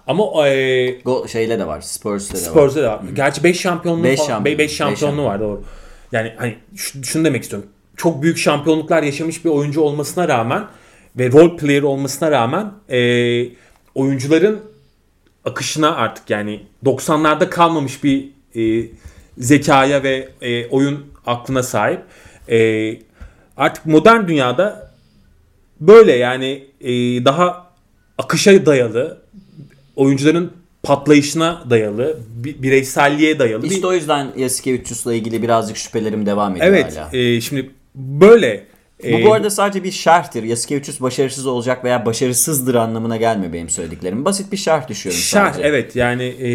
Ama 0.06 0.48
e, 0.48 0.90
Go, 1.04 1.28
şeyle 1.28 1.58
de 1.58 1.66
var. 1.66 1.80
Spurs'te 1.80 2.34
de 2.38 2.40
var. 2.40 2.46
Spurs'da 2.50 2.82
da 2.82 2.88
var. 2.92 3.00
Gerçi 3.14 3.44
5 3.44 3.60
şampiyonluğu 3.60 4.04
Beş 4.04 4.18
falan. 4.18 4.28
şampiyon- 4.28 4.44
5 4.44 4.58
beş 4.58 4.76
şampiyonluğu 4.76 5.24
var 5.24 5.40
doğru. 5.40 5.62
Yani 6.12 6.32
hani 6.36 6.56
şu- 6.76 7.04
şunu 7.04 7.24
demek 7.24 7.42
istiyorum. 7.42 7.68
Çok 7.96 8.22
büyük 8.22 8.38
şampiyonluklar 8.38 9.02
yaşamış 9.02 9.44
bir 9.44 9.50
oyuncu 9.50 9.80
olmasına 9.80 10.28
rağmen 10.28 10.64
ve 11.18 11.32
role 11.32 11.56
player 11.56 11.82
olmasına 11.82 12.30
rağmen 12.30 12.72
e, 12.88 12.98
oyuncuların 13.94 14.60
akışına 15.44 15.94
artık 15.96 16.30
yani 16.30 16.60
90'larda 16.84 17.50
kalmamış 17.50 18.04
bir 18.04 18.28
e, 18.56 18.86
zekaya 19.38 20.02
ve 20.02 20.28
e, 20.40 20.66
oyun 20.68 21.06
aklına 21.26 21.62
sahip. 21.62 22.00
E, 22.50 22.58
artık 23.56 23.86
modern 23.86 24.28
dünyada 24.28 24.90
böyle 25.80 26.12
yani 26.12 26.64
e, 26.80 26.90
daha 27.24 27.66
akışa 28.18 28.66
dayalı 28.66 29.22
oyuncuların 29.96 30.52
patlayışına 30.82 31.64
dayalı, 31.70 32.18
bi- 32.44 32.62
bireyselliğe 32.62 33.38
dayalı. 33.38 33.62
bir- 33.62 33.70
İşte 33.70 33.86
o 33.86 33.92
yüzden 33.92 34.28
Yasikevicius'la 34.36 35.14
ilgili 35.14 35.42
birazcık 35.42 35.76
şüphelerim 35.76 36.26
devam 36.26 36.52
ediyor 36.56 36.66
evet, 36.66 36.96
hala. 36.96 37.16
e, 37.16 37.40
şimdi 37.40 37.70
böyle. 37.94 38.66
Bu 39.04 39.06
e, 39.06 39.24
bu 39.24 39.32
arada 39.32 39.50
sadece 39.50 39.84
bir 39.84 39.90
şerhtir. 39.90 40.42
Yasikevicius 40.42 41.00
başarısız 41.00 41.46
olacak 41.46 41.84
veya 41.84 42.06
başarısızdır 42.06 42.74
anlamına 42.74 43.16
gelmiyor 43.16 43.52
benim 43.52 43.68
söylediklerim. 43.68 44.24
Basit 44.24 44.52
bir 44.52 44.56
şerh 44.56 44.88
düşüyorum 44.88 45.20
Şah 45.20 45.52
sadece. 45.52 45.68
evet 45.68 45.96
yani 45.96 46.22
e, 46.24 46.50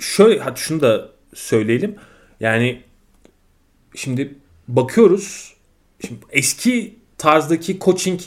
şöyle 0.00 0.40
hadi 0.40 0.60
şunu 0.60 0.80
da 0.80 1.08
söyleyelim. 1.34 1.94
Yani 2.40 2.80
şimdi 3.94 4.34
bakıyoruz 4.68 5.54
şimdi 6.06 6.20
eski 6.30 6.96
tarzdaki 7.18 7.78
coaching 7.80 8.20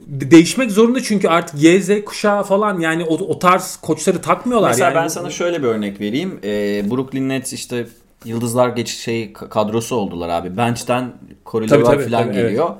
de- 0.00 0.30
değişmek 0.30 0.70
zorunda 0.70 1.02
çünkü 1.02 1.28
artık 1.28 1.62
YZ 1.62 2.04
kuşağı 2.04 2.42
falan 2.42 2.80
yani 2.80 3.04
o, 3.04 3.14
o 3.14 3.38
tarz 3.38 3.76
koçları 3.76 4.20
takmıyorlar. 4.22 4.68
Mesela 4.68 4.90
yani. 4.90 5.02
ben 5.02 5.08
sana 5.08 5.30
şöyle 5.30 5.62
bir 5.62 5.68
örnek 5.68 6.00
vereyim. 6.00 6.40
Ee, 6.44 6.90
Brooklyn 6.90 7.28
Nets 7.28 7.52
işte 7.52 7.86
Yıldızlar 8.24 8.68
geç 8.68 8.88
şey 8.88 9.32
kadrosu 9.32 9.96
oldular 9.96 10.28
abi. 10.28 10.56
Bench'ten 10.56 11.12
tabii, 11.52 11.68
falan 11.68 12.08
tabii, 12.10 12.32
geliyor. 12.32 12.70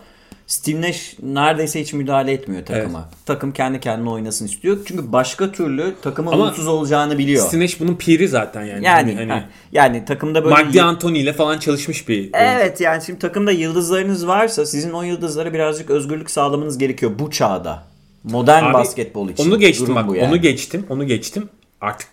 Steve 0.48 0.80
Nash 0.80 1.16
neredeyse 1.22 1.80
hiç 1.80 1.92
müdahale 1.92 2.32
etmiyor 2.32 2.66
takıma. 2.66 3.08
Takım 3.26 3.52
kendi 3.52 3.80
kendine 3.80 4.10
oynasın 4.10 4.46
istiyor. 4.46 4.78
Çünkü 4.84 5.12
başka 5.12 5.52
türlü 5.52 5.94
takımın 6.02 6.32
Ama 6.32 6.44
mutsuz 6.44 6.66
olacağını 6.66 7.18
biliyor. 7.18 7.46
Steve 7.46 7.64
Nash 7.64 7.80
bunun 7.80 7.94
piri 7.94 8.28
zaten 8.28 8.64
yani. 8.64 8.84
yani 8.84 9.14
hani, 9.14 9.32
ha, 9.32 9.44
yani 9.72 10.04
takımda 10.04 10.44
böyle 10.44 10.54
Mark 10.54 10.74
D'Antoni 10.74 11.18
ile 11.18 11.32
falan 11.32 11.58
çalışmış 11.58 12.08
bir 12.08 12.30
Evet 12.32 12.80
yani 12.80 13.02
şimdi 13.06 13.18
takımda 13.18 13.52
yıldızlarınız 13.52 14.26
varsa 14.26 14.66
sizin 14.66 14.90
o 14.90 15.02
yıldızlara 15.02 15.52
birazcık 15.52 15.90
özgürlük 15.90 16.30
sağlamanız 16.30 16.78
gerekiyor 16.78 17.12
bu 17.18 17.30
çağda. 17.30 17.84
Modern 18.24 18.64
Abi, 18.64 18.74
basketbol 18.74 19.28
için. 19.28 19.50
Onu 19.50 19.58
geçtim 19.58 19.86
Durum 19.86 20.08
bak. 20.08 20.16
yani. 20.16 20.28
Onu 20.28 20.40
geçtim. 20.40 20.86
Onu 20.88 21.06
geçtim. 21.06 21.48
Artık 21.80 22.08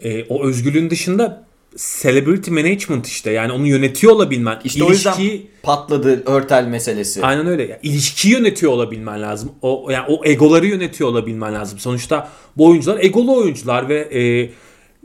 e, 0.00 0.24
o 0.24 0.44
özgürlüğün 0.44 0.90
dışında 0.90 1.49
celebrity 1.76 2.50
management 2.50 3.06
işte. 3.06 3.30
Yani 3.30 3.52
onu 3.52 3.66
yönetiyor 3.66 4.12
olabilmen. 4.12 4.60
İşte 4.64 4.84
o 4.84 4.90
yüzden 4.90 5.16
patladı 5.62 6.22
örtel 6.26 6.64
meselesi. 6.64 7.22
aynen 7.24 7.46
öyle. 7.46 7.62
Yani 7.62 7.80
ilişkiyi 7.82 8.32
yönetiyor 8.32 8.72
olabilmen 8.72 9.22
lazım. 9.22 9.52
O 9.62 9.90
yani 9.90 10.04
o 10.08 10.24
egoları 10.24 10.66
yönetiyor 10.66 11.10
olabilmen 11.10 11.54
lazım. 11.54 11.78
Sonuçta 11.78 12.28
bu 12.56 12.66
oyuncular 12.66 13.04
egolu 13.04 13.36
oyuncular 13.36 13.88
ve 13.88 13.98
e, 13.98 14.50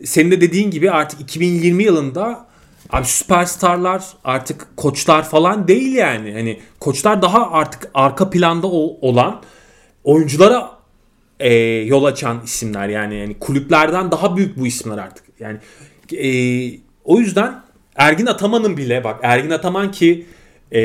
senin 0.06 0.32
de 0.32 0.42
dediğin 0.42 0.72
gibi 0.72 0.92
artık 0.92 1.22
2020 1.22 1.84
yılında 1.84 2.48
abi 2.90 3.06
süperstarlar 3.06 4.04
artık 4.24 4.68
koçlar 4.78 5.30
falan 5.30 5.68
değil 5.68 5.96
yani. 5.96 6.34
Hani 6.34 6.60
koçlar 6.80 7.22
daha 7.22 7.52
artık 7.52 7.92
arka 7.94 8.30
planda 8.30 8.68
olan 8.68 9.42
oyunculara 10.04 10.72
e, 11.40 11.54
yol 11.64 12.04
açan 12.04 12.42
isimler 12.46 12.90
yani 12.90 13.16
yani 13.16 13.40
kulüplerden 13.40 14.12
daha 14.12 14.38
büyük 14.38 14.60
bu 14.60 14.68
isimler 14.68 14.98
artık. 14.98 15.26
Yani 15.40 15.58
e, 16.14 16.80
o 17.04 17.20
yüzden 17.20 17.64
Ergin 17.96 18.26
Ataman'ın 18.26 18.78
bile 18.78 19.04
bak 19.04 19.20
Ergin 19.24 19.50
Ataman 19.50 19.92
ki 19.92 20.26
e, 20.72 20.82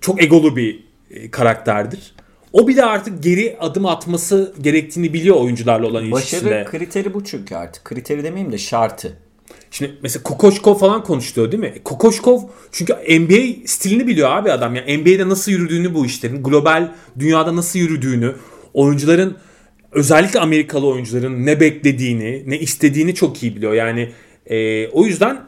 çok 0.00 0.22
egolu 0.22 0.56
bir 0.56 0.84
e, 1.10 1.30
karakterdir. 1.30 2.14
O 2.52 2.68
bile 2.68 2.84
artık 2.84 3.22
geri 3.22 3.56
adım 3.60 3.86
atması 3.86 4.54
gerektiğini 4.60 5.12
biliyor 5.12 5.36
oyuncularla 5.36 5.86
olan 5.86 6.04
ilişkisinde. 6.04 6.50
Başarı 6.50 6.64
kriteri 6.64 7.14
bu 7.14 7.24
çünkü 7.24 7.54
artık. 7.54 7.84
Kriteri 7.84 8.24
demeyeyim 8.24 8.52
de 8.52 8.58
şartı. 8.58 9.16
Şimdi 9.70 9.98
mesela 10.02 10.22
Kokoşkov 10.22 10.74
falan 10.74 11.04
konuşuyor 11.04 11.52
değil 11.52 11.62
mi? 11.62 11.74
Kokoşkov 11.84 12.40
çünkü 12.72 12.92
NBA 12.92 13.66
stilini 13.66 14.06
biliyor 14.06 14.30
abi 14.30 14.52
adam. 14.52 14.74
Yani 14.74 14.98
NBA'de 14.98 15.28
nasıl 15.28 15.52
yürüdüğünü 15.52 15.94
bu 15.94 16.06
işlerin, 16.06 16.42
global 16.42 16.92
dünyada 17.18 17.56
nasıl 17.56 17.78
yürüdüğünü, 17.78 18.34
oyuncuların 18.74 19.36
özellikle 19.92 20.40
Amerikalı 20.40 20.86
oyuncuların 20.86 21.46
ne 21.46 21.60
beklediğini, 21.60 22.42
ne 22.46 22.58
istediğini 22.58 23.14
çok 23.14 23.42
iyi 23.42 23.56
biliyor. 23.56 23.72
Yani 23.72 24.08
e, 24.46 24.88
o 24.88 25.06
yüzden 25.06 25.40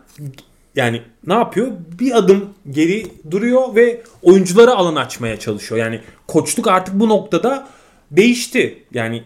yani 0.76 1.02
ne 1.26 1.34
yapıyor? 1.34 1.68
Bir 2.00 2.16
adım 2.18 2.44
geri 2.70 3.06
duruyor 3.30 3.74
ve 3.74 4.00
oyunculara 4.22 4.70
alan 4.74 4.96
açmaya 4.96 5.38
çalışıyor. 5.38 5.80
Yani 5.80 6.00
koçluk 6.28 6.68
artık 6.68 6.94
bu 7.00 7.08
noktada 7.08 7.68
değişti. 8.10 8.78
Yani 8.94 9.22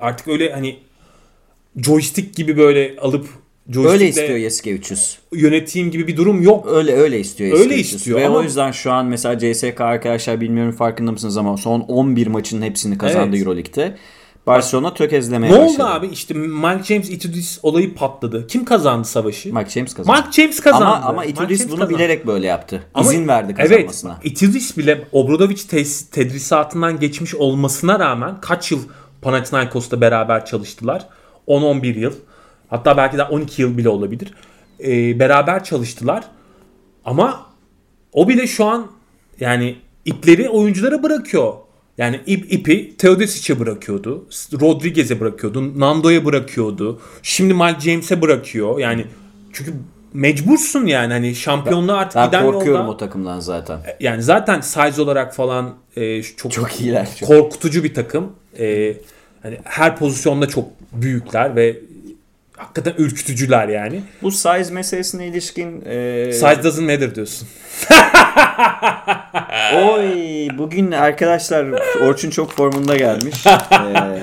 artık 0.00 0.28
öyle 0.28 0.52
hani 0.52 0.76
joystick 1.76 2.36
gibi 2.36 2.56
böyle 2.56 2.96
alıp 3.00 3.26
Öyle 3.76 4.08
istiyor 4.08 4.38
Yasikevicius. 4.38 5.16
yöneteyim 5.32 5.90
gibi 5.90 6.06
bir 6.06 6.16
durum 6.16 6.42
yok. 6.42 6.66
Öyle 6.70 6.92
öyle 6.96 7.20
istiyor 7.20 7.50
Öyle 7.50 7.58
Yasikevicius. 7.62 7.94
istiyor 8.00 8.20
Ve 8.20 8.26
ama- 8.26 8.38
o 8.38 8.42
yüzden 8.42 8.70
şu 8.72 8.92
an 8.92 9.06
mesela 9.06 9.38
CSK 9.38 9.80
arkadaşlar 9.80 10.40
bilmiyorum 10.40 10.72
farkında 10.72 11.12
mısınız 11.12 11.36
ama 11.36 11.56
son 11.56 11.80
11 11.80 12.26
maçın 12.26 12.62
hepsini 12.62 12.98
kazandı 12.98 13.36
Evet. 13.36 13.46
Euroleague'de. 13.46 13.96
Barcelona 14.46 14.94
tökezlemeye 14.94 15.52
Ne 15.52 15.58
başladı. 15.58 15.82
oldu 15.82 15.90
abi? 15.92 16.06
İşte 16.06 16.34
Mike 16.34 16.82
James 16.84 17.10
Itudis 17.10 17.58
olayı 17.62 17.94
patladı. 17.94 18.46
Kim 18.46 18.64
kazandı 18.64 19.08
savaşı? 19.08 19.54
Mike 19.54 19.70
James 19.70 19.94
kazandı. 19.94 20.18
Mike 20.18 20.42
James 20.42 20.60
kazandı. 20.60 20.84
ama 20.84 21.06
ama 21.06 21.24
Itudis 21.24 21.68
bunu 21.68 21.76
kazandı. 21.78 21.94
bilerek 21.94 22.26
böyle 22.26 22.46
yaptı. 22.46 22.82
Ama- 22.94 23.12
İzin 23.12 23.28
verdi 23.28 23.54
kazanmasına. 23.54 24.18
Evet. 24.22 24.32
Itudis 24.32 24.76
bile 24.78 25.04
Obradovic 25.12 25.54
tes- 25.56 26.10
tedrisatından 26.10 27.00
geçmiş 27.00 27.34
olmasına 27.34 27.98
rağmen 27.98 28.40
kaç 28.40 28.72
yıl 28.72 28.80
Panathinaikos'ta 29.22 30.00
beraber 30.00 30.44
çalıştılar? 30.46 31.06
10-11 31.46 31.98
yıl. 31.98 32.12
Hatta 32.70 32.96
belki 32.96 33.18
de 33.18 33.22
12 33.22 33.62
yıl 33.62 33.76
bile 33.78 33.88
olabilir. 33.88 34.34
Ee, 34.84 35.18
beraber 35.18 35.64
çalıştılar. 35.64 36.24
Ama 37.04 37.46
o 38.12 38.28
bile 38.28 38.46
şu 38.46 38.64
an 38.64 38.86
yani 39.40 39.76
ipleri 40.04 40.48
oyunculara 40.48 41.02
bırakıyor. 41.02 41.52
Yani 41.98 42.20
ip, 42.26 42.52
ipi 42.52 42.96
Teodosic'e 42.96 43.60
bırakıyordu. 43.60 44.26
Rodriguez'e 44.60 45.20
bırakıyordu. 45.20 45.80
Nando'ya 45.80 46.24
bırakıyordu. 46.24 47.00
Şimdi 47.22 47.54
Mike 47.54 47.80
James'e 47.80 48.22
bırakıyor. 48.22 48.78
Yani 48.78 49.06
çünkü 49.52 49.72
mecbursun 50.12 50.86
yani 50.86 51.12
hani 51.12 51.34
şampiyonluğa 51.34 51.96
artık 51.96 52.16
Ben 52.16 52.26
giden 52.26 52.42
korkuyorum 52.42 52.80
yolda. 52.80 52.94
o 52.94 52.96
takımdan 52.96 53.40
zaten. 53.40 53.78
Yani 54.00 54.22
zaten 54.22 54.60
size 54.60 55.02
olarak 55.02 55.34
falan 55.34 55.74
e, 55.96 56.22
çok, 56.22 56.52
Çok 56.52 56.80
iyiler. 56.80 57.08
Çok. 57.20 57.28
korkutucu 57.28 57.84
bir 57.84 57.94
takım. 57.94 58.32
E, 58.58 58.96
hani 59.42 59.58
her 59.64 59.96
pozisyonda 59.96 60.48
çok 60.48 60.68
büyükler 60.92 61.56
ve 61.56 61.76
hakikaten 62.56 62.94
ürkütücüler 62.98 63.68
yani. 63.68 64.02
Bu 64.22 64.30
size 64.30 64.74
meselesine 64.74 65.26
ilişkin 65.26 65.82
e, 65.86 66.32
Size 66.32 66.62
doesn't 66.64 66.90
matter 66.90 67.14
diyorsun. 67.14 67.48
Oy 69.76 70.08
bugün 70.58 70.92
arkadaşlar 70.92 71.66
Orçun 72.08 72.30
çok 72.30 72.52
formunda 72.52 72.96
gelmiş. 72.96 73.44
Ee, 73.96 74.20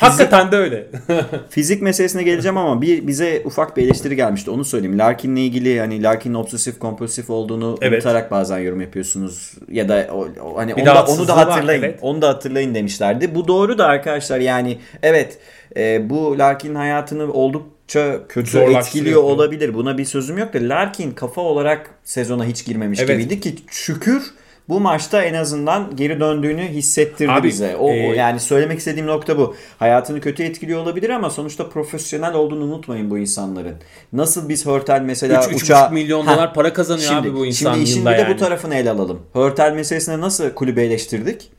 Hakikaten 0.00 0.52
de 0.52 0.56
öyle. 0.56 0.86
fizik 1.50 1.82
meselesine 1.82 2.22
geleceğim 2.22 2.56
ama 2.56 2.82
bir 2.82 3.06
bize 3.06 3.42
ufak 3.44 3.76
bir 3.76 3.82
eleştiri 3.82 4.16
gelmişti. 4.16 4.50
Onu 4.50 4.64
söyleyeyim. 4.64 4.98
Larkin'le 4.98 5.36
ilgili 5.36 5.80
hani 5.80 6.02
Larkin'in 6.02 6.34
obsesif 6.34 6.78
kompulsif 6.78 7.30
olduğunu 7.30 7.78
Evet. 7.80 8.04
unutarak 8.04 8.30
bazen 8.30 8.58
yorum 8.58 8.80
yapıyorsunuz 8.80 9.52
ya 9.70 9.88
da 9.88 10.06
o, 10.12 10.28
o- 10.44 10.56
hani 10.58 10.74
onu 10.74 10.86
da, 10.86 11.04
onu 11.04 11.28
da 11.28 11.36
var, 11.36 11.48
hatırlayın. 11.48 11.82
evet. 11.82 11.98
Onu 12.02 12.22
da 12.22 12.28
hatırlayın 12.28 12.74
demişlerdi. 12.74 13.34
Bu 13.34 13.48
doğru 13.48 13.78
da 13.78 13.86
arkadaşlar 13.86 14.40
yani 14.40 14.78
evet 15.02 15.38
e, 15.76 16.10
bu 16.10 16.38
Larkin'in 16.38 16.74
hayatını 16.74 17.32
oldukça 17.86 18.28
kötü 18.28 18.50
Zorlaştırıyor. 18.50 18.80
etkiliyor 18.86 19.22
olabilir. 19.22 19.74
Buna 19.74 19.98
bir 19.98 20.04
sözüm 20.04 20.38
yok 20.38 20.54
da 20.54 20.58
Larkin 20.60 21.10
kafa 21.10 21.40
olarak 21.40 21.90
sezona 22.04 22.44
hiç 22.44 22.64
girmemiş 22.64 23.00
Evet. 23.00 23.10
gibiydi 23.10 23.40
ki 23.40 23.54
şükür 23.70 24.32
bu 24.68 24.80
maçta 24.80 25.22
en 25.22 25.34
azından 25.34 25.96
geri 25.96 26.20
döndüğünü 26.20 26.62
hissettirdi 26.68 27.32
Abi, 27.32 27.48
bize. 27.48 27.76
O, 27.76 27.86
o 27.86 27.92
e, 27.92 28.16
yani 28.16 28.40
söylemek 28.40 28.78
istediğim 28.78 29.06
nokta 29.06 29.38
bu. 29.38 29.56
Hayatını 29.78 30.20
kötü 30.20 30.42
etkiliyor 30.42 30.80
olabilir 30.80 31.10
ama 31.10 31.30
sonuçta 31.30 31.68
profesyonel 31.68 32.34
olduğunu 32.34 32.64
unutmayın 32.64 33.10
bu 33.10 33.18
insanların. 33.18 33.74
Nasıl 34.12 34.48
biz 34.48 34.66
Hörtel 34.66 35.00
mesela 35.00 35.40
3-3,5 35.40 35.54
uçağa... 35.54 35.88
milyon 35.88 36.26
Heh, 36.26 36.32
dolar 36.32 36.54
para 36.54 36.72
kazanıyor 36.72 37.08
Şimdi, 37.08 37.28
abi 37.28 37.34
bu 37.34 37.46
insan 37.46 37.72
şimdi 37.72 37.84
işin 37.84 38.06
bir 38.06 38.10
de 38.10 38.14
yani. 38.14 38.34
bu 38.34 38.36
tarafını 38.36 38.74
ele 38.74 38.90
alalım. 38.90 39.22
Hörtel 39.32 39.72
meselesine 39.72 40.20
nasıl 40.20 40.50
kulübü 40.50 40.80
eleştirdik? 40.80 41.50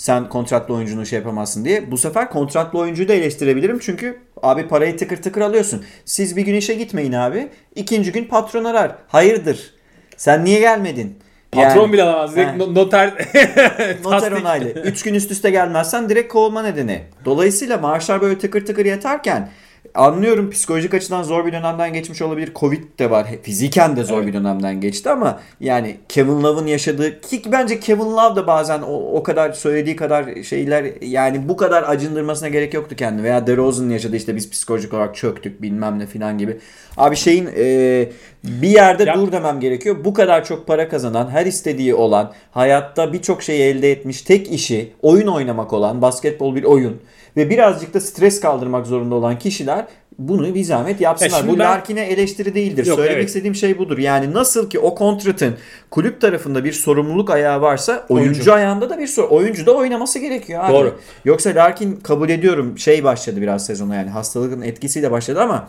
Sen 0.00 0.28
kontratlı 0.28 0.74
oyuncunu 0.74 1.06
şey 1.06 1.18
yapamazsın 1.18 1.64
diye. 1.64 1.90
Bu 1.90 1.98
sefer 1.98 2.30
kontratlı 2.30 2.78
oyuncuyu 2.78 3.08
da 3.08 3.12
eleştirebilirim. 3.12 3.78
Çünkü 3.78 4.18
abi 4.42 4.68
parayı 4.68 4.96
tıkır 4.96 5.16
tıkır 5.16 5.40
alıyorsun. 5.40 5.84
Siz 6.04 6.36
bir 6.36 6.42
gün 6.42 6.54
işe 6.54 6.74
gitmeyin 6.74 7.12
abi. 7.12 7.48
İkinci 7.74 8.12
gün 8.12 8.24
patron 8.24 8.64
arar. 8.64 8.96
Hayırdır? 9.08 9.74
Sen 10.16 10.44
niye 10.44 10.60
gelmedin? 10.60 11.18
Patron 11.52 11.80
Yani- 11.82 11.92
bile 11.92 12.02
alamaz. 12.02 12.36
Direkt 12.36 12.56
no- 12.56 12.74
noter 12.74 13.08
Noter 14.04 14.32
onaylı. 14.32 14.68
3 14.68 15.02
gün 15.02 15.14
üst 15.14 15.30
üste 15.30 15.50
gelmezsen 15.50 16.08
direkt 16.08 16.32
kovulma 16.32 16.62
nedeni. 16.62 17.02
Dolayısıyla 17.24 17.78
maaşlar 17.78 18.20
böyle 18.20 18.38
tıkır 18.38 18.66
tıkır 18.66 18.86
yatarken 18.86 19.50
anlıyorum 19.94 20.50
psikolojik 20.50 20.94
açıdan 20.94 21.22
zor 21.22 21.46
bir 21.46 21.52
dönemden 21.52 21.92
geçmiş 21.92 22.22
olabilir. 22.22 22.52
Covid 22.56 22.98
de 22.98 23.10
var. 23.10 23.26
Fiziken 23.42 23.96
de 23.96 24.04
zor 24.04 24.18
Evet. 24.18 24.26
bir 24.26 24.32
dönemden 24.32 24.80
geçti 24.80 25.10
ama 25.10 25.40
yani 25.60 25.96
Kevin 26.08 26.42
Love'ın 26.42 26.66
yaşadığı 26.66 27.20
ki 27.20 27.42
bence 27.52 27.80
Kevin 27.80 28.00
Love 28.04 28.36
da 28.36 28.46
bazen 28.46 28.82
o, 28.82 28.92
o 28.92 29.22
kadar 29.22 29.52
söylediği 29.52 29.96
kadar 29.96 30.42
şeyler 30.42 30.86
yani 31.02 31.48
bu 31.48 31.56
kadar 31.56 31.82
acındırmasına 31.88 32.48
gerek 32.48 32.74
yoktu 32.74 32.96
kendini. 32.96 33.22
Veya 33.22 33.46
DeRozan'ın 33.46 33.90
yaşadığı 33.90 34.16
işte 34.16 34.36
biz 34.36 34.50
psikolojik 34.50 34.94
olarak 34.94 35.16
çöktük 35.16 35.62
bilmem 35.62 35.98
ne 35.98 36.06
filan 36.06 36.38
gibi. 36.38 36.56
Abi 36.96 37.16
şeyin 37.16 37.48
e, 37.56 38.08
bir 38.44 38.68
yerde 38.68 39.04
Ya- 39.04 39.14
dur 39.14 39.32
demem 39.32 39.60
gerekiyor. 39.60 39.96
Bu 40.04 40.14
kadar 40.14 40.44
çok 40.44 40.66
para 40.66 40.88
kazanan, 40.88 41.30
her 41.30 41.46
istediği 41.46 41.94
olan, 41.94 42.32
hayatta 42.52 43.12
birçok 43.12 43.42
şeyi 43.42 43.62
elde 43.62 43.92
etmiş, 43.92 44.22
tek 44.22 44.52
işi 44.52 44.92
oyun 45.02 45.26
oynamak 45.26 45.72
olan, 45.72 46.02
basketbol 46.02 46.54
bir 46.54 46.64
oyun 46.64 47.00
ve 47.36 47.50
birazcık 47.50 47.94
da 47.94 48.00
stres 48.00 48.40
kaldırmak 48.40 48.86
zorunda 48.86 49.14
olan 49.14 49.38
kişiler 49.38 49.86
bunu 50.18 50.54
bir 50.54 50.64
zahmet 50.64 51.00
yapsınlar. 51.00 51.40
Ya 51.40 51.48
Bu 51.48 51.52
ben- 51.52 51.58
Larkin'e 51.58 52.00
eleştiri 52.00 52.54
değildir. 52.54 52.86
Yok, 52.86 52.96
Söylemek 52.98 53.18
evet. 53.18 53.28
istediğim 53.28 53.54
şey 53.54 53.78
budur. 53.78 53.98
Yani 53.98 54.32
nasıl 54.34 54.70
ki 54.70 54.78
o 54.78 54.94
kontratın 54.94 55.54
kulüp 55.90 56.20
tarafında 56.20 56.64
bir 56.64 56.72
sorumluluk 56.72 57.30
ayağı 57.30 57.60
varsa 57.60 58.06
oyuncu, 58.08 58.30
Oyuncu. 58.32 58.52
ayağında 58.52 58.90
da 58.90 58.98
bir 58.98 59.06
sor 59.06 59.30
oyuncu 59.30 59.66
da 59.66 59.72
oynaması 59.72 60.18
gerekiyor 60.18 60.64
abi. 60.64 60.72
Doğru. 60.72 60.98
Yoksa 61.24 61.50
Larkin 61.54 61.96
kabul 61.96 62.28
ediyorum 62.28 62.78
şey 62.78 63.04
başladı 63.04 63.40
biraz 63.40 63.66
sezona 63.66 63.94
yani 63.94 64.10
hastalığın 64.10 64.62
etkisiyle 64.62 65.10
başladı 65.10 65.40
ama 65.40 65.68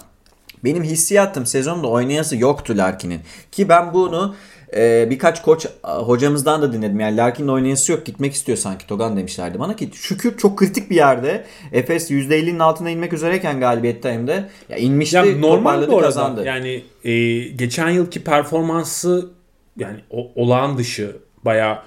benim 0.63 0.83
hissiyatım 0.83 1.45
sezonda 1.45 1.87
oynayası 1.87 2.37
yoktu 2.37 2.73
Larkin'in. 2.77 3.19
Ki 3.51 3.69
ben 3.69 3.93
bunu 3.93 4.35
e, 4.75 5.07
birkaç 5.09 5.41
koç 5.41 5.65
hocamızdan 5.83 6.61
da 6.61 6.73
dinledim. 6.73 6.99
Yani 6.99 7.17
Larkin'in 7.17 7.47
oynayası 7.47 7.91
yok 7.91 8.05
gitmek 8.05 8.33
istiyor 8.33 8.57
sanki 8.57 8.87
Togan 8.87 9.17
demişlerdi 9.17 9.59
bana 9.59 9.75
ki 9.75 9.89
şükür 9.93 10.37
çok 10.37 10.57
kritik 10.59 10.89
bir 10.89 10.95
yerde. 10.95 11.45
Efes 11.71 12.11
%50'nin 12.11 12.59
altına 12.59 12.89
inmek 12.89 13.13
üzereyken 13.13 13.59
galibiyette 13.59 14.11
hem 14.13 14.27
de 14.27 14.49
ya 14.69 14.77
inmişti 14.77 15.15
Ya 15.15 15.25
normal 15.39 15.87
bu 15.87 15.95
arada. 15.95 16.05
kazandı. 16.05 16.43
Yani 16.45 16.83
e, 17.03 17.39
geçen 17.39 17.89
yılki 17.89 18.23
performansı 18.23 19.29
yani 19.77 19.97
o, 20.09 20.31
olağan 20.35 20.77
dışı 20.77 21.17
bayağı 21.45 21.77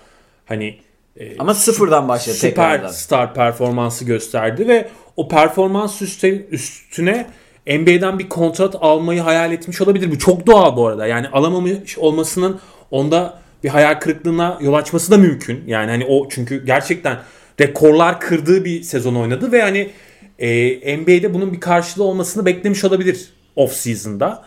hani 0.47 0.79
e, 1.21 1.39
Ama 1.39 1.55
sıfırdan 1.55 2.09
başladı 2.09 2.37
tekrardan. 2.41 2.77
süperstar 2.89 3.35
performansı 3.35 4.05
gösterdi 4.05 4.69
ve 4.69 4.89
o 5.17 5.29
performans 5.29 6.03
üstü, 6.03 6.47
üstüne 6.51 7.27
NBA'den 7.67 8.19
bir 8.19 8.29
kontrat 8.29 8.75
almayı 8.81 9.21
hayal 9.21 9.53
etmiş 9.53 9.81
olabilir. 9.81 10.11
Bu 10.11 10.19
çok 10.19 10.47
doğal 10.47 10.77
bu 10.77 10.87
arada. 10.87 11.07
Yani 11.07 11.29
alamamış 11.29 11.99
olmasının 11.99 12.61
onda 12.91 13.39
bir 13.65 13.69
hayal 13.69 13.95
kırıklığına 13.95 14.59
yol 14.61 14.75
açması 14.75 15.11
da 15.11 15.17
mümkün. 15.17 15.65
Yani 15.67 15.91
hani 15.91 16.05
o 16.05 16.29
çünkü 16.29 16.67
gerçekten 16.67 17.19
rekorlar 17.61 18.21
kırdığı 18.21 18.65
bir 18.65 18.83
sezon 18.83 19.15
oynadı 19.15 19.53
ve 19.53 19.63
hani 19.63 19.91
e, 20.39 20.99
NBA'de 20.99 21.35
bunun 21.35 21.53
bir 21.53 21.61
karşılığı 21.61 22.05
olmasını 22.05 22.47
beklemiş 22.47 22.85
olabilir 22.85 23.29
off 23.57 23.73
season'da. 23.73 24.45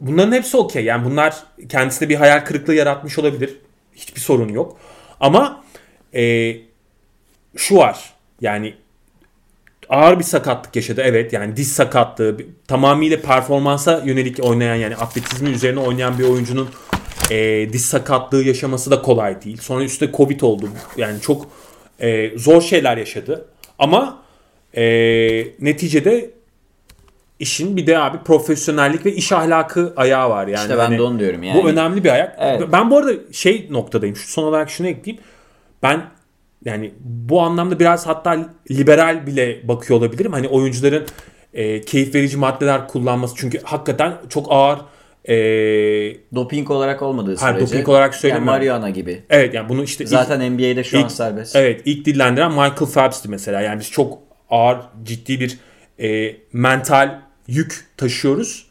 Bunların 0.00 0.32
hepsi 0.32 0.56
okey. 0.56 0.84
Yani 0.84 1.04
bunlar 1.04 1.36
kendisine 1.68 2.08
bir 2.08 2.14
hayal 2.14 2.40
kırıklığı 2.44 2.74
yaratmış 2.74 3.18
olabilir. 3.18 3.56
Hiçbir 3.94 4.20
sorun 4.20 4.48
yok. 4.48 4.78
Ama 5.20 5.64
e, 6.14 6.56
şu 7.56 7.76
var. 7.76 8.14
Yani 8.40 8.74
ağır 9.90 10.18
bir 10.18 10.24
sakatlık 10.24 10.76
yaşadı. 10.76 11.02
Evet 11.04 11.32
yani 11.32 11.56
diz 11.56 11.72
sakatlığı 11.72 12.36
tamamıyla 12.68 13.20
performansa 13.20 14.02
yönelik 14.04 14.44
oynayan 14.44 14.74
yani 14.74 14.96
atletizmi 14.96 15.50
üzerine 15.50 15.80
oynayan 15.80 16.18
bir 16.18 16.24
oyuncunun 16.24 16.68
e, 17.30 17.68
diz 17.72 17.84
sakatlığı 17.84 18.44
yaşaması 18.44 18.90
da 18.90 19.02
kolay 19.02 19.42
değil. 19.42 19.56
Sonra 19.56 19.84
üstte 19.84 20.12
Covid 20.12 20.40
oldu. 20.40 20.68
Yani 20.96 21.20
çok 21.20 21.46
e, 22.00 22.38
zor 22.38 22.62
şeyler 22.62 22.96
yaşadı. 22.96 23.46
Ama 23.78 24.22
e, 24.76 24.82
neticede 25.60 26.30
işin 27.38 27.76
bir 27.76 27.86
de 27.86 27.98
abi 27.98 28.18
profesyonellik 28.24 29.06
ve 29.06 29.12
iş 29.12 29.32
ahlakı 29.32 29.92
ayağı 29.96 30.30
var 30.30 30.46
yani. 30.46 30.62
İşte 30.62 30.78
ben 30.78 30.84
hani, 30.84 30.98
de 30.98 31.02
onu 31.02 31.18
diyorum 31.18 31.42
yani. 31.42 31.62
Bu 31.62 31.68
önemli 31.68 32.04
bir 32.04 32.12
ayak. 32.12 32.36
Evet. 32.40 32.62
Ben 32.72 32.90
bu 32.90 32.96
arada 32.96 33.12
şey 33.32 33.68
noktadayım. 33.70 34.16
Şu 34.16 34.28
son 34.28 34.44
olarak 34.44 34.70
şunu 34.70 34.86
ekleyeyim. 34.86 35.24
Ben 35.82 36.02
yani 36.64 36.92
bu 37.00 37.40
anlamda 37.42 37.78
biraz 37.80 38.06
hatta 38.06 38.48
liberal 38.70 39.26
bile 39.26 39.68
bakıyor 39.68 39.98
olabilirim. 40.00 40.32
Hani 40.32 40.48
oyuncuların 40.48 41.06
e, 41.54 41.80
keyif 41.80 42.14
verici 42.14 42.36
maddeler 42.36 42.88
kullanması 42.88 43.34
çünkü 43.36 43.60
hakikaten 43.62 44.14
çok 44.28 44.46
ağır 44.50 44.78
e, 45.24 45.34
Doping 46.34 46.70
olarak 46.70 47.02
olmadığı 47.02 47.36
sürece. 47.36 47.60
doping 47.66 47.88
olarak 47.88 48.12
yani 48.12 48.20
söylemiyorum. 48.20 48.46
marihuana 48.46 48.90
gibi. 48.90 49.22
evet 49.30 49.54
yani 49.54 49.68
bunu 49.68 49.82
işte 49.82 50.04
ilk- 50.04 50.10
Zaten 50.10 50.52
NBA'de 50.52 50.84
şu 50.84 50.98
an 50.98 51.04
ilk- 51.04 51.12
serbest. 51.12 51.56
Evet 51.56 51.82
ilk 51.84 52.04
dillendiren 52.06 52.50
Michael 52.50 52.90
Phelps'ti 52.94 53.28
mesela. 53.28 53.60
Yani 53.60 53.80
biz 53.80 53.90
çok 53.90 54.18
ağır 54.50 54.78
ciddi 55.02 55.40
bir 55.40 55.58
e, 56.02 56.36
mental 56.52 57.20
yük 57.48 57.84
taşıyoruz. 57.96 58.69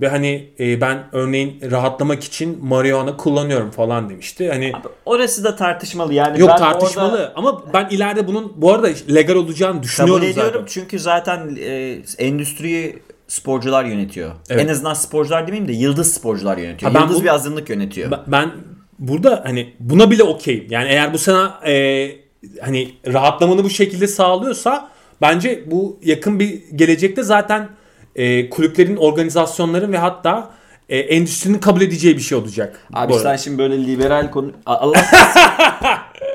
Ve 0.00 0.08
hani 0.08 0.50
e, 0.60 0.80
ben 0.80 0.98
örneğin 1.12 1.70
rahatlamak 1.70 2.24
için 2.24 2.64
marihuana 2.64 3.16
kullanıyorum 3.16 3.70
falan 3.70 4.10
demişti. 4.10 4.48
Hani 4.48 4.72
Orası 5.06 5.44
da 5.44 5.56
tartışmalı 5.56 6.14
yani. 6.14 6.40
yok 6.40 6.50
ben 6.50 6.56
tartışmalı 6.58 7.12
orada 7.12 7.32
ama 7.36 7.62
ben 7.74 7.88
ileride 7.90 8.26
bunun 8.26 8.52
bu 8.56 8.72
arada 8.72 8.88
legal 9.14 9.34
olacağını 9.34 9.82
düşünüyorum 9.82 10.20
kabul 10.20 10.30
ediyorum 10.32 10.52
zaten. 10.52 10.66
çünkü 10.66 10.98
zaten 10.98 11.56
e, 11.60 11.98
endüstriyi 12.18 12.98
sporcular 13.28 13.84
yönetiyor. 13.84 14.30
Evet. 14.50 14.64
En 14.64 14.68
azından 14.68 14.94
sporcular 14.94 15.46
demeyeyim 15.46 15.68
de 15.68 15.72
yıldız 15.72 16.14
sporcular 16.14 16.58
yönetiyor. 16.58 16.92
Ha, 16.92 16.98
ben 16.98 17.02
yıldız 17.02 17.20
bu- 17.20 17.22
bir 17.24 17.34
azınlık 17.34 17.70
yönetiyor. 17.70 18.10
Ben- 18.10 18.20
Ben 18.26 18.50
burada 18.98 19.42
hani 19.46 19.74
buna 19.80 20.10
bile 20.10 20.22
okeyim. 20.22 20.66
Yani 20.70 20.88
eğer 20.88 21.12
bu 21.12 21.18
sana 21.18 21.60
e, 21.66 22.10
hani 22.60 22.90
rahatlamanı 23.06 23.64
bu 23.64 23.70
şekilde 23.70 24.06
sağlıyorsa 24.06 24.88
bence 25.20 25.64
bu 25.70 25.98
yakın 26.02 26.40
bir 26.40 26.62
gelecekte 26.74 27.22
zaten 27.22 27.68
e, 28.18 28.50
kulüplerin, 28.50 28.96
organizasyonların 28.96 29.92
ve 29.92 29.98
hatta 29.98 30.50
e, 30.88 30.98
endüstrinin 30.98 31.58
kabul 31.58 31.80
edeceği 31.80 32.16
bir 32.16 32.22
şey 32.22 32.38
olacak. 32.38 32.80
Abi 32.92 33.14
sen 33.14 33.36
şimdi 33.36 33.58
böyle 33.58 33.86
liberal 33.86 34.30
konu... 34.30 34.52
A- 34.66 34.92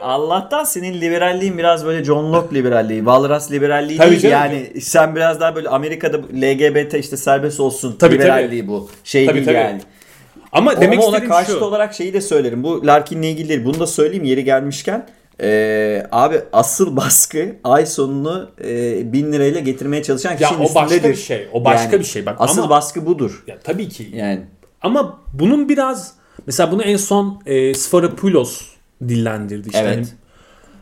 Allah'tan, 0.02 0.64
senin 0.64 1.02
liberalliğin 1.02 1.58
biraz 1.58 1.86
böyle 1.86 2.04
John 2.04 2.34
Locke 2.34 2.56
liberalliği, 2.56 3.00
Walras 3.00 3.52
liberalliği 3.52 3.98
Tabii 3.98 4.10
değil. 4.10 4.22
canım. 4.22 4.36
Yani 4.36 4.82
sen 4.82 5.16
biraz 5.16 5.40
daha 5.40 5.56
böyle 5.56 5.70
Amerika'da 5.70 6.18
LGBT 6.18 6.94
işte 6.94 7.18
serbest 7.18 7.60
olsun 7.60 7.96
Tabii, 8.00 8.16
liberalliği 8.16 8.68
bu. 8.68 8.90
Şey 9.04 9.26
Tabii, 9.26 9.36
değil 9.36 9.46
tabii. 9.46 9.56
yani. 9.56 9.82
Ama 10.52 10.82
demek 10.82 11.00
Ama 11.00 11.08
ona 11.08 11.24
karşıt 11.24 11.60
şu. 11.60 11.66
olarak 11.66 11.94
şeyi 11.94 12.14
de 12.14 12.22
söylerim. 12.22 12.64
Bu 12.64 12.88
Larkin'le 12.88 13.24
ilgili 13.24 13.50
değil. 13.50 13.66
Bunu 13.66 13.80
da 13.80 13.88
söyleyeyim 13.88 14.24
yeri 14.24 14.44
gelmişken. 14.44 15.08
Ee, 15.42 16.08
abi 16.12 16.42
asıl 16.54 16.96
baskı 16.98 17.56
ay 17.64 17.86
sonunu 17.86 18.50
e, 18.64 19.14
1000 19.14 19.34
lirayla 19.34 19.60
getirmeye 19.60 20.04
çalışan 20.04 20.32
Ya 20.32 20.38
kişinin 20.38 20.60
o 20.60 20.64
başka 20.64 20.84
üstündedir. 20.86 21.10
bir 21.10 21.16
şey. 21.22 21.48
O 21.54 21.66
başka 21.66 22.00
bir 22.00 22.04
şey. 22.06 22.26
Bak 22.26 22.36
asıl 22.40 22.60
ama- 22.62 22.70
baskı 22.70 23.06
budur. 23.06 23.44
Ya 23.48 23.60
tabii 23.60 23.90
ki. 23.90 24.10
Yani 24.14 24.42
Ama 24.82 25.20
bunun 25.34 25.70
biraz 25.70 26.14
mesela 26.48 26.72
bunu 26.72 26.82
en 26.84 26.98
son 26.98 27.42
e, 27.46 27.74
Sfarapoulos 27.74 28.62
dillendirdi 29.08 29.68
işte. 29.68 29.80
evet. 29.80 29.96
Hani 29.96 30.06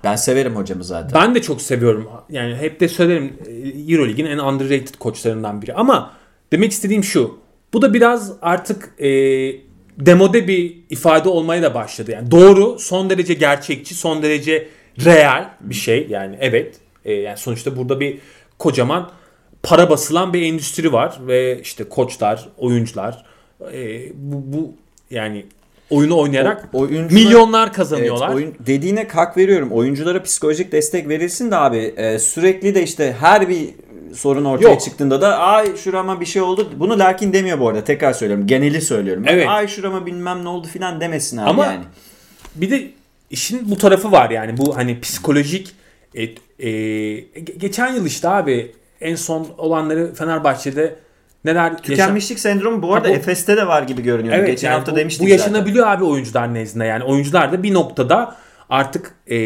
Ben 0.03 0.15
severim 0.15 0.55
hocamı 0.55 0.83
zaten. 0.83 1.21
Ben 1.21 1.35
de 1.35 1.41
çok 1.41 1.61
seviyorum. 1.61 2.09
Yani 2.29 2.55
hep 2.55 2.79
de 2.79 2.87
söylerim 2.87 3.33
e, 3.47 3.51
Euroleague'in 3.93 4.25
en 4.25 4.37
underrated 4.37 4.95
koçlarından 4.99 5.61
biri. 5.61 5.73
Ama 5.73 6.11
demek 6.51 6.71
istediğim 6.71 7.03
şu. 7.03 7.37
Bu 7.73 7.81
da 7.81 7.93
biraz 7.93 8.31
artık 8.41 9.01
e, 9.01 9.09
demode 10.05 10.47
bir 10.47 10.77
ifade 10.89 11.29
olmaya 11.29 11.61
da 11.63 11.73
başladı. 11.73 12.11
Yani 12.11 12.31
doğru, 12.31 12.79
son 12.79 13.09
derece 13.09 13.33
gerçekçi, 13.33 13.95
son 13.95 14.23
derece 14.23 14.67
real 15.05 15.49
bir 15.61 15.75
şey. 15.75 16.07
Yani 16.09 16.37
evet. 16.39 16.75
E, 17.05 17.13
yani 17.13 17.37
sonuçta 17.37 17.77
burada 17.77 17.99
bir 17.99 18.17
kocaman 18.59 19.11
para 19.63 19.89
basılan 19.89 20.33
bir 20.33 20.41
endüstri 20.41 20.93
var 20.93 21.19
ve 21.27 21.61
işte 21.61 21.83
koçlar, 21.83 22.49
oyuncular 22.57 23.25
e, 23.73 24.09
bu, 24.15 24.57
bu 24.57 24.73
yani 25.11 25.45
oyunu 25.89 26.17
oynayarak 26.17 26.69
O- 26.73 26.79
oyuncular- 26.79 27.13
milyonlar 27.13 27.73
kazanıyorlar. 27.73 28.27
Evet, 28.27 28.35
oyun, 28.35 28.53
dediğine 28.59 29.07
hak 29.07 29.37
veriyorum. 29.37 29.71
Oyunculara 29.71 30.23
psikolojik 30.23 30.71
destek 30.71 31.09
verilsin 31.09 31.51
de 31.51 31.55
abi 31.55 31.93
e, 31.97 32.19
sürekli 32.19 32.75
de 32.75 32.83
işte 32.83 33.15
her 33.19 33.49
bir 33.49 33.69
sorun 34.15 34.45
ortaya 34.45 34.69
Yok. 34.69 34.81
çıktığında 34.81 35.21
da 35.21 35.37
ay 35.37 35.75
şurama 35.77 36.21
bir 36.21 36.25
şey 36.25 36.41
oldu. 36.41 36.69
Bunu 36.75 36.99
Larkin 36.99 37.33
demiyor 37.33 37.59
bu 37.59 37.67
arada. 37.69 37.83
Tekrar 37.83 38.13
söylüyorum. 38.13 38.47
Geneli 38.47 38.81
söylüyorum. 38.81 39.23
Evet. 39.27 39.47
Ay 39.49 39.67
şurama 39.67 40.05
bilmem 40.05 40.43
ne 40.43 40.49
oldu 40.49 40.67
filan 40.67 41.01
demesin 41.01 41.37
abi 41.37 41.49
Ama 41.49 41.65
yani. 41.65 41.83
bir 42.55 42.71
de 42.71 42.87
işin 43.29 43.71
bu 43.71 43.77
tarafı 43.77 44.11
var 44.11 44.29
yani 44.29 44.57
bu 44.57 44.77
hani 44.77 44.99
psikolojik 45.01 45.75
e, 46.15 46.23
e, 46.23 46.29
ge- 46.69 47.57
geçen 47.57 47.93
yıl 47.93 48.05
işte 48.05 48.29
abi 48.29 48.71
en 49.01 49.15
son 49.15 49.47
olanları 49.57 50.13
Fenerbahçe'de 50.13 50.95
neler 51.45 51.77
Tükenmişlik 51.77 52.39
sendromu 52.39 52.81
bu 52.81 52.93
arada 52.93 53.07
Ha, 53.07 53.11
bu- 53.11 53.15
Efes'te 53.15 53.57
de 53.57 53.67
var 53.67 53.83
gibi 53.83 54.01
görünüyor. 54.03 54.35
Evet, 54.35 54.47
Geçen 54.47 54.67
yani 54.67 54.77
hafta 54.77 54.91
bu, 54.91 54.95
demiştik 54.95 55.25
bu 55.27 55.29
zaten. 55.29 55.43
yaşanabiliyor 55.43 55.87
abi 55.87 56.03
oyuncular 56.03 56.53
nezdinde 56.53 56.85
yani 56.85 57.03
oyuncular 57.03 57.51
da 57.51 57.63
bir 57.63 57.73
noktada 57.73 58.35
artık 58.71 59.15
e, 59.27 59.37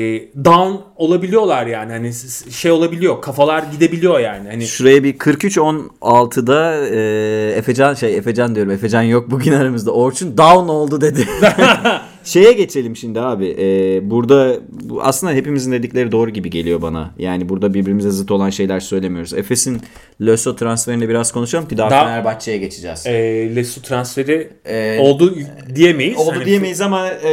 down 0.45 0.75
olabiliyorlar 0.95 1.65
yani 1.65 1.91
hani 1.91 2.13
şey 2.51 2.71
olabiliyor 2.71 3.21
kafalar 3.21 3.63
gidebiliyor 3.63 4.19
yani 4.19 4.49
hani 4.49 4.65
Şuraya 4.67 5.03
bir 5.03 5.17
43 5.17 5.57
16'da 5.57 6.87
e, 6.87 7.57
Efecan 7.57 7.93
şey 7.93 8.17
Efecan 8.17 8.55
diyorum. 8.55 8.71
Efecan 8.71 9.01
yok 9.01 9.31
bugün 9.31 9.53
aramızda. 9.53 9.91
Orçun 9.91 10.37
down 10.37 10.69
oldu 10.69 11.01
dedi. 11.01 11.27
Şeye 12.25 12.51
geçelim 12.53 12.95
şimdi 12.95 13.19
abi. 13.21 13.55
E, 13.59 13.99
burada 14.09 14.55
bu 14.69 15.03
aslında 15.03 15.33
hepimizin 15.33 15.71
dedikleri 15.71 16.11
doğru 16.11 16.29
gibi 16.29 16.49
geliyor 16.49 16.81
bana. 16.81 17.11
Yani 17.17 17.49
burada 17.49 17.73
birbirimize 17.73 18.11
zıt 18.11 18.31
olan 18.31 18.49
şeyler 18.49 18.79
söylemiyoruz. 18.79 19.33
Efes'in 19.33 19.81
Löso 20.21 20.55
transferini 20.55 21.09
biraz 21.09 21.31
konuşalım 21.31 21.67
ki 21.67 21.77
daha, 21.77 21.89
Daha- 21.89 22.05
Fenerbahçe'ye 22.05 22.57
geçeceğiz. 22.57 23.05
e, 23.05 23.11
Lesu 23.55 23.81
transferi 23.81 24.49
E, 24.65 24.99
oldu 24.99 25.35
diyemeyiz. 25.75 26.17
Oldu 26.17 26.31
Hani 26.35 26.45
diyemeyiz 26.45 26.81
ama 26.81 27.07
e, 27.07 27.31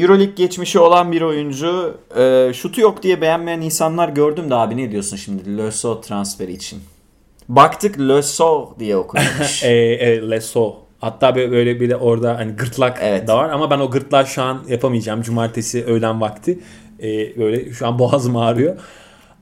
Euroleague 0.00 0.34
geçmişi 0.36 0.78
olan 0.78 1.12
bir 1.12 1.20
oyuncu 1.22 1.94
e, 2.18 2.50
şutu 2.54 2.80
yok 2.80 3.02
diye 3.02 3.20
beğenmeyen 3.20 3.60
insanlar 3.60 4.08
gördüm 4.08 4.50
de 4.50 4.54
abi 4.54 4.76
ne 4.76 4.90
diyorsun 4.92 5.16
şimdi 5.16 5.56
Löso 5.56 6.00
transferi 6.00 6.52
için? 6.52 6.78
Baktık 7.48 7.98
Löso 8.00 8.74
diye 8.78 8.96
okunuyormuş. 9.02 9.62
E, 9.64 9.68
e, 9.68 10.30
Leso. 10.30 10.85
Hatta 10.98 11.36
böyle- 11.36 11.80
bir 11.80 11.90
de 11.90 11.96
orada 11.96 12.38
hani 12.38 12.52
gırtlak 12.52 12.98
Evet. 13.02 13.28
da 13.28 13.36
var 13.36 13.48
ama 13.50 13.70
ben 13.70 13.78
o 13.78 13.90
gırtlağı 13.90 14.26
şu 14.26 14.42
an 14.42 14.62
yapamayacağım. 14.68 15.22
Cumartesi 15.22 15.84
öğlen 15.84 16.20
vakti. 16.20 16.58
E, 17.02 17.36
böyle 17.38 17.72
şu 17.72 17.86
an 17.86 17.98
boğazım 17.98 18.36
ağrıyor. 18.36 18.76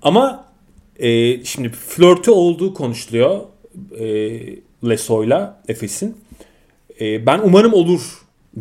Ama 0.02 0.44
e, 0.96 1.44
şimdi 1.44 1.68
flörtü 1.68 2.30
olduğu 2.30 2.74
konuşuluyor 2.74 3.40
e, 3.98 4.06
Leso'yla 4.88 5.62
Efes'in. 5.68 6.16
E, 7.00 7.26
ben 7.26 7.40
umarım 7.44 7.72
olur 7.74 8.00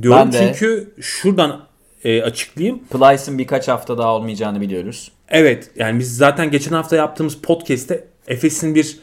diyorum. 0.02 0.20
Ben 0.20 0.34
de. 0.34 0.38
Çünkü 0.38 0.94
şuradan 1.02 1.66
e, 2.04 2.22
açıklayayım. 2.22 2.80
Plyce'ın 2.84 3.38
birkaç 3.38 3.68
hafta 3.68 3.98
daha 3.98 4.16
olmayacağını 4.16 4.62
biliyoruz. 4.62 5.12
Evet 5.30 5.72
yani 5.76 6.00
biz 6.00 6.18
zaten 6.18 6.52
geçen 6.52 6.72
hafta 6.72 6.96
yaptığımız 6.96 7.36
podcast'te 7.36 8.08
Efes'in 8.28 8.76
bir 8.76 9.00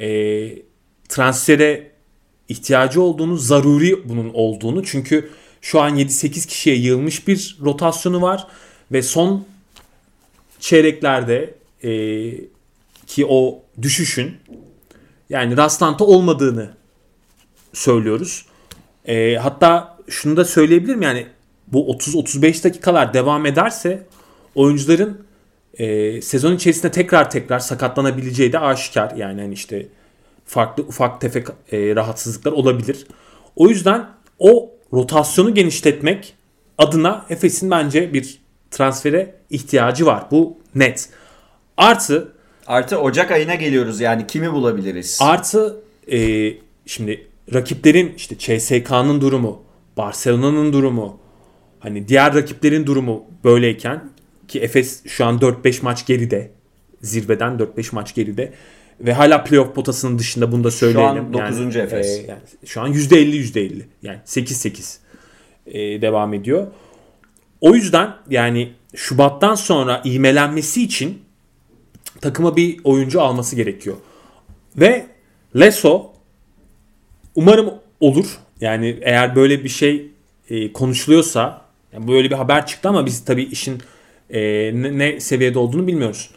e, 0.00 0.08
transfere 1.08 1.91
ihtiyacı 2.52 3.02
olduğunu, 3.02 3.36
zaruri 3.36 4.08
bunun 4.08 4.30
olduğunu. 4.34 4.84
Çünkü 4.84 5.30
şu 5.60 5.80
an 5.80 5.96
7-8 5.96 6.46
kişiye 6.46 6.76
yığılmış 6.76 7.28
bir 7.28 7.58
rotasyonu 7.60 8.22
var 8.22 8.46
ve 8.92 9.02
son 9.02 9.46
çeyreklerde 10.60 11.54
e, 11.84 11.90
ki 13.06 13.26
o 13.28 13.62
düşüşün 13.82 14.36
yani 15.30 15.56
rastlantı 15.56 16.04
olmadığını 16.04 16.70
söylüyoruz. 17.72 18.46
E, 19.06 19.36
hatta 19.36 19.98
şunu 20.08 20.36
da 20.36 20.44
söyleyebilirim 20.44 21.02
yani 21.02 21.26
bu 21.66 21.92
30-35 21.92 22.64
dakikalar 22.64 23.14
devam 23.14 23.46
ederse 23.46 24.06
oyuncuların 24.54 25.26
e, 25.74 26.20
sezon 26.22 26.54
içerisinde 26.54 26.90
tekrar 26.92 27.30
tekrar 27.30 27.58
sakatlanabileceği 27.58 28.52
de 28.52 28.58
aşikar. 28.58 29.16
Yani 29.16 29.40
hani 29.40 29.54
işte 29.54 29.86
farklı 30.52 30.82
ufak 30.82 31.20
tefek 31.20 31.46
e, 31.72 31.96
rahatsızlıklar 31.96 32.52
olabilir. 32.52 33.06
O 33.56 33.68
yüzden 33.68 34.06
o 34.38 34.70
rotasyonu 34.92 35.54
genişletmek 35.54 36.34
adına 36.78 37.26
Efes'in 37.30 37.70
bence 37.70 38.12
bir 38.12 38.40
transfere 38.70 39.34
ihtiyacı 39.50 40.06
var. 40.06 40.26
Bu 40.30 40.58
net. 40.74 41.08
Artı 41.76 42.32
Artı 42.66 42.98
Ocak 42.98 43.30
ayına 43.30 43.54
geliyoruz 43.54 44.00
yani 44.00 44.26
kimi 44.26 44.52
bulabiliriz? 44.52 45.18
Artı 45.20 45.82
e, 46.12 46.48
şimdi 46.86 47.26
rakiplerin 47.54 48.14
işte 48.16 48.38
CSK'nın 48.38 49.20
durumu, 49.20 49.62
Barcelona'nın 49.96 50.72
durumu, 50.72 51.20
hani 51.80 52.08
diğer 52.08 52.34
rakiplerin 52.34 52.86
durumu 52.86 53.24
böyleyken 53.44 54.10
ki 54.48 54.60
Efes 54.60 55.02
şu 55.06 55.24
an 55.24 55.38
4-5 55.38 55.84
maç 55.84 56.06
geride. 56.06 56.50
Zirveden 57.00 57.52
4-5 57.52 57.94
maç 57.94 58.14
geride. 58.14 58.52
Ve 59.00 59.12
hala 59.12 59.44
playoff 59.44 59.74
potasının 59.74 60.18
dışında 60.18 60.52
bunu 60.52 60.64
da 60.64 60.70
söyleyelim. 60.70 61.32
Şu 61.32 61.42
an 61.42 61.52
9. 61.52 61.76
Efes. 61.76 62.06
E, 62.06 62.26
yani 62.28 62.40
şu 62.66 62.80
an 62.80 62.92
%50 62.92 63.14
%50. 63.14 63.82
Yani 64.02 64.18
8-8 64.26 64.96
e, 65.66 66.02
devam 66.02 66.34
ediyor. 66.34 66.66
O 67.60 67.74
yüzden 67.74 68.14
yani 68.30 68.72
Şubat'tan 68.96 69.54
sonra 69.54 70.02
ivmelenmesi 70.04 70.82
için 70.82 71.22
takıma 72.20 72.56
bir 72.56 72.80
oyuncu 72.84 73.22
alması 73.22 73.56
gerekiyor. 73.56 73.96
Ve 74.76 75.06
Leso 75.56 76.12
umarım 77.34 77.74
olur. 78.00 78.38
Yani 78.60 78.98
eğer 79.02 79.36
böyle 79.36 79.64
bir 79.64 79.68
şey 79.68 80.10
e, 80.50 80.72
konuşuluyorsa 80.72 81.62
yani 81.92 82.08
böyle 82.08 82.30
bir 82.30 82.34
haber 82.34 82.66
çıktı 82.66 82.88
ama 82.88 83.06
biz 83.06 83.24
tabii 83.24 83.42
işin 83.42 83.82
e, 84.30 84.40
ne, 84.74 84.98
ne 84.98 85.20
seviyede 85.20 85.58
olduğunu 85.58 85.86
bilmiyoruz. 85.86 86.30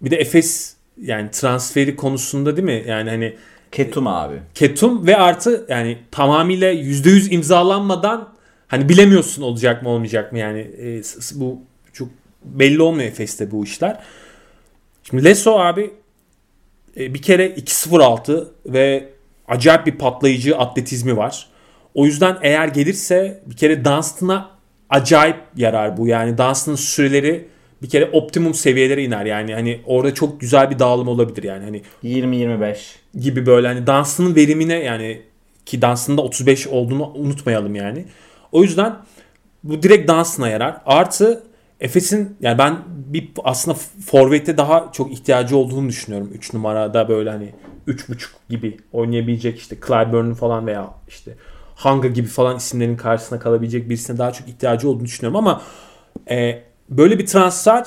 Bir 0.00 0.10
de 0.10 0.16
Efes 0.16 0.73
yani 1.00 1.30
transferi 1.30 1.96
konusunda 1.96 2.56
değil 2.56 2.66
mi? 2.66 2.84
Yani 2.86 3.10
hani 3.10 3.36
Ketum 3.74 4.06
abi. 4.06 4.34
Ketum 4.54 5.06
ve 5.06 5.16
artı 5.16 5.66
yani 5.68 5.98
tamamıyla 6.10 6.72
%100 6.72 7.30
imzalanmadan 7.30 8.34
hani 8.68 8.88
bilemiyorsun 8.88 9.42
olacak 9.42 9.82
mı 9.82 9.88
olmayacak 9.88 10.32
mı 10.32 10.38
yani 10.38 10.60
e, 10.60 11.02
bu 11.34 11.62
çok 11.92 12.08
belli 12.44 12.82
olmuyor 12.82 13.08
Efes'te 13.08 13.50
bu 13.50 13.64
işler. 13.64 14.00
Şimdi 15.04 15.24
Leso 15.24 15.58
abi 15.58 15.90
e, 16.96 17.14
bir 17.14 17.22
kere 17.22 17.46
2-0-6 17.46 18.46
ve 18.66 19.08
acayip 19.48 19.86
bir 19.86 19.98
patlayıcı 19.98 20.58
atletizmi 20.58 21.16
var. 21.16 21.48
O 21.94 22.06
yüzden 22.06 22.38
eğer 22.42 22.68
gelirse 22.68 23.42
bir 23.46 23.56
kere 23.56 23.84
Dunstan'a 23.84 24.50
acayip 24.90 25.36
yarar 25.56 25.96
bu. 25.96 26.06
Yani 26.06 26.38
Dunstan'ın 26.38 26.76
süreleri 26.76 27.48
bir 27.84 27.88
kere 27.88 28.10
optimum 28.12 28.54
seviyelere 28.54 29.04
iner. 29.04 29.26
Yani 29.26 29.54
hani 29.54 29.80
orada 29.86 30.14
çok 30.14 30.40
güzel 30.40 30.70
bir 30.70 30.78
dağılım 30.78 31.08
olabilir 31.08 31.42
yani. 31.42 31.64
Hani 31.64 31.82
20-25 32.04 32.76
gibi 33.18 33.46
böyle 33.46 33.66
hani 33.66 33.86
Dunstan'ın 33.86 34.36
verimine 34.36 34.74
yani 34.74 35.22
ki 35.66 35.82
Dunstan'ın 35.82 36.18
da 36.18 36.22
35 36.22 36.66
olduğunu 36.66 37.12
unutmayalım 37.14 37.74
yani. 37.74 38.04
O 38.52 38.62
yüzden 38.62 38.96
bu 39.64 39.82
direkt 39.82 40.10
Dunstan'a 40.10 40.48
yarar. 40.48 40.76
Artı 40.86 41.42
Efes'in 41.80 42.36
yani 42.40 42.58
ben 42.58 42.78
bir 42.86 43.30
aslında 43.44 43.78
forvete 44.06 44.56
daha 44.56 44.90
çok 44.92 45.12
ihtiyacı 45.12 45.56
olduğunu 45.56 45.88
düşünüyorum. 45.88 46.30
3 46.34 46.52
numarada 46.52 47.08
böyle 47.08 47.30
hani 47.30 47.52
3.5 47.88 48.26
gibi 48.50 48.76
oynayabilecek 48.92 49.58
işte 49.58 49.76
Clyburn'un 49.86 50.34
falan 50.34 50.66
veya 50.66 50.90
işte 51.08 51.34
Hanga 51.74 52.08
gibi 52.08 52.26
falan 52.26 52.56
isimlerin 52.56 52.96
karşısına 52.96 53.38
kalabilecek 53.38 53.88
birisine 53.88 54.18
daha 54.18 54.32
çok 54.32 54.48
ihtiyacı 54.48 54.88
olduğunu 54.88 55.04
düşünüyorum 55.04 55.36
ama 55.36 55.62
e, 56.30 56.62
böyle 56.88 57.18
bir 57.18 57.26
transfer 57.26 57.86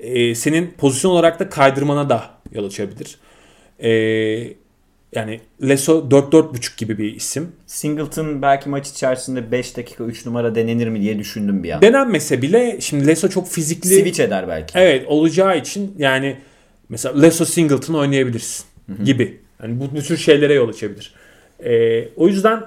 e, 0.00 0.34
senin 0.34 0.74
pozisyon 0.78 1.10
olarak 1.10 1.40
da 1.40 1.48
kaydırmana 1.48 2.10
da 2.10 2.30
yol 2.52 2.66
açabilir. 2.66 3.18
E, 3.78 3.90
yani 5.14 5.40
Leso 5.62 6.08
4-4.5 6.10 6.78
gibi 6.78 6.98
bir 6.98 7.14
isim. 7.14 7.52
Singleton 7.66 8.42
belki 8.42 8.68
maç 8.68 8.88
içerisinde 8.88 9.52
5 9.52 9.76
dakika 9.76 10.04
3 10.04 10.26
numara 10.26 10.54
denenir 10.54 10.88
mi 10.88 11.00
diye 11.00 11.18
düşündüm 11.18 11.62
bir 11.62 11.70
an. 11.70 11.82
Denenmese 11.82 12.42
bile 12.42 12.80
şimdi 12.80 13.06
Leso 13.06 13.28
çok 13.28 13.48
fizikli. 13.48 13.88
Switch 13.88 14.20
eder 14.20 14.48
belki. 14.48 14.78
Evet 14.78 15.04
olacağı 15.08 15.58
için 15.58 15.94
yani 15.98 16.36
mesela 16.88 17.20
Leso 17.20 17.44
Singleton 17.44 17.94
oynayabilirsin 17.94 18.64
Hı-hı. 18.86 19.04
gibi. 19.04 19.40
Yani 19.62 19.80
bu, 19.80 19.96
bu 19.96 20.02
tür 20.02 20.16
şeylere 20.16 20.54
yol 20.54 20.68
açabilir. 20.68 21.14
Ee, 21.64 22.08
o 22.16 22.28
yüzden 22.28 22.62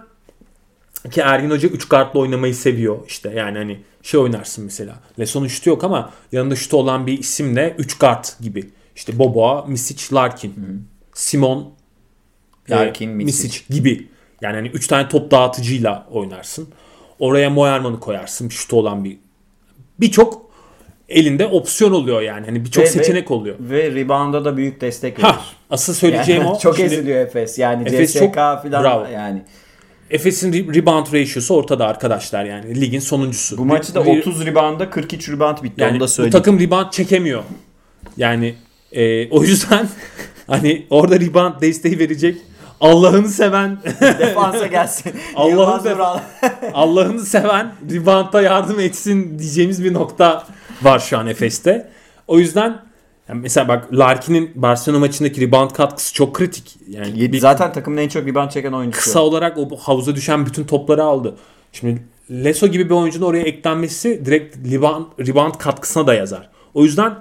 ki 1.12 1.22
Ergin 1.22 1.50
Hoca 1.50 1.70
3 1.70 1.90
kartla 1.90 2.20
oynamayı 2.20 2.56
seviyor 2.56 2.98
işte 3.08 3.34
yani 3.36 3.58
hani 3.58 3.80
şey 4.02 4.20
oynarsın 4.20 4.66
mesela. 4.66 5.00
Leso'nun 5.20 5.48
şutu 5.48 5.70
yok 5.70 5.84
ama 5.84 6.14
yanında 6.32 6.56
şutu 6.56 6.78
olan 6.78 7.08
bir 7.08 7.20
isimle 7.20 7.76
3 7.78 8.00
kart 8.00 8.40
gibi. 8.42 8.70
İşte 8.96 9.20
Boboa, 9.20 9.66
Misic, 9.66 10.16
Larkin, 10.16 10.50
Hı-hı. 10.50 10.76
Simon, 11.14 11.74
Larkin, 12.70 13.10
e, 13.10 13.14
Misic. 13.14 13.44
Misic 13.44 13.74
gibi. 13.74 14.08
Yani 14.42 14.56
hani 14.56 14.68
3 14.68 14.88
tane 14.88 15.10
top 15.10 15.32
dağıtıcıyla 15.32 16.08
oynarsın. 16.12 16.68
Oraya 17.20 17.50
Moerman'ı 17.50 18.00
koyarsın. 18.00 18.50
Şutu 18.50 18.76
olan 18.76 19.04
bir 19.04 19.18
birçok 20.00 20.46
elinde 21.10 21.48
opsiyon 21.48 21.92
oluyor 21.92 22.22
yani. 22.22 22.46
Hani 22.46 22.66
birçok 22.66 22.88
seçenek 22.88 23.32
oluyor. 23.32 23.56
Ve 23.60 23.92
rebound'a 23.92 24.46
da 24.46 24.58
büyük 24.58 24.82
destek 24.82 25.20
verir. 25.20 25.28
Ha, 25.28 25.42
asıl 25.70 25.94
söyleyeceğim 25.94 26.42
yani, 26.42 26.52
o. 26.52 26.60
Çok 26.60 26.76
Şimdi, 26.76 26.94
eziliyor 26.94 27.20
Efes. 27.20 27.60
Yani 27.60 27.88
Efes 27.88 28.14
CSK 28.14 28.34
falan 28.34 28.84
bravo. 28.84 29.06
yani. 29.06 29.44
Efes'in 30.10 30.74
rebound 30.74 31.06
ratio'su 31.06 31.56
ortada 31.56 31.88
arkadaşlar 31.88 32.46
yani. 32.46 32.82
Ligin 32.82 33.00
sonuncusu. 33.00 33.58
Bu 33.58 33.66
maçı 33.66 33.96
da 33.96 34.02
30 34.02 34.46
rebound'a 34.46 34.90
43 34.90 35.30
rebound 35.30 35.58
bitti 35.64 35.82
yani 35.82 35.92
onu 35.92 36.00
da 36.00 36.08
söyleyeyim. 36.08 36.34
Bu 36.34 36.38
takım 36.38 36.60
rebound 36.60 36.92
çekemiyor. 36.92 37.44
Yani 38.18 38.56
e, 38.92 39.30
o 39.30 39.44
yüzden 39.44 39.88
hani 40.48 40.86
orada 40.90 41.20
rebound 41.20 41.62
desteği 41.62 42.00
verecek 42.00 42.38
Allah'ını 42.82 43.30
seven 43.30 43.78
defansa 44.02 44.68
gelsin. 44.68 45.14
Allah'ını 45.36 45.84
seven 45.84 46.22
Allah'ını 46.74 47.26
seven 47.26 47.72
rebound'a 47.92 48.42
yardım 48.42 48.80
etsin 48.80 49.40
diyeceğimiz 49.40 49.84
bir 49.84 49.94
nokta 49.94 50.48
var 50.82 51.00
şu 51.00 51.18
an 51.18 51.28
Efes'te. 51.28 51.90
O 52.28 52.40
yüzden 52.40 52.78
yani 53.30 53.42
mesela 53.42 53.68
bak 53.68 53.94
Larkin'in 53.94 54.52
Barcelona 54.56 55.00
maçındaki 55.00 55.42
rebound 55.42 55.72
katkısı 55.72 56.14
çok 56.14 56.36
kritik. 56.36 56.78
Yani 56.90 57.32
bir, 57.32 57.40
zaten 57.40 57.74
takımın 57.74 57.98
en 57.98 58.08
çok 58.08 58.26
rebound 58.28 58.50
çeken 58.50 58.72
oyuncusu. 58.72 59.04
Kısa 59.04 59.20
olarak 59.20 59.58
o 59.58 59.78
havuza 59.78 60.16
düşen 60.16 60.46
bütün 60.46 60.64
topları 60.64 61.04
aldı. 61.04 61.36
Şimdi 61.72 62.04
Leso 62.32 62.68
gibi 62.68 62.86
bir 62.86 62.96
oyuncunun 62.96 63.26
oraya 63.26 63.44
eklenmesi 63.44 64.26
direkt 64.26 64.58
rebound, 64.72 65.06
rebound 65.20 65.54
katkısına 65.54 66.08
da 66.08 66.14
yazar. 66.14 66.50
O 66.74 66.84
yüzden 66.84 67.16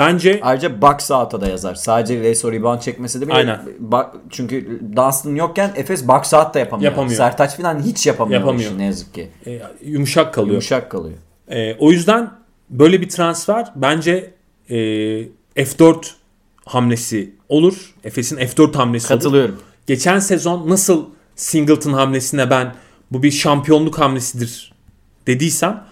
Bence 0.00 0.40
ayrıca 0.42 0.82
box 0.82 1.10
out'a 1.10 1.40
da 1.40 1.48
yazar. 1.48 1.74
Sadece 1.74 2.22
Leso 2.22 2.52
rebound 2.52 2.80
çekmesi 2.80 3.20
de 3.20 3.26
bile. 3.26 3.34
Aynen. 3.34 3.60
Ba- 3.90 4.10
çünkü 4.30 4.80
Dunstan 4.96 5.34
yokken 5.34 5.72
Efes 5.76 6.08
box 6.08 6.34
out 6.34 6.54
da 6.54 6.58
yapamıyor. 6.58 6.90
yapamıyor. 6.90 7.16
Sertaç 7.16 7.56
falan 7.56 7.82
hiç 7.82 8.06
yapamıyor. 8.06 8.40
yapamıyor. 8.40 8.78
ne 8.78 8.84
yazık 8.84 9.14
ki. 9.14 9.28
E, 9.46 9.62
yumuşak 9.84 10.34
kalıyor. 10.34 10.52
Yumuşak 10.52 10.90
kalıyor. 10.90 11.18
E, 11.48 11.74
o 11.74 11.90
yüzden 11.90 12.30
böyle 12.70 13.00
bir 13.00 13.08
transfer 13.08 13.72
bence 13.76 14.34
e, 14.70 14.74
F4 15.56 15.96
hamlesi 16.64 17.30
olur. 17.48 17.94
Efes'in 18.04 18.36
F4 18.36 18.76
hamlesi 18.76 19.08
Katılıyorum. 19.08 19.54
olur. 19.54 19.62
Geçen 19.86 20.18
sezon 20.18 20.68
nasıl 20.68 21.06
Singleton 21.36 21.92
hamlesine 21.92 22.50
ben 22.50 22.74
bu 23.10 23.22
bir 23.22 23.30
şampiyonluk 23.30 23.98
hamlesidir 23.98 24.72
dediysem 25.26 25.84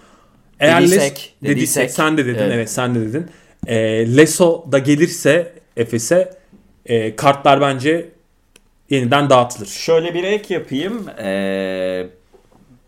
eğer 0.59 0.81
dediysek, 0.81 1.01
dediysek, 1.01 1.41
dediysek 1.41 1.91
sen 1.91 2.17
de 2.17 2.25
dedin 2.25 2.39
evet. 2.39 2.51
evet 2.53 2.71
sen 2.71 2.95
de 2.95 3.01
dedin. 3.01 3.27
E, 3.67 3.77
Leso 4.17 4.65
da 4.71 4.79
gelirse 4.79 5.53
Efes'e 5.77 6.37
e, 6.85 7.15
kartlar 7.15 7.61
bence 7.61 8.09
yeniden 8.89 9.29
dağıtılır. 9.29 9.67
Şöyle 9.67 10.13
bir 10.13 10.23
ek 10.23 10.53
yapayım. 10.53 11.09
Ee, 11.09 12.07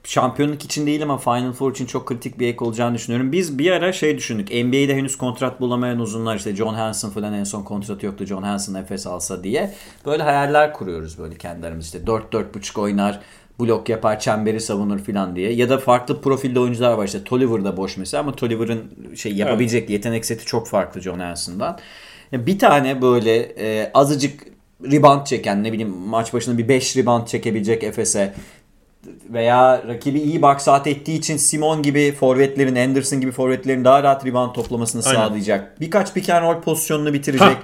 şampiyonluk 0.03 0.65
için 0.65 0.85
değil 0.85 1.03
ama 1.03 1.17
Final 1.17 1.53
Four 1.53 1.71
için 1.71 1.85
çok 1.85 2.07
kritik 2.07 2.39
bir 2.39 2.47
ek 2.47 2.65
olacağını 2.65 2.95
düşünüyorum. 2.95 3.31
Biz 3.31 3.59
bir 3.59 3.71
ara 3.71 3.93
şey 3.93 4.17
düşündük. 4.17 4.47
NBA'de 4.47 4.95
henüz 4.95 5.17
kontrat 5.17 5.61
bulamayan 5.61 5.99
uzunlar 5.99 6.35
işte 6.35 6.55
John 6.55 6.73
Hanson 6.73 7.09
falan 7.09 7.33
en 7.33 7.43
son 7.43 7.63
kontratı 7.63 8.05
yoktu. 8.05 8.25
John 8.25 8.43
Hanson 8.43 8.73
Efes 8.73 9.07
alsa 9.07 9.43
diye. 9.43 9.73
Böyle 10.05 10.23
hayaller 10.23 10.73
kuruyoruz 10.73 11.19
böyle 11.19 11.35
kendi 11.35 11.67
aramızda. 11.67 11.97
İşte 11.97 12.11
4-4.5 12.11 12.79
oynar 12.79 13.19
blok 13.59 13.89
yapar, 13.89 14.19
çemberi 14.19 14.59
savunur 14.59 14.99
falan 14.99 15.35
diye. 15.35 15.53
Ya 15.53 15.69
da 15.69 15.77
farklı 15.77 16.21
profilde 16.21 16.59
oyuncular 16.59 16.93
var 16.93 17.05
işte 17.05 17.23
Tolliver 17.23 17.63
da 17.63 17.77
boş 17.77 17.97
mesela 17.97 18.21
ama 18.21 18.35
Tolliver'ın 18.35 18.91
şey 19.15 19.35
yapabilecek 19.35 19.81
evet. 19.81 19.89
yetenek 19.89 20.25
seti 20.25 20.45
çok 20.45 20.67
farklı 20.67 21.01
John 21.01 21.19
Hanson'dan. 21.19 21.79
Bir 22.33 22.59
tane 22.59 23.01
böyle 23.01 23.35
e, 23.39 23.91
azıcık 23.93 24.43
rebound 24.91 25.25
çeken 25.25 25.63
ne 25.63 25.71
bileyim 25.71 25.89
maç 25.89 26.33
başına 26.33 26.57
bir 26.57 26.67
5 26.67 26.97
rebound 26.97 27.27
çekebilecek 27.27 27.83
Efes'e 27.83 28.33
veya 29.29 29.83
rakibi 29.87 30.19
iyi 30.19 30.41
box 30.41 30.67
out 30.67 30.87
ettiği 30.87 31.17
için 31.17 31.37
Simon 31.37 31.83
gibi 31.83 32.11
forvetlerin, 32.11 32.75
Anderson 32.75 33.21
gibi 33.21 33.31
forvetlerin 33.31 33.85
daha 33.85 34.03
rahat 34.03 34.25
rebound 34.25 34.53
toplamasını 34.53 35.03
Aynen. 35.05 35.19
sağlayacak. 35.19 35.81
Birkaç 35.81 36.13
pick 36.13 36.29
and 36.29 36.43
roll 36.43 36.61
pozisyonunu 36.61 37.13
bitirecek. 37.13 37.47
Ha 37.47 37.57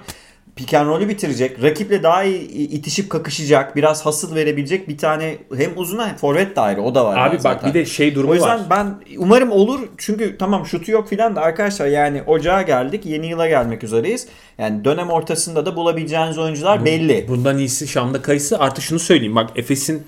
pick 0.58 0.74
and 0.74 0.88
roll'ü 0.88 1.10
bitirecek. 1.10 1.64
Rakiple 1.64 2.04
daha 2.04 2.24
iyi 2.24 2.50
itişip 2.50 3.10
kakışacak. 3.10 3.76
Biraz 3.76 4.06
hasıl 4.06 4.36
verebilecek 4.36 4.88
bir 4.90 4.98
tane 4.98 5.38
hem 5.56 5.72
uzuna 5.76 6.08
hem 6.08 6.16
forvet 6.16 6.56
de 6.56 6.62
ayrı. 6.62 6.82
O 6.82 6.96
da 6.96 7.06
var. 7.06 7.28
Abi 7.28 7.36
bak 7.36 7.42
zaten. 7.42 7.70
bir 7.70 7.74
de 7.74 7.86
şey 7.86 8.16
durumu 8.16 8.32
O 8.32 8.36
yüzden 8.36 8.60
var. 8.60 8.66
ben 8.70 8.96
umarım 9.18 9.52
olur. 9.52 9.80
Çünkü 9.98 10.38
tamam 10.38 10.66
şutu 10.66 10.92
yok 10.92 11.10
filan 11.10 11.36
da 11.36 11.42
arkadaşlar 11.42 11.88
yani 11.88 12.24
ocağa 12.28 12.62
geldik. 12.62 13.06
Yeni 13.06 13.28
yıla 13.28 13.48
gelmek 13.48 13.84
üzereyiz. 13.84 14.28
Yani 14.58 14.86
dönem 14.86 15.10
ortasında 15.10 15.66
da 15.66 15.76
bulabileceğiniz 15.76 16.38
oyuncular 16.38 16.86
belli. 16.86 17.26
Bundan 17.28 17.58
iyisi 17.58 17.88
Şam'da 17.88 18.22
kayısı. 18.22 18.60
Artı 18.60 18.82
şunu 18.82 19.00
söyleyeyim. 19.00 19.36
Bak 19.36 19.50
Efes'in 19.56 20.04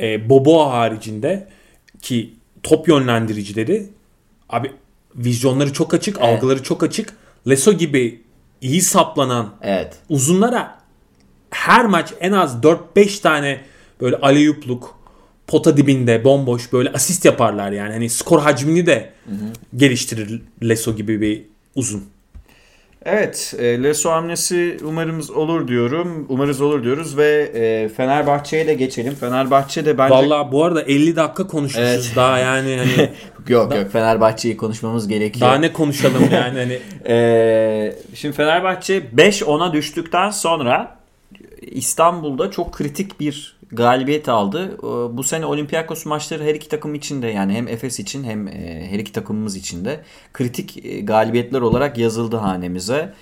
e, 0.00 0.28
Boboa 0.28 0.72
haricinde 0.72 1.48
ki 2.02 2.34
top 2.62 2.88
yönlendiricileri 2.88 3.86
abi 4.48 4.72
vizyonları 5.16 5.72
çok 5.72 5.94
açık, 5.94 6.18
Evet. 6.20 6.28
algıları 6.28 6.62
çok 6.62 6.82
açık. 6.82 7.12
Leso 7.48 7.72
gibi 7.72 8.22
iyi 8.60 8.82
saplanan 8.82 9.54
Evet. 9.62 9.96
uzunlara 10.08 10.80
her 11.50 11.84
maç 11.86 12.12
en 12.20 12.32
az 12.32 12.54
4-5 12.62 13.20
tane 13.22 13.60
böyle 14.00 14.16
aleyupluk 14.16 15.00
pota 15.46 15.76
dibinde 15.76 16.24
bomboş 16.24 16.72
böyle 16.72 16.92
asist 16.92 17.24
yaparlar 17.24 17.72
yani. 17.72 17.92
Hani 17.92 18.10
skor 18.10 18.40
hacmini 18.40 18.86
de 18.86 19.12
geliştirir 19.76 20.42
Leso 20.62 20.96
gibi 20.96 21.20
bir 21.20 21.42
uzun. 21.74 22.04
Evet, 23.04 23.54
e, 23.58 23.82
Leso 23.82 24.10
hamlesi 24.10 24.76
umarımız 24.84 25.30
olur 25.30 25.68
diyorum. 25.68 26.26
Umarız 26.28 26.60
olur 26.60 26.84
diyoruz 26.84 27.16
ve 27.16 27.50
e, 27.54 27.88
Fenerbahçe'ye 27.88 28.66
de 28.66 28.74
geçelim. 28.74 29.14
Fenerbahçe 29.14 29.84
de 29.84 29.98
bence 29.98 30.14
Vallahi 30.14 30.52
bu 30.52 30.64
arada 30.64 30.82
50 30.82 31.16
dakika 31.16 31.46
konuşmuşuz 31.46 31.88
Evet. 32.06 32.12
daha 32.16 32.38
yani 32.38 32.76
hani 32.76 33.10
yok 33.48 33.74
yok 33.76 33.92
Fenerbahçe'yi 33.92 34.56
konuşmamız 34.56 35.08
gerekiyor. 35.08 35.46
daha 35.50 35.58
ne 35.58 35.72
konuşalım 35.72 36.22
yani 36.32 36.58
hani 36.58 36.78
Ee, 37.08 37.96
şimdi 38.14 38.36
Fenerbahçe 38.36 38.98
5-10'a 39.16 39.72
düştükten 39.72 40.30
sonra 40.30 40.96
İstanbul'da 41.62 42.50
çok 42.50 42.72
kritik 42.72 43.20
bir 43.20 43.59
galibiyet 43.72 44.28
aldı. 44.28 44.76
Ee, 44.78 45.16
Bu 45.16 45.22
sene 45.24 45.46
Olympiakos 45.46 46.06
maçları 46.06 46.44
her 46.44 46.54
iki 46.54 46.68
takım 46.68 46.94
için 46.94 47.22
de 47.22 47.26
yani 47.26 47.52
hem 47.54 47.68
Efes 47.68 48.00
için 48.00 48.24
hem 48.24 48.48
e, 48.48 48.86
her 48.90 48.98
iki 48.98 49.12
takımımız 49.12 49.56
için 49.56 49.84
de 49.84 50.00
kritik 50.32 50.84
e, 50.84 51.00
galibiyetler 51.00 51.60
olarak 51.60 51.98
yazıldı 51.98 52.36
hanemize. 52.36 53.14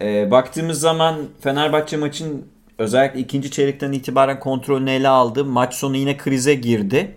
Ee, 0.00 0.30
baktığımız 0.30 0.80
zaman 0.80 1.16
Fenerbahçe 1.40 1.96
maçın 1.96 2.46
özellikle 2.78 3.20
ikinci 3.20 3.50
çeyrekten 3.50 3.92
itibaren 3.92 4.40
kontrolünü 4.40 4.90
ele 4.90 5.08
aldı. 5.08 5.44
Maç 5.44 5.74
sonu 5.74 5.96
yine 5.96 6.16
krize 6.16 6.54
girdi. 6.54 7.16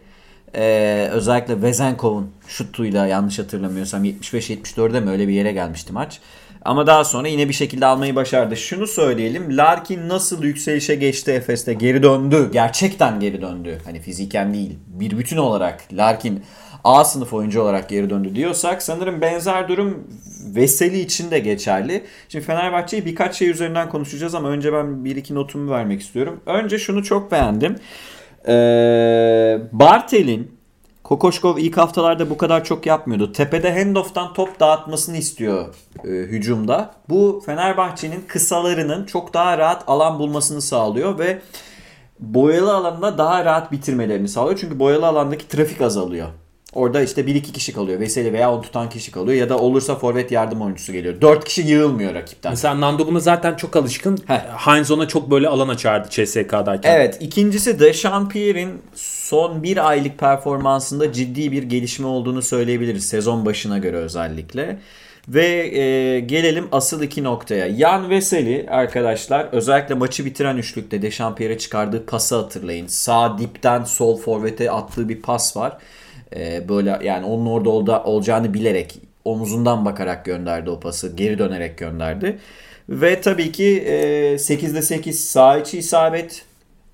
Ee, 0.56 1.10
özellikle 1.12 1.62
Vezenkov'un 1.62 2.32
şutuyla 2.48 3.08
yanlış 3.08 3.40
hatırlamıyorsam 3.40 4.06
75-74'de 4.06 5.00
mi 5.00 5.12
öyle 5.12 5.28
bir 5.28 5.34
yere 5.34 5.52
gelmişti 5.52 5.94
maç. 5.94 6.20
Ama 6.66 6.88
daha 6.88 7.04
sonra 7.04 7.28
yine 7.28 7.50
bir 7.50 7.54
şekilde 7.54 7.86
almayı 7.86 8.16
başardı. 8.16 8.58
Şunu 8.58 8.88
söyleyelim. 8.88 9.58
Larkin 9.58 10.10
nasıl 10.10 10.44
yükselişe 10.44 10.96
geçti 10.96 11.32
Efes'te 11.32 11.74
geri 11.74 12.04
döndü. 12.04 12.50
Gerçekten 12.54 13.20
geri 13.20 13.42
döndü. 13.42 13.78
Hani 13.86 14.00
fiziken 14.00 14.54
değil. 14.54 14.78
Bir 14.88 15.18
bütün 15.18 15.38
olarak 15.38 15.84
Larkin 15.94 16.44
A 16.84 17.06
sınıf 17.06 17.34
oyuncu 17.34 17.62
olarak 17.62 17.90
geri 17.90 18.10
döndü 18.10 18.36
diyorsak 18.36 18.84
sanırım 18.84 19.22
benzer 19.22 19.68
durum 19.68 20.08
Veseli 20.56 21.00
için 21.00 21.32
de 21.32 21.40
geçerli. 21.40 22.04
Şimdi 22.30 22.46
Fenerbahçe'yi 22.46 23.06
birkaç 23.06 23.36
şey 23.36 23.50
üzerinden 23.50 23.90
konuşacağız 23.90 24.36
ama 24.36 24.50
önce 24.50 24.74
ben 24.74 25.06
bir 25.06 25.16
iki 25.16 25.36
notumu 25.36 25.72
vermek 25.72 26.02
istiyorum. 26.02 26.42
Önce 26.46 26.80
şunu 26.80 27.04
çok 27.04 27.32
beğendim. 27.32 27.76
Ee, 28.48 29.58
Bartel'in 29.72 30.59
Kokoşkov 31.10 31.58
ilk 31.58 31.78
haftalarda 31.78 32.30
bu 32.30 32.38
kadar 32.38 32.64
çok 32.64 32.86
yapmıyordu. 32.86 33.32
Tepede 33.32 33.84
handoff'tan 33.84 34.34
top 34.34 34.60
dağıtmasını 34.60 35.18
istiyor 35.18 35.76
e, 36.04 36.08
hücumda. 36.08 36.92
Bu 37.10 37.44
Fenerbahçe'nin 37.46 38.24
kısalarının 38.28 39.06
çok 39.06 39.34
daha 39.34 39.58
rahat 39.58 39.84
alan 39.88 40.20
bulmasını 40.20 40.62
sağlıyor 40.62 41.20
ve 41.20 41.42
boyalı 42.20 42.76
alanda 42.76 43.18
daha 43.18 43.46
rahat 43.46 43.72
bitirmelerini 43.72 44.28
sağlıyor. 44.28 44.60
Çünkü 44.60 44.80
boyalı 44.80 45.08
alandaki 45.08 45.48
trafik 45.48 45.82
azalıyor. 45.82 46.28
Orada 46.74 47.02
işte 47.02 47.22
1-2 47.22 47.42
kişi 47.42 47.74
kalıyor. 47.74 48.00
Veseli 48.00 48.34
veya 48.34 48.54
onu 48.54 48.62
tutan 48.62 48.90
kişi 48.90 49.12
kalıyor. 49.12 49.38
Ya 49.38 49.50
da 49.50 49.58
olursa 49.58 49.96
forvet 49.96 50.32
yardım 50.32 50.62
oyuncusu 50.62 50.94
geliyor. 50.94 51.22
4 51.22 51.46
kişi 51.46 51.62
yığılmıyor 51.62 52.14
rakipten. 52.14 52.52
mesela 52.52 52.82
Nando 52.82 53.08
buna 53.08 53.20
zaten 53.20 53.56
çok 53.56 53.76
alışkın. 53.76 54.18
Heh. 54.28 54.40
Heinz 54.58 54.92
ona 54.92 55.08
çok 55.08 55.32
böyle 55.32 55.48
alan 55.48 55.68
açardı 55.68 56.08
CSK'dayken. 56.10 56.96
Evet 56.96 57.18
ikincisi 57.20 57.80
de 57.80 57.94
Champierre'in 57.94 58.82
son 58.96 59.64
bir 59.64 59.90
aylık 59.90 60.18
performansında 60.18 61.14
ciddi 61.14 61.52
bir 61.52 61.64
gelişme 61.64 62.08
olduğunu 62.08 62.42
söyleyebiliriz. 62.42 63.08
Sezon 63.08 63.46
başına 63.46 63.78
göre 63.78 63.98
özellikle. 63.98 64.80
Ve 65.28 65.78
e, 65.78 66.20
gelelim 66.20 66.68
asıl 66.72 67.02
iki 67.02 67.24
noktaya. 67.24 67.68
Yan 67.68 68.10
Veseli 68.10 68.68
arkadaşlar 68.70 69.48
özellikle 69.52 69.96
maçı 69.96 70.26
bitiren 70.26 70.58
üçlükte 70.58 71.02
de 71.02 71.12
Champierre 71.12 71.58
çıkardığı 71.58 72.06
pası 72.06 72.36
hatırlayın. 72.36 72.88
Sağ 72.88 73.38
dipten 73.38 73.84
sol 73.84 74.18
forvete 74.18 74.72
attığı 74.72 75.10
bir 75.10 75.22
pas 75.22 75.58
var. 75.58 75.78
E, 76.36 76.70
böyle 76.70 77.00
yani 77.04 77.26
onun 77.26 77.46
orada 77.46 77.70
olda, 77.70 78.04
olacağını 78.04 78.54
bilerek 78.54 78.96
omuzundan 79.26 79.86
bakarak 79.86 80.26
gönderdi 80.26 80.70
o 80.70 80.80
pası. 80.80 81.16
Geri 81.16 81.40
dönerek 81.40 81.78
gönderdi. 81.78 82.40
Ve 82.90 83.22
tabii 83.22 83.52
ki 83.52 83.84
e, 83.88 84.34
8'de 84.34 84.82
8 84.82 85.30
sağ 85.30 85.58
içi 85.58 85.78
isabet 85.78 86.46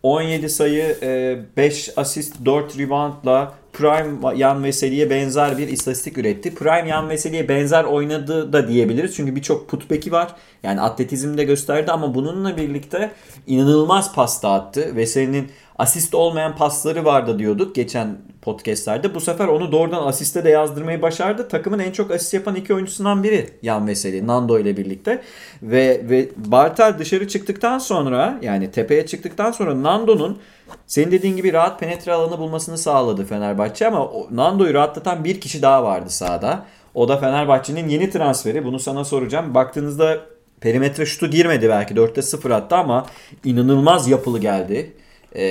17 0.03 0.49
sayı, 0.49 0.97
e, 1.01 1.37
5 1.57 1.89
asist, 1.97 2.45
4 2.45 2.77
reboundla 2.79 3.53
Prime 3.73 4.37
Yan 4.37 4.63
Veseli'ye 4.63 5.09
benzer 5.09 5.57
bir 5.57 5.67
istatistik 5.67 6.17
üretti. 6.17 6.55
Prime 6.55 6.89
Yan 6.89 7.09
Veseli'ye 7.09 7.49
benzer 7.49 7.83
oynadı 7.83 8.53
da 8.53 8.67
diyebiliriz. 8.67 9.15
Çünkü 9.15 9.35
birçok 9.35 9.69
putback'i 9.69 10.11
var. 10.11 10.35
Yani 10.63 10.81
atletizmde 10.81 11.43
gösterdi 11.43 11.91
ama 11.91 12.15
bununla 12.15 12.57
birlikte 12.57 13.11
inanılmaz 13.47 14.15
pas 14.15 14.43
dağıttı. 14.43 14.95
Veseli'nin 14.95 15.51
asist 15.79 16.15
olmayan 16.15 16.55
pasları 16.55 17.05
vardı 17.05 17.39
diyorduk 17.39 17.75
geçen 17.75 18.17
podcastlerde. 18.41 19.15
Bu 19.15 19.19
sefer 19.19 19.47
onu 19.47 19.71
doğrudan 19.71 20.07
asiste 20.07 20.43
de 20.43 20.49
yazdırmayı 20.49 21.01
başardı. 21.01 21.47
Takımın 21.47 21.79
en 21.79 21.91
çok 21.91 22.11
asist 22.11 22.33
yapan 22.33 22.55
iki 22.55 22.73
oyuncusundan 22.73 23.23
biri 23.23 23.49
Yan 23.61 23.87
Veseli, 23.87 24.27
Nando 24.27 24.59
ile 24.59 24.77
birlikte. 24.77 25.21
Ve, 25.61 26.01
ve 26.09 26.29
Bartel 26.37 26.99
dışarı 26.99 27.27
çıktıktan 27.27 27.77
sonra 27.77 28.39
yani 28.41 28.71
tepeye 28.71 29.05
çıktıktan 29.05 29.51
sonra 29.51 29.83
Nando'nun 29.83 30.39
senin 30.87 31.11
dediğin 31.11 31.35
gibi 31.35 31.53
rahat 31.53 31.79
penetre 31.79 32.13
alanı 32.13 32.39
bulmasını 32.39 32.77
sağladı 32.77 33.25
Fenerbahçe 33.25 33.87
ama 33.87 34.11
Nando'yu 34.31 34.73
rahatlatan 34.73 35.23
bir 35.23 35.41
kişi 35.41 35.61
daha 35.61 35.83
vardı 35.83 36.09
sahada. 36.09 36.65
O 36.93 37.07
da 37.07 37.17
Fenerbahçe'nin 37.17 37.89
yeni 37.89 38.09
transferi. 38.09 38.65
Bunu 38.65 38.79
sana 38.79 39.05
soracağım. 39.05 39.53
Baktığınızda 39.53 40.19
perimetre 40.61 41.05
şutu 41.05 41.27
girmedi 41.27 41.69
belki 41.69 41.93
4'te 41.93 42.21
0 42.21 42.51
attı 42.51 42.75
ama 42.75 43.05
inanılmaz 43.43 44.07
yapılı 44.07 44.39
geldi. 44.39 44.93
Ee, 45.35 45.43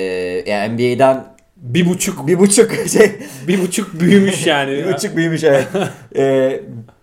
yani 0.47 0.73
NBA'den 0.73 1.35
Bir 1.57 1.89
buçuk 1.89 2.27
bir 2.27 2.39
buçuk 2.39 2.71
şey 2.89 3.11
bir 3.47 3.61
buçuk 3.61 3.99
büyümüş 3.99 4.47
yani. 4.47 4.71
bir 4.71 4.93
buçuk 4.93 5.15
büyümüş 5.15 5.43
evet. 5.43 5.67
Ee, 6.15 6.61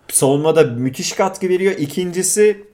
savunmada 0.08 0.62
müthiş 0.62 1.12
katkı 1.12 1.48
veriyor. 1.48 1.74
İkincisi 1.78 2.64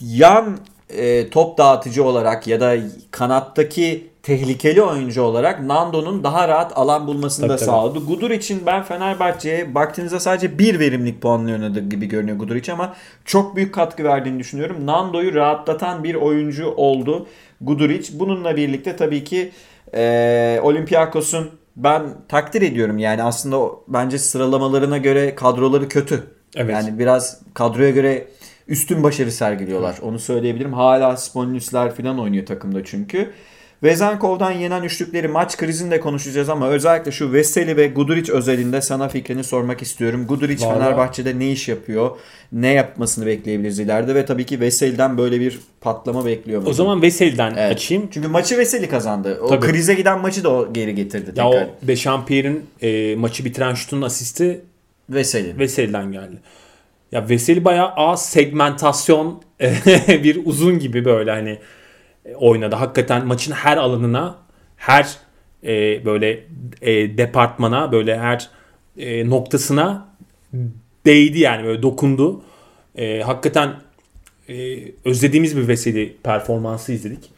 yan 0.00 0.58
e, 0.88 1.30
top 1.30 1.58
dağıtıcı 1.58 2.04
olarak 2.04 2.46
ya 2.46 2.60
da 2.60 2.76
kanattaki 3.10 4.11
tehlikeli 4.22 4.82
oyuncu 4.82 5.22
olarak 5.22 5.62
Nando'nun 5.62 6.24
daha 6.24 6.48
rahat 6.48 6.78
alan 6.78 7.06
bulmasını 7.06 7.46
Tabii, 7.46 7.52
da 7.52 7.56
tabii. 7.56 7.66
sağladı. 7.66 7.98
Gudur 7.98 8.30
için 8.30 8.62
ben 8.66 8.82
Fenerbahçe'ye 8.82 9.74
baktığınızda 9.74 10.20
sadece 10.20 10.58
bir 10.58 10.80
verimlilik 10.80 11.22
puanla 11.22 11.52
oynadı 11.52 11.88
gibi 11.88 12.06
görünüyor 12.06 12.38
Gudur 12.38 12.56
için 12.56 12.72
ama 12.72 12.94
çok 13.24 13.56
büyük 13.56 13.74
katkı 13.74 14.04
verdiğini 14.04 14.38
düşünüyorum. 14.38 14.86
Nando'yu 14.86 15.34
rahatlatan 15.34 16.04
bir 16.04 16.14
oyuncu 16.14 16.70
oldu 16.70 17.26
Guduric. 17.60 18.18
Bununla 18.18 18.56
birlikte 18.56 18.96
tabii 18.96 19.24
ki 19.24 19.52
e, 19.94 20.60
Olympiakos'un 20.62 21.50
ben 21.76 22.02
takdir 22.28 22.62
ediyorum 22.62 22.98
yani 22.98 23.22
aslında 23.22 23.70
bence 23.88 24.18
sıralamalarına 24.18 24.98
göre 24.98 25.34
kadroları 25.34 25.88
kötü. 25.88 26.24
Evet. 26.56 26.74
Yani 26.74 26.98
biraz 26.98 27.40
kadroya 27.54 27.90
göre 27.90 28.26
üstün 28.68 29.02
başarı 29.02 29.32
sergiliyorlar. 29.32 29.98
Onu 30.02 30.18
söyleyebilirim. 30.18 30.72
Hala 30.72 31.16
Sponlisler 31.16 31.94
falan 31.94 32.18
oynuyor 32.18 32.46
takımda 32.46 32.84
çünkü. 32.84 33.32
Vezenkov'dan 33.82 34.50
yenen 34.52 34.82
üçlükleri 34.82 35.28
maç 35.28 35.56
krizinde 35.56 36.00
konuşacağız 36.00 36.48
ama 36.48 36.68
özellikle 36.68 37.12
şu 37.12 37.32
Veseli 37.32 37.76
ve 37.76 37.86
Guduric 37.86 38.32
özelinde 38.32 38.80
sana 38.80 39.08
fikrini 39.08 39.44
sormak 39.44 39.82
istiyorum. 39.82 40.26
Guduric 40.26 40.64
Vallahi- 40.66 40.78
Fenerbahçe'de 40.78 41.38
ne 41.38 41.50
iş 41.50 41.68
yapıyor? 41.68 42.10
Ne 42.52 42.68
yapmasını 42.72 43.26
bekleyebiliriz 43.26 43.78
ileride 43.78 44.14
ve 44.14 44.24
tabii 44.26 44.46
ki 44.46 44.60
Veseli'den 44.60 45.18
böyle 45.18 45.40
bir 45.40 45.60
patlama 45.80 46.26
bekliyor 46.26 46.60
O 46.60 46.62
muyuz? 46.62 46.76
zaman 46.76 47.02
Veseli'den 47.02 47.54
Evet. 47.56 47.72
açayım. 47.76 48.08
Çünkü 48.10 48.28
maçı 48.28 48.58
Veseli 48.58 48.88
kazandı. 48.88 49.38
O 49.42 49.48
Tabii. 49.48 49.66
krize 49.66 49.94
giden 49.94 50.20
maçı 50.20 50.44
da 50.44 50.50
o 50.52 50.72
geri 50.72 50.94
getirdi 50.94 51.32
Ya 51.36 51.50
tekrar. 51.50 51.66
o 51.66 51.68
Dechampierre'in 51.88 52.66
e, 52.82 53.16
maçı 53.16 53.44
bitiren 53.44 53.74
şutun 53.74 54.02
asisti 54.02 54.60
Veseli. 55.10 55.58
Veseli'den 55.58 56.12
geldi. 56.12 56.36
Ya 57.12 57.28
Veseli 57.28 57.64
bayağı 57.64 57.88
A 57.96 58.16
segmentasyon 58.16 59.42
bir 60.08 60.40
uzun 60.44 60.78
gibi 60.78 61.04
böyle 61.04 61.30
hani 61.30 61.58
oynadı. 62.36 62.74
Hakikaten 62.76 63.26
maçın 63.26 63.52
her 63.52 63.76
alanına, 63.76 64.36
her 64.76 65.16
e, 65.64 66.04
böyle 66.04 66.44
e, 66.82 67.18
departmana, 67.18 67.92
böyle 67.92 68.18
her 68.18 68.50
e, 68.98 69.30
noktasına 69.30 70.08
değdi 71.06 71.38
yani 71.38 71.64
böyle 71.64 71.82
dokundu. 71.82 72.42
E, 72.96 73.20
hakikaten 73.20 73.74
e, 74.48 74.54
e, 74.54 74.92
özlediğimiz 75.04 75.56
bir 75.56 75.68
Veseli 75.68 76.16
performansı 76.22 76.92
izledik. 76.92 77.30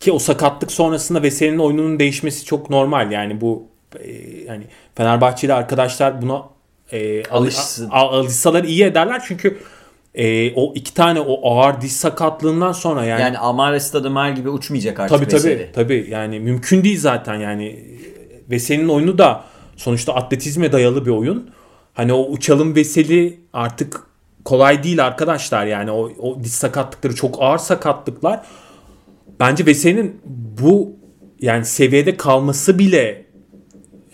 Ki 0.00 0.12
o 0.12 0.18
sakatlık 0.18 0.72
sonrasında 0.72 1.22
Veseli'nin 1.22 1.58
oyununun 1.58 1.98
değişmesi 1.98 2.44
çok 2.44 2.70
normal. 2.70 3.12
Yani 3.12 3.40
bu 3.40 3.68
e, 4.00 4.12
yani 4.46 4.64
Fenerbahçeli 4.94 5.52
arkadaşlar 5.52 6.22
buna 6.22 6.42
e, 6.92 7.24
Alışsın. 7.24 7.88
al- 7.90 8.18
alışsalar 8.18 8.64
iyi 8.64 8.84
ederler 8.84 9.22
çünkü 9.28 9.58
e, 10.14 10.52
o 10.54 10.72
iki 10.74 10.94
tane 10.94 11.20
o 11.20 11.50
ağır 11.50 11.80
diş 11.80 11.92
sakatlığından 11.92 12.72
sonra 12.72 13.04
yani, 13.04 13.20
Yani 13.20 13.38
Amare 13.38 13.80
Stadımer 13.80 14.30
gibi 14.30 14.48
uçmayacak 14.48 15.00
artık 15.00 15.18
tabii 15.18 15.28
tabii 15.28 15.50
Veseli. 15.50 15.70
tabii 15.72 16.06
yani 16.10 16.40
mümkün 16.40 16.84
değil 16.84 17.00
zaten 17.00 17.34
yani 17.34 17.84
Veseli'nin 18.50 18.88
oyunu 18.88 19.18
da 19.18 19.44
sonuçta 19.76 20.14
atletizme 20.14 20.72
dayalı 20.72 21.06
bir 21.06 21.10
oyun. 21.10 21.50
Hani 21.94 22.12
o 22.12 22.30
uçalım 22.30 22.76
Veseli 22.76 23.40
artık 23.52 24.00
kolay 24.44 24.82
değil 24.82 25.06
arkadaşlar 25.06 25.66
yani 25.66 25.90
o, 25.90 26.10
o 26.18 26.44
diş 26.44 26.52
sakatlıkları 26.52 27.14
çok 27.14 27.42
ağır 27.42 27.58
sakatlıklar. 27.58 28.40
Bence 29.40 29.66
Veseli'nin 29.66 30.20
bu 30.60 30.96
yani 31.40 31.64
seviyede 31.64 32.16
kalması 32.16 32.78
bile 32.78 33.23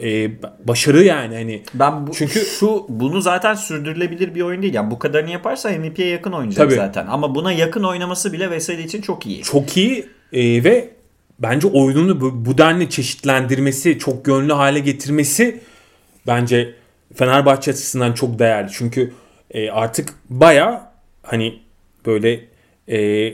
e, 0.02 0.30
başarı 0.68 1.04
yani 1.04 1.34
hani 1.34 1.62
Ben 1.74 2.06
bu, 2.06 2.12
Çünkü- 2.12 2.40
şu 2.40 2.86
bunu 2.88 3.20
zaten 3.20 3.54
sürdürülebilir 3.54 4.34
bir 4.34 4.40
oyun 4.42 4.62
değil. 4.62 4.74
Yani 4.74 4.90
bu 4.90 4.98
kadarını 4.98 5.30
yaparsa 5.30 5.70
MVP'ye 5.70 6.08
yakın 6.08 6.32
oynayacak 6.32 6.66
Tabii. 6.66 6.74
zaten. 6.74 7.06
Ama 7.06 7.34
buna 7.34 7.52
yakın 7.52 7.82
oynaması 7.84 8.32
bile 8.32 8.50
Veseli 8.50 8.82
için 8.82 9.00
çok 9.02 9.26
iyi. 9.26 9.42
çok 9.42 9.76
iyi 9.76 10.06
e, 10.32 10.64
ve 10.64 10.90
bence 11.38 11.66
oyununu 11.68 12.20
bu, 12.20 12.46
bu 12.46 12.58
denli 12.58 12.90
çeşitlendirmesi, 12.90 13.98
çok 13.98 14.28
yönlü 14.28 14.52
hale 14.52 14.78
getirmesi 14.78 15.60
bence 16.26 16.74
Fenerbahçe 17.14 17.70
açısından 17.70 18.12
çok 18.12 18.38
değerli. 18.38 18.68
Çünkü 18.72 19.12
e, 19.50 19.70
artık 19.70 20.14
baya 20.30 20.92
hani 21.22 21.58
böyle 22.06 22.40
e, 22.88 23.32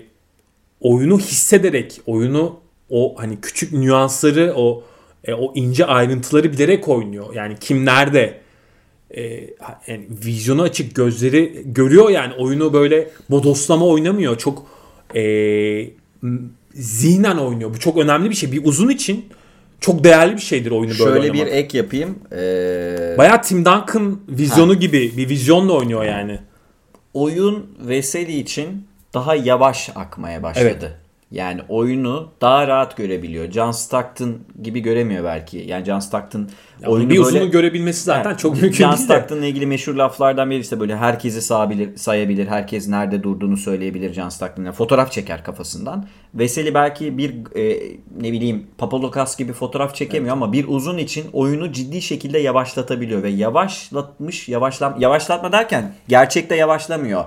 oyunu 0.80 1.18
hissederek, 1.18 2.00
oyunu 2.06 2.60
o 2.90 3.14
hani 3.18 3.40
küçük 3.40 3.72
nüansları, 3.72 4.52
o 4.56 4.84
e, 5.24 5.34
o 5.34 5.52
ince 5.54 5.86
ayrıntıları 5.86 6.52
bilerek 6.52 6.88
oynuyor. 6.88 7.34
Yani 7.34 7.56
kim 7.60 7.84
nerede 7.84 8.40
e, 9.16 9.22
yani 9.86 10.06
vizyonu 10.24 10.62
açık 10.62 10.94
gözleri 10.94 11.62
görüyor 11.64 12.10
yani 12.10 12.34
oyunu 12.34 12.72
böyle 12.72 13.08
bodoslama 13.30 13.86
oynamıyor. 13.86 14.38
Çok 14.38 14.66
e, 15.14 15.90
zihnen 16.74 17.36
oynuyor. 17.36 17.74
Bu 17.74 17.78
çok 17.78 17.96
önemli 17.96 18.30
bir 18.30 18.34
şey. 18.34 18.52
Bir 18.52 18.64
uzun 18.64 18.88
için 18.88 19.26
çok 19.80 20.04
değerli 20.04 20.36
bir 20.36 20.40
şeydir 20.40 20.70
oyunu 20.70 20.92
böyle 20.98 21.20
Şöyle 21.20 21.32
bir 21.32 21.46
ek 21.46 21.78
yapayım. 21.78 22.18
Ee, 22.32 23.14
Bayağı 23.18 23.42
Tim 23.42 23.58
Duncan 23.58 24.20
vizyonu 24.28 24.74
gibi 24.74 25.12
bir 25.16 25.28
vizyonla 25.28 25.72
oynuyor 25.72 26.04
yani. 26.04 26.38
oyun 27.14 27.66
Veseli 27.80 28.38
için 28.38 28.86
daha 29.14 29.34
yavaş 29.34 29.90
akmaya 29.94 30.42
başladı. 30.42 30.68
Evet. 30.68 30.92
Yani 31.30 31.60
oyunu 31.68 32.28
daha 32.40 32.68
rahat 32.68 32.96
görebiliyor. 32.96 33.50
John 33.50 33.70
Stockton 33.70 34.38
gibi 34.62 34.80
göremiyor 34.80 35.24
belki. 35.24 35.58
Yani 35.58 35.84
John 35.84 35.98
Stockton 35.98 36.48
oyunu 36.86 37.10
bir 37.10 37.24
böyle... 37.24 37.46
görebilmesi 37.46 38.02
zaten 38.02 38.30
Yani 38.30 38.38
çok 38.38 38.52
mümkün 38.62 38.72
John 38.72 38.92
değil 38.96 39.08
de. 39.08 39.12
Stockton'la 39.14 39.46
ilgili 39.46 39.66
meşhur 39.66 39.94
laflardan 39.94 40.50
biri 40.50 40.60
işte 40.60 40.80
böyle 40.80 40.96
herkesi 40.96 41.42
sağabilir, 41.42 41.96
sayabilir, 41.96 42.46
herkes 42.46 42.88
nerede 42.88 43.22
durduğunu 43.22 43.56
söyleyebilir 43.56 44.12
John 44.12 44.28
Stockton. 44.28 44.64
Yani 44.64 44.74
fotoğraf 44.74 45.12
çeker 45.12 45.44
kafasından. 45.44 46.06
Veseli 46.34 46.74
belki 46.74 47.18
bir 47.18 47.30
e, 47.56 47.96
ne 48.20 48.32
bileyim 48.32 48.66
Papadopoulos 48.78 49.36
gibi 49.36 49.52
fotoğraf 49.52 49.94
çekemiyor 49.94 50.32
ama 50.32 50.52
bir 50.52 50.64
uzun 50.68 50.98
için 50.98 51.24
oyunu 51.32 51.72
ciddi 51.72 52.02
şekilde 52.02 52.38
yavaşlatabiliyor 52.38 53.22
ve 53.22 53.28
yavaşlatmış, 53.28 54.48
yavaşlam 54.48 55.00
yavaşlatma 55.00 55.52
derken 55.52 55.94
gerçekte 56.08 56.56
yavaşlamıyor. 56.56 57.24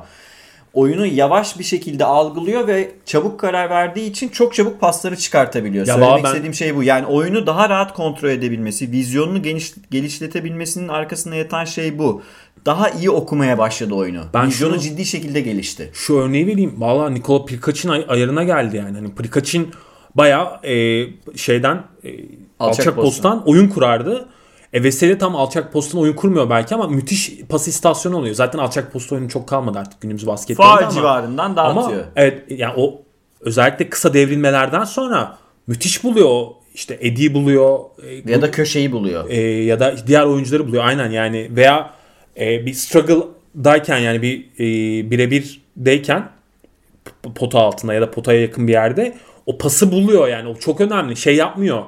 Oyunu 0.74 1.06
yavaş 1.06 1.60
bir 1.60 1.64
şekilde 1.64 2.06
algılıyor 2.06 2.68
ve 2.68 2.92
çabuk 3.06 3.40
karar 3.40 3.70
verdiği 3.70 4.10
için 4.10 4.30
çok 4.30 4.54
çabuk 4.54 4.82
pasları 4.82 5.18
çıkartabiliyor. 5.18 5.88
Ya 5.88 5.94
Söylemek 5.94 6.24
ben- 6.24 6.30
istediğim 6.30 6.54
şey 6.54 6.76
bu. 6.76 6.84
Yani 6.84 7.06
oyunu 7.06 7.48
daha 7.48 7.70
rahat 7.70 7.94
kontrol 7.94 8.30
edebilmesi, 8.30 8.92
vizyonunu 8.92 9.44
geniş, 9.44 9.74
geliştirebilmesinin 9.92 10.88
arkasında 10.88 11.36
yatan 11.36 11.66
şey 11.66 12.00
bu. 12.00 12.22
Daha 12.66 12.90
iyi 12.90 13.10
okumaya 13.10 13.58
başladı 13.58 13.94
oyunu. 13.94 14.22
Ben 14.34 14.48
Vizyonu 14.48 14.72
şunu- 14.74 14.82
ciddi 14.84 15.06
şekilde 15.06 15.42
gelişti. 15.42 15.90
Şu 15.94 16.18
örneği 16.18 16.48
vereyim. 16.48 16.74
Valla 16.78 17.10
Nikola 17.10 17.46
Prikaç'ın 17.46 17.90
ay- 17.90 18.06
ayarına 18.08 18.44
geldi 18.44 18.78
yani. 18.78 18.96
Hani 18.98 19.16
Prikaç'ın 19.16 19.68
bayağı 20.16 20.60
e, 20.66 21.06
şeyden 21.36 21.84
e, 22.04 22.10
alçak, 22.60 22.86
posttan. 22.86 22.96
posttan 22.96 23.44
oyun 23.48 23.68
kurardı. 23.70 24.30
E 24.74 24.84
Veseli 24.84 25.18
tam 25.18 25.36
alçak 25.36 25.74
posttan 25.74 26.02
oyun 26.02 26.14
kurmuyor 26.14 26.50
belki 26.50 26.76
ama 26.76 26.88
müthiş 26.88 27.32
pas 27.50 27.68
istasyonu 27.68 28.18
oluyor. 28.18 28.36
Zaten 28.36 28.60
alçak 28.60 28.94
post 28.94 29.12
oyunu 29.12 29.30
çok 29.30 29.48
kalmadı 29.48 29.80
artık 29.80 30.02
günümüz 30.02 30.28
basketbolunda 30.28 30.74
ama. 30.78 30.90
civarından 30.92 31.56
Ama 31.56 31.82
dağıtıyor. 31.82 32.04
evet 32.16 32.44
yani 32.50 32.74
o 32.78 33.02
özellikle 33.42 33.90
kısa 33.90 34.14
devrilmelerden 34.14 34.84
sonra 34.84 35.38
müthiş 35.68 36.04
buluyor. 36.04 36.28
o. 36.30 36.60
İşte 36.74 36.98
Eddie'yi 37.02 37.34
buluyor. 37.34 37.80
e, 38.04 38.32
ya 38.32 38.42
da 38.42 38.52
köşeyi 38.52 38.92
buluyor. 38.92 39.30
e, 39.30 39.42
ya 39.42 39.80
da 39.80 39.96
diğer 40.08 40.24
oyuncuları 40.24 40.68
buluyor 40.68 40.84
aynen 40.86 41.10
yani 41.12 41.48
veya 41.56 41.90
e, 42.40 42.66
bir 42.66 42.74
struggle'dayken 42.74 43.98
yani 43.98 44.22
bir 44.22 44.46
e, 44.60 45.12
birebirdeyken 45.12 46.30
pota 47.36 47.60
altında 47.60 47.94
ya 47.94 48.02
da 48.02 48.12
potaya 48.12 48.42
yakın 48.42 48.68
bir 48.68 48.74
yerde 48.74 49.18
o 49.46 49.58
pası 49.58 49.92
buluyor 49.92 50.28
yani 50.28 50.50
o 50.50 50.56
çok 50.56 50.82
önemli 50.82 51.16
şey 51.16 51.36
yapmıyor 51.36 51.84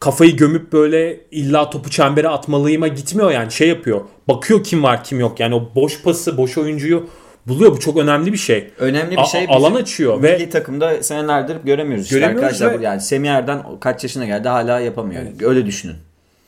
kafayı 0.00 0.36
gömüp 0.36 0.72
böyle 0.72 1.20
illa 1.30 1.70
topu 1.70 1.90
çembere 1.90 2.28
atmalıyıma 2.28 2.88
gitmiyor 2.88 3.30
yani 3.30 3.52
şey 3.52 3.68
yapıyor 3.68 4.00
bakıyor 4.28 4.64
kim 4.64 4.82
var 4.82 5.04
kim 5.04 5.20
yok 5.20 5.40
yani 5.40 5.54
o 5.54 5.70
boş 5.74 6.02
pası 6.02 6.36
boş 6.36 6.58
oyuncuyu 6.58 7.06
buluyor 7.46 7.72
bu 7.72 7.80
çok 7.80 7.96
önemli 7.96 8.32
bir 8.32 8.38
şey 8.38 8.70
Önemli 8.78 9.16
bir 9.16 9.24
şey. 9.24 9.46
a- 9.48 9.52
alan 9.56 9.74
açıyor 9.74 10.14
milli 10.16 10.22
ve 10.24 10.50
takımda 10.50 11.02
senelerdir 11.02 11.56
göremiyoruz. 11.64 12.04
işte 12.04 12.16
Göremiyoruz 12.18 12.44
arkadaşlar. 12.62 12.80
ve- 12.80 12.84
Yani 12.84 13.00
Semih 13.00 13.30
Erden 13.30 13.62
kaç 13.80 14.02
yaşına 14.02 14.24
geldi 14.26 14.48
hala 14.48 14.80
yapamıyor. 14.80 15.22
Öyle 15.42 15.66
düşünün. 15.66 15.96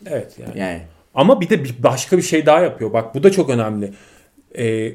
evet 0.07 0.33
yani 0.39 0.59
Yani 0.59 0.81
Ama 1.15 1.41
bir 1.41 1.49
de 1.49 1.65
bir 1.65 1.75
başka 1.83 2.17
bir 2.17 2.23
şey 2.23 2.47
daha 2.47 2.61
yapıyor. 2.61 2.93
Bak 2.93 3.15
bu 3.15 3.23
da 3.23 3.33
çok 3.33 3.51
önemli. 3.51 3.93
Ee, 4.59 4.93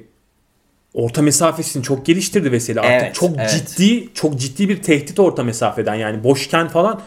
orta 0.94 1.22
mesafesini 1.22 1.84
çok 1.84 2.06
geliştirdi 2.06 2.52
Veseli. 2.52 2.80
Artık 2.80 3.02
Evet, 3.04 3.16
çok 3.16 3.30
evet. 3.40 3.50
ciddi, 3.78 4.14
çok 4.14 4.40
ciddi 4.40 4.70
bir 4.70 4.82
tehdit 4.82 5.20
orta 5.20 5.44
mesafeden. 5.44 5.96
Yani 5.96 6.24
boşken 6.24 6.68
falan 6.68 7.02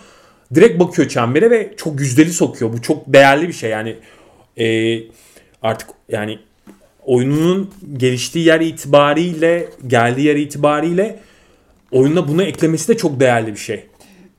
direkt 0.55 0.80
bakıyor 0.80 1.09
çembere 1.09 1.51
ve 1.51 1.74
çok 1.76 2.01
yüzdeli 2.01 2.32
sokuyor. 2.32 2.72
Bu 2.72 2.82
çok 2.82 3.05
değerli 3.07 3.49
bir 3.49 3.53
şey. 3.53 3.70
Yani 3.70 3.96
e, 4.57 4.99
artık 5.62 5.88
yani 6.09 6.38
oyununun 7.05 7.70
geliştiği 7.96 8.46
yer 8.46 8.61
itibariyle, 8.61 9.68
geldiği 9.86 10.26
yer 10.26 10.36
itibariyle 10.36 11.18
oyuna 11.92 12.28
bunu 12.28 12.42
eklemesi 12.42 12.88
de 12.88 12.96
çok 12.96 13.20
değerli 13.20 13.53
bir 13.53 13.61
şey. 13.61 13.86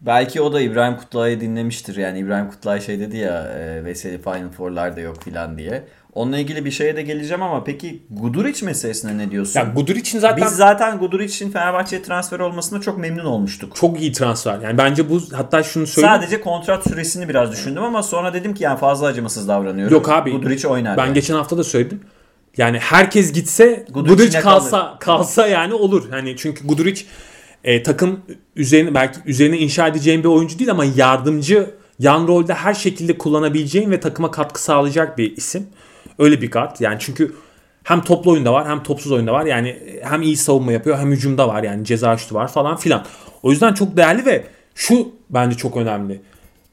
Belki 0.02 0.42
o 0.42 0.54
da 0.54 0.62
İbrahim 0.62 0.98
Kutluay'ı 0.98 1.42
dinlemiştir. 1.42 1.96
Yani 1.96 2.20
İbrahim 2.20 2.50
Kutlay 2.50 2.82
şey 2.82 3.00
dedi 3.00 3.18
ya 3.18 3.52
e, 3.60 3.86
Veseli 3.86 4.18
Final 4.18 4.50
Four'larda 4.50 5.00
yok 5.00 5.24
filan 5.24 5.58
diye. 5.58 5.84
Onunla 6.20 6.38
ilgili 6.38 6.66
bir 6.66 6.72
şeye 6.72 6.96
de 6.96 7.02
geleceğim 7.02 7.44
ama 7.44 7.64
peki 7.64 8.04
Guduric 8.10 8.66
meselesine 8.66 9.18
ne 9.18 9.32
diyorsun? 9.32 9.60
Yani 9.60 9.74
Gudur 9.74 9.96
için 9.96 10.20
zaten 10.20 10.46
Biz 10.46 10.56
zaten 10.56 11.00
Guduric'in 11.00 11.52
Fenerbahçe'ye 11.52 12.02
transfer 12.02 12.40
olmasına 12.40 12.82
çok 12.82 12.98
memnun 12.98 13.26
olmuştuk. 13.26 13.76
çok 13.76 14.02
iyi 14.02 14.12
transfer. 14.12 14.60
Yani 14.60 14.78
bence 14.78 15.10
bu 15.10 15.22
hatta 15.34 15.64
şunu 15.64 15.88
söyleyeyim. 15.88 16.16
Sadece 16.16 16.42
kontrat 16.42 16.84
süresini 16.84 17.30
biraz 17.30 17.52
düşündüm 17.52 17.84
ama 17.84 18.04
sonra 18.04 18.34
dedim 18.34 18.54
ki 18.54 18.64
yani 18.64 18.80
fazla 18.80 19.08
acımasız 19.08 19.48
davranıyorum. 19.48 19.94
Yok 19.94 20.10
abi. 20.10 20.32
Guduric 20.32 20.68
oynar. 20.68 20.98
Ben 20.98 21.06
yani. 21.06 21.14
geçen 21.14 21.36
hafta 21.36 21.58
da 21.58 21.64
söyledim. 21.64 22.02
Yani 22.58 22.80
herkes 22.80 23.34
gitse 23.34 23.86
Guduric 23.90 24.40
kalsa 24.40 24.98
kalsa 25.00 25.48
yani 25.48 25.74
olur. 25.74 26.10
Hani 26.10 26.36
çünkü 26.38 26.68
Guduric 26.68 27.06
e, 27.64 27.84
takım 27.84 28.20
üzerine 28.56 28.94
belki 28.94 29.20
üzerine 29.26 29.58
inşa 29.58 29.88
edeceğin 29.88 30.24
bir 30.24 30.30
oyuncu 30.30 30.60
değil 30.60 30.72
ama 30.72 30.86
yardımcı 30.96 31.70
yan 32.00 32.28
rolde 32.28 32.54
her 32.54 32.74
şekilde 32.74 33.18
kullanabileceğin 33.18 33.92
ve 33.92 34.00
takıma 34.00 34.32
katkı 34.32 34.62
sağlayacak 34.64 35.18
bir 35.18 35.38
isim. 35.38 35.68
Öyle 36.20 36.42
bir 36.42 36.52
kart. 36.52 36.82
Yani 36.82 36.98
çünkü 37.00 37.36
hem 37.84 38.02
toplu 38.02 38.32
oyunda 38.32 38.54
var 38.54 38.68
hem 38.68 38.84
topsuz 38.84 39.12
oyunda 39.12 39.34
var. 39.34 39.46
Yani 39.46 40.00
hem 40.04 40.22
iyi 40.22 40.38
savunma 40.38 40.72
yapıyor 40.72 41.00
hem 41.00 41.12
hücumda 41.12 41.48
var. 41.48 41.64
Yani 41.64 41.86
ceza 41.86 42.18
şutu 42.18 42.36
var 42.36 42.48
falan 42.48 42.78
filan. 42.78 43.06
O 43.44 43.52
yüzden 43.52 43.74
çok 43.74 43.98
değerli 43.98 44.26
ve 44.26 44.44
şu 44.76 45.12
bence 45.30 45.58
çok 45.58 45.78
önemli. 45.78 46.22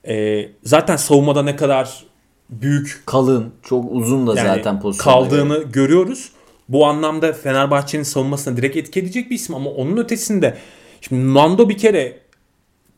E, 0.08 0.46
zaten 0.62 0.96
savunmada 0.96 1.42
ne 1.42 1.56
kadar 1.56 2.04
büyük 2.50 3.02
kalın, 3.06 3.52
çok 3.62 3.84
uzun 3.90 4.26
da 4.26 4.34
yani 4.34 4.48
zaten 4.56 4.80
pozisyonda. 4.80 5.18
kaldığını 5.18 5.62
görüyoruz. 5.62 6.32
Bu 6.68 6.86
anlamda 6.86 7.32
Fenerbahçe'nin 7.32 8.02
savunmasına 8.02 8.56
direkt 8.56 8.76
etki 8.76 9.00
edecek 9.00 9.30
bir 9.30 9.34
isim 9.34 9.54
ama 9.54 9.70
onun 9.70 9.96
ötesinde 9.96 10.56
şimdi 11.00 11.34
Nando 11.34 11.68
bir 11.68 11.78
kere 11.78 12.18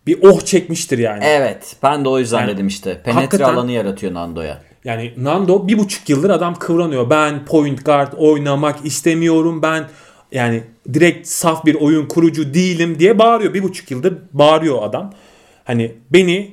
bir 0.06 0.18
oh 0.22 0.40
çekmiştir 0.40 0.98
yani. 0.98 1.24
Evet, 1.24 1.76
ben 1.82 2.04
de 2.04 2.08
o 2.08 2.18
yüzden 2.18 2.40
Yani 2.40 2.52
dedim 2.52 2.66
işte. 2.66 3.02
Penetre 3.04 3.44
alanı 3.44 3.72
yaratıyor 3.72 4.14
Nando'ya. 4.14 4.67
Yani 4.84 5.12
Nando 5.16 5.68
bir 5.68 5.78
buçuk 5.78 6.08
yıldır 6.08 6.30
adam 6.30 6.54
kıvranıyor. 6.54 7.10
Ben 7.10 7.44
point 7.44 7.84
guard 7.84 8.12
oynamak 8.16 8.84
istemiyorum. 8.84 9.62
Ben 9.62 9.88
yani 10.32 10.62
direkt 10.92 11.28
saf 11.28 11.66
bir 11.66 11.74
oyun 11.74 12.06
kurucu 12.06 12.54
değilim 12.54 12.98
diye 12.98 13.18
bağırıyor. 13.18 13.54
Bir 13.54 13.62
buçuk 13.62 13.90
yıldır 13.90 14.14
bağırıyor 14.32 14.82
adam. 14.82 15.12
Hani 15.64 15.92
beni 16.10 16.50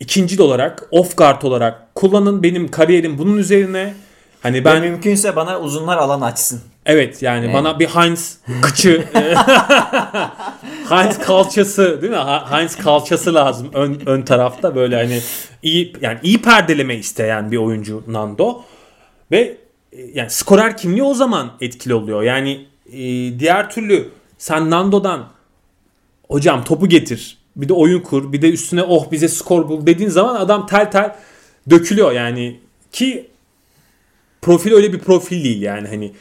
ikinci 0.00 0.42
olarak 0.42 0.88
off 0.90 1.16
guard 1.16 1.42
olarak 1.42 1.94
kullanın. 1.94 2.42
Benim 2.42 2.68
kariyerim 2.68 3.18
bunun 3.18 3.36
üzerine. 3.36 3.94
Hani 4.42 4.64
Ben 4.64 4.74
ben 4.82 4.90
mümkünse 4.90 5.36
bana 5.36 5.60
uzunlar 5.60 5.96
alan 5.96 6.20
açsın. 6.20 6.60
evet 6.86 7.22
yani 7.22 7.44
Evet. 7.44 7.54
bana 7.54 7.78
bir 7.78 7.86
Heinz 7.86 8.38
kıçı 8.62 9.04
Heinz 10.88 11.18
kalçası 11.18 12.02
değil 12.02 12.12
mi? 12.12 12.18
Heinz 12.50 12.76
kalçası 12.76 13.34
lazım 13.34 13.70
ön, 13.74 14.00
ön 14.06 14.22
tarafta 14.22 14.74
böyle 14.74 14.96
hani 14.96 15.20
iyi 15.62 15.92
yani 16.00 16.18
iyi 16.22 16.42
perdeleme 16.42 16.96
isteyen 16.96 17.50
bir 17.52 17.56
oyuncu 17.56 18.02
Nando 18.06 18.62
ve 19.30 19.56
e, 19.92 20.02
yani 20.14 20.30
skorer 20.30 20.76
kimliği 20.76 21.02
o 21.02 21.14
zaman 21.14 21.50
etkili 21.60 21.94
oluyor. 21.94 22.22
Yani 22.22 22.66
e, 22.92 22.98
diğer 23.38 23.70
türlü 23.70 24.08
sen 24.38 24.70
Nando'dan 24.70 25.28
hocam 26.28 26.64
topu 26.64 26.88
getir 26.88 27.38
bir 27.56 27.68
de 27.68 27.72
oyun 27.72 28.00
kur 28.00 28.32
bir 28.32 28.42
de 28.42 28.50
üstüne 28.50 28.82
oh 28.82 29.10
bize 29.12 29.28
skor 29.28 29.68
bul 29.68 29.86
dediğin 29.86 30.10
zaman 30.10 30.36
adam 30.36 30.66
tel 30.66 30.90
tel 30.90 31.14
dökülüyor 31.70 32.12
yani 32.12 32.60
ki 32.92 33.28
profil 34.42 34.72
öyle 34.72 34.92
bir 34.92 34.98
profil 34.98 35.44
değil 35.44 35.62
yani 35.62 35.88
hani 35.88 36.12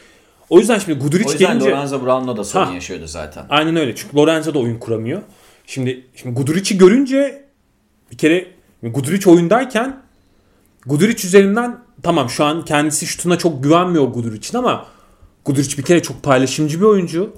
o 0.49 0.59
yüzden 0.59 0.79
şimdi 0.79 0.99
O 0.99 1.03
Guduric 1.03 1.31
yüzden 1.31 1.47
gelince 1.59 1.71
Lorenzo 1.71 2.05
Brown'la 2.05 2.37
da 2.37 2.43
sorun 2.43 2.65
Ha. 2.65 2.73
yaşıyordu 2.73 3.07
zaten. 3.07 3.45
aynen 3.49 3.75
öyle 3.75 3.95
çünkü 3.95 4.17
Lorenzo 4.17 4.53
da 4.53 4.59
oyun 4.59 4.79
kuramıyor. 4.79 5.21
Şimdi 5.65 6.05
şimdi 6.15 6.35
Guduric'i 6.35 6.77
görünce 6.77 7.45
bir 8.11 8.17
kere 8.17 8.47
Guduric 8.83 9.29
oyundayken 9.29 10.01
Guduric 10.85 11.27
üzerinden 11.27 11.79
tamam 12.03 12.29
şu 12.29 12.43
an 12.43 12.65
kendisi 12.65 13.05
şutuna 13.07 13.37
çok 13.37 13.63
güvenmiyor 13.63 14.05
Guduric'in 14.05 14.57
ama 14.57 14.85
Guduric 15.45 15.77
bir 15.77 15.83
kere 15.83 16.01
çok 16.01 16.23
paylaşımcı 16.23 16.79
bir 16.79 16.85
oyuncu. 16.85 17.33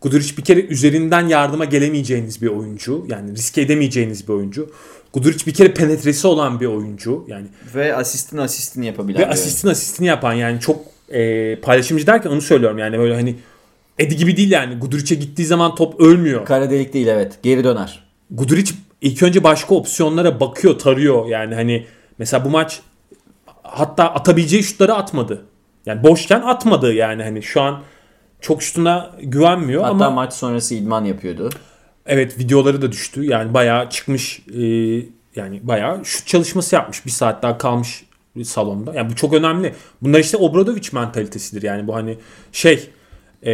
Guduric 0.00 0.36
bir 0.36 0.42
kere 0.42 0.60
üzerinden 0.60 1.28
yardıma 1.28 1.64
gelemeyeceğiniz 1.64 2.42
bir 2.42 2.46
oyuncu. 2.48 3.04
Yani 3.08 3.32
riske 3.32 3.60
edemeyeceğiniz 3.62 4.28
bir 4.28 4.32
oyuncu. 4.32 4.70
Guduric 5.12 5.46
bir 5.46 5.54
kere 5.54 5.74
penetresi 5.74 6.26
olan 6.26 6.60
bir 6.60 6.66
oyuncu. 6.66 7.24
Yani 7.28 7.46
Ve 7.74 7.96
asistin 7.96 8.38
asistini 8.38 8.86
yapabilen 8.86 9.20
ve 9.20 9.28
asistin 9.28 9.68
asistini 9.68 10.06
yapan 10.06 10.32
yani 10.32 10.60
çok 10.60 10.80
e, 11.08 11.56
paylaşımcı 11.60 12.06
derken 12.06 12.30
onu 12.30 12.40
söylüyorum 12.40 12.78
yani 12.78 12.98
böyle 12.98 13.14
hani 13.14 13.36
Edi 13.98 14.16
gibi 14.16 14.36
değil 14.36 14.50
yani. 14.50 14.78
Guduric'e 14.78 15.14
gittiği 15.14 15.44
zaman 15.44 15.74
top 15.74 16.00
ölmüyor. 16.00 16.44
Kara 16.44 16.70
delik 16.70 16.94
değil 16.94 17.06
evet. 17.06 17.38
Geri 17.42 17.64
döner. 17.64 18.04
Guduric 18.30 18.72
ilk 19.00 19.22
önce 19.22 19.44
başka 19.44 19.74
opsiyonlara 19.74 20.40
bakıyor, 20.40 20.78
tarıyor. 20.78 21.26
Yani 21.26 21.54
hani 21.54 21.86
mesela 22.18 22.44
bu 22.44 22.50
maç 22.50 22.80
hatta 23.62 24.04
atabileceği 24.04 24.62
şutları 24.62 24.94
atmadı. 24.94 25.44
Yani 25.86 26.02
boşken 26.02 26.40
atmadı 26.40 26.92
yani 26.92 27.22
hani 27.22 27.42
şu 27.42 27.60
an 27.60 27.82
çok 28.40 28.62
şutuna 28.62 29.10
güvenmiyor 29.22 29.82
Hatta 29.82 29.94
ama 29.94 30.10
maç 30.10 30.32
sonrası 30.32 30.74
idman 30.74 31.04
yapıyordu. 31.04 31.50
Evet 32.06 32.38
videoları 32.38 32.82
da 32.82 32.92
düştü. 32.92 33.24
Yani 33.24 33.54
bayağı 33.54 33.90
çıkmış 33.90 34.42
e, 34.48 34.62
yani 35.36 35.60
bayağı 35.62 36.04
şut 36.04 36.26
çalışması 36.26 36.74
yapmış. 36.74 37.06
Bir 37.06 37.10
saat 37.10 37.42
daha 37.42 37.58
kalmış 37.58 38.04
salonda. 38.44 38.94
Yani 38.94 39.10
bu 39.10 39.16
çok 39.16 39.32
önemli. 39.32 39.74
Bunlar 40.02 40.20
işte 40.20 40.36
Obradovic 40.36 40.88
mentalitesidir. 40.92 41.62
Yani 41.62 41.86
bu 41.86 41.94
hani 41.94 42.18
şey 42.52 42.90
e, 43.46 43.52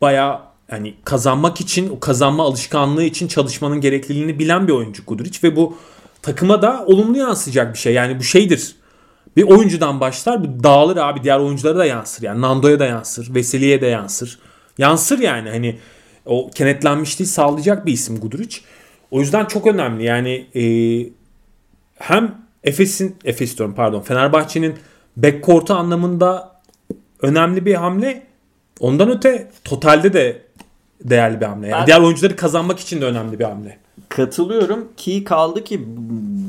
bayağı 0.00 0.40
hani 0.70 0.94
kazanmak 1.04 1.60
için 1.60 1.90
o 1.90 2.00
kazanma 2.00 2.44
alışkanlığı 2.44 3.04
için 3.04 3.28
çalışmanın 3.28 3.80
gerekliliğini 3.80 4.38
bilen 4.38 4.68
bir 4.68 4.72
oyuncu 4.72 5.02
Guduric 5.06 5.48
ve 5.48 5.56
bu 5.56 5.76
takıma 6.22 6.62
da 6.62 6.84
olumlu 6.86 7.18
yansıyacak 7.18 7.74
bir 7.74 7.78
şey. 7.78 7.94
Yani 7.94 8.18
bu 8.18 8.22
şeydir. 8.22 8.76
Bir 9.36 9.42
oyuncudan 9.42 10.00
başlar 10.00 10.44
bu 10.44 10.64
dağılır 10.64 10.96
abi 10.96 11.22
diğer 11.22 11.38
oyunculara 11.38 11.78
da 11.78 11.84
yansır. 11.84 12.22
Yani 12.22 12.40
Nando'ya 12.40 12.78
da 12.78 12.86
yansır, 12.86 13.34
Veseli'ye 13.34 13.80
de 13.80 13.86
yansır. 13.86 14.38
Yansır 14.78 15.18
yani 15.18 15.50
hani 15.50 15.78
o 16.28 16.50
kenetlenmişliği 16.54 17.26
sağlayacak 17.26 17.86
bir 17.86 17.92
isim 17.92 18.20
Guduric. 18.20 18.58
O 19.10 19.20
yüzden 19.20 19.44
çok 19.44 19.66
önemli. 19.66 20.04
Yani 20.04 20.46
e, 20.54 20.62
hem 21.98 22.34
Efes'in 22.64 23.16
Efes 23.24 23.58
diyorum 23.58 23.74
pardon 23.74 24.00
Fenerbahçe'nin 24.00 24.74
backcourt'u 25.16 25.74
anlamında 25.74 26.52
önemli 27.22 27.66
bir 27.66 27.74
hamle. 27.74 28.22
Ondan 28.80 29.10
öte 29.10 29.50
totalde 29.64 30.12
de 30.12 30.42
değerli 31.04 31.40
bir 31.40 31.46
hamle. 31.46 31.68
Yani 31.68 31.80
Ben- 31.80 31.86
diğer 31.86 32.00
oyuncuları 32.00 32.36
kazanmak 32.36 32.78
için 32.80 33.00
de 33.00 33.04
önemli 33.04 33.38
bir 33.38 33.44
hamle. 33.44 33.78
Katılıyorum 34.08 34.88
ki 34.96 35.24
kaldı 35.24 35.64
ki 35.64 35.80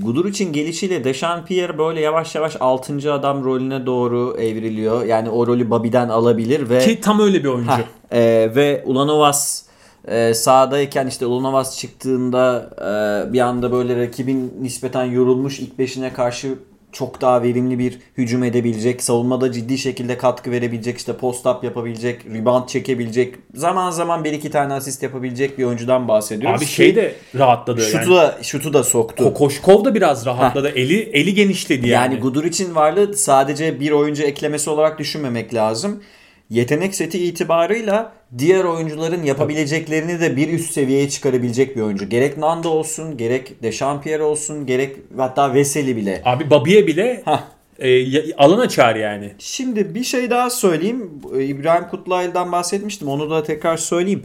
Guduric'in 0.04 0.54
gelişiyle 0.54 1.04
Deşan 1.04 1.46
Pierre 1.46 1.78
böyle 1.78 2.02
yavaş 2.02 2.36
yavaş 2.36 2.56
6. 2.60 3.14
adam 3.14 3.44
rolüne 3.44 3.86
doğru 3.86 4.36
evriliyor. 4.40 5.06
Yani 5.06 5.30
o 5.30 5.48
rolü 5.48 5.70
Bobby'den 5.70 6.10
alabilir 6.10 6.70
ve 6.70 6.80
Ki 6.80 7.02
tam 7.02 7.20
öyle 7.20 7.44
bir 7.44 7.50
oyuncu. 7.50 7.72
Heh, 7.72 8.18
e, 8.18 8.52
ve 8.56 8.84
Ulanovas 8.86 9.64
e, 10.08 10.34
sahadayken 10.34 11.08
işte 11.08 11.26
Ulanovas 11.26 11.80
çıktığında 11.80 12.70
e, 12.78 13.34
bir 13.34 13.40
anda 13.40 13.72
böyle 13.72 14.02
rakibin 14.02 14.54
nispeten 14.62 15.06
yorulmuş 15.06 15.60
ilk 15.60 15.80
beşine 15.80 16.14
karşı 16.14 16.56
çok 16.92 17.22
daha 17.22 17.44
verimli 17.44 17.80
bir 17.80 18.00
hücum 18.18 18.44
edebilecek, 18.44 19.04
savunmada 19.04 19.52
ciddi 19.52 19.78
şekilde 19.78 20.18
katkı 20.18 20.52
verebilecek, 20.52 20.98
işte 20.98 21.12
post-up 21.12 21.66
yapabilecek, 21.66 22.26
rebound 22.26 22.68
çekebilecek, 22.68 23.36
zaman 23.54 23.92
zaman 23.92 24.24
bir 24.24 24.34
iki 24.34 24.52
tane 24.52 24.74
asist 24.74 25.04
yapabilecek 25.04 25.58
bir 25.58 25.64
oyuncudan 25.64 26.08
bahsediyoruz. 26.08 26.62
Abi 26.62 26.66
şey 26.66 26.96
de 26.96 27.16
rahatladı. 27.38 27.82
şutu 27.82 27.98
yani. 27.98 28.16
da 28.16 28.38
şutu 28.42 28.74
da 28.74 28.84
soktu. 28.84 29.24
Kokoşkov 29.24 29.86
da 29.86 29.96
biraz 29.96 30.26
rahatladı. 30.26 30.70
Eli 30.70 31.02
eli 31.02 31.34
genişledi 31.34 31.88
yani. 31.88 32.14
Yani 32.14 32.22
Guduric'in 32.22 32.76
varlığı 32.76 33.14
sadece 33.14 33.80
bir 33.80 33.92
oyuncu 33.92 34.24
eklemesi 34.24 34.70
olarak 34.70 35.00
düşünmemek 35.00 35.54
lazım. 35.54 36.04
Yetenek 36.50 36.96
seti 36.96 37.26
itibarıyla 37.26 38.14
diğer 38.38 38.64
oyuncuların 38.64 39.24
yapabileceklerini 39.24 40.20
de 40.20 40.36
bir 40.36 40.54
üst 40.54 40.74
seviyeye 40.74 41.10
çıkarabilecek 41.10 41.76
bir 41.76 41.82
oyuncu. 41.82 42.10
Gerek 42.10 42.38
Nando 42.38 42.70
olsun, 42.70 43.18
gerek 43.18 43.64
Dechampierre 43.64 44.24
olsun, 44.24 44.66
gerek 44.66 44.96
hatta 45.18 45.54
Veseli 45.54 45.96
bile. 45.96 46.22
Abi 46.26 46.50
Babi'ye 46.50 46.88
bile 46.88 47.22
Hah. 47.26 47.44
e, 47.80 48.34
alan 48.34 48.60
açar 48.60 48.96
yani. 48.96 49.32
Şimdi 49.40 49.96
bir 49.96 50.04
şey 50.04 50.30
daha 50.30 50.50
söyleyeyim. 50.50 51.12
İbrahim 51.40 51.88
Kutluay'dan 51.90 52.52
bahsetmiştim. 52.52 53.08
Onu 53.08 53.30
da 53.30 53.44
tekrar 53.44 53.78
söyleyeyim. 53.78 54.24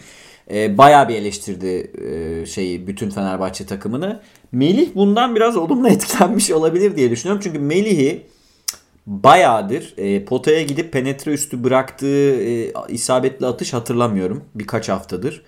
Ee, 0.51 0.79
bayağı 0.79 1.09
bir 1.09 1.15
eleştirdi 1.15 1.91
e, 2.07 2.47
şeyi 2.47 2.87
bütün 2.87 3.11
Fenerbahçe 3.11 3.67
takımını. 3.67 4.21
Melih 4.53 4.89
bundan 4.95 5.37
biraz 5.37 5.57
olumlu 5.57 5.89
etkilenmiş 5.89 6.51
olabilir 6.51 6.97
diye 6.97 7.11
düşünüyorum. 7.11 7.41
Çünkü 7.45 7.59
Melih'i 7.59 8.23
bayağıdır 9.07 9.95
e, 9.97 10.25
potaya 10.25 10.63
gidip 10.63 10.93
penetre 10.93 11.33
üstü 11.33 11.65
bıraktığı 11.65 12.35
e, 12.41 12.73
isabetli 12.89 13.47
atış 13.47 13.73
hatırlamıyorum. 13.73 14.45
Birkaç 14.55 14.89
haftadır. 14.89 15.43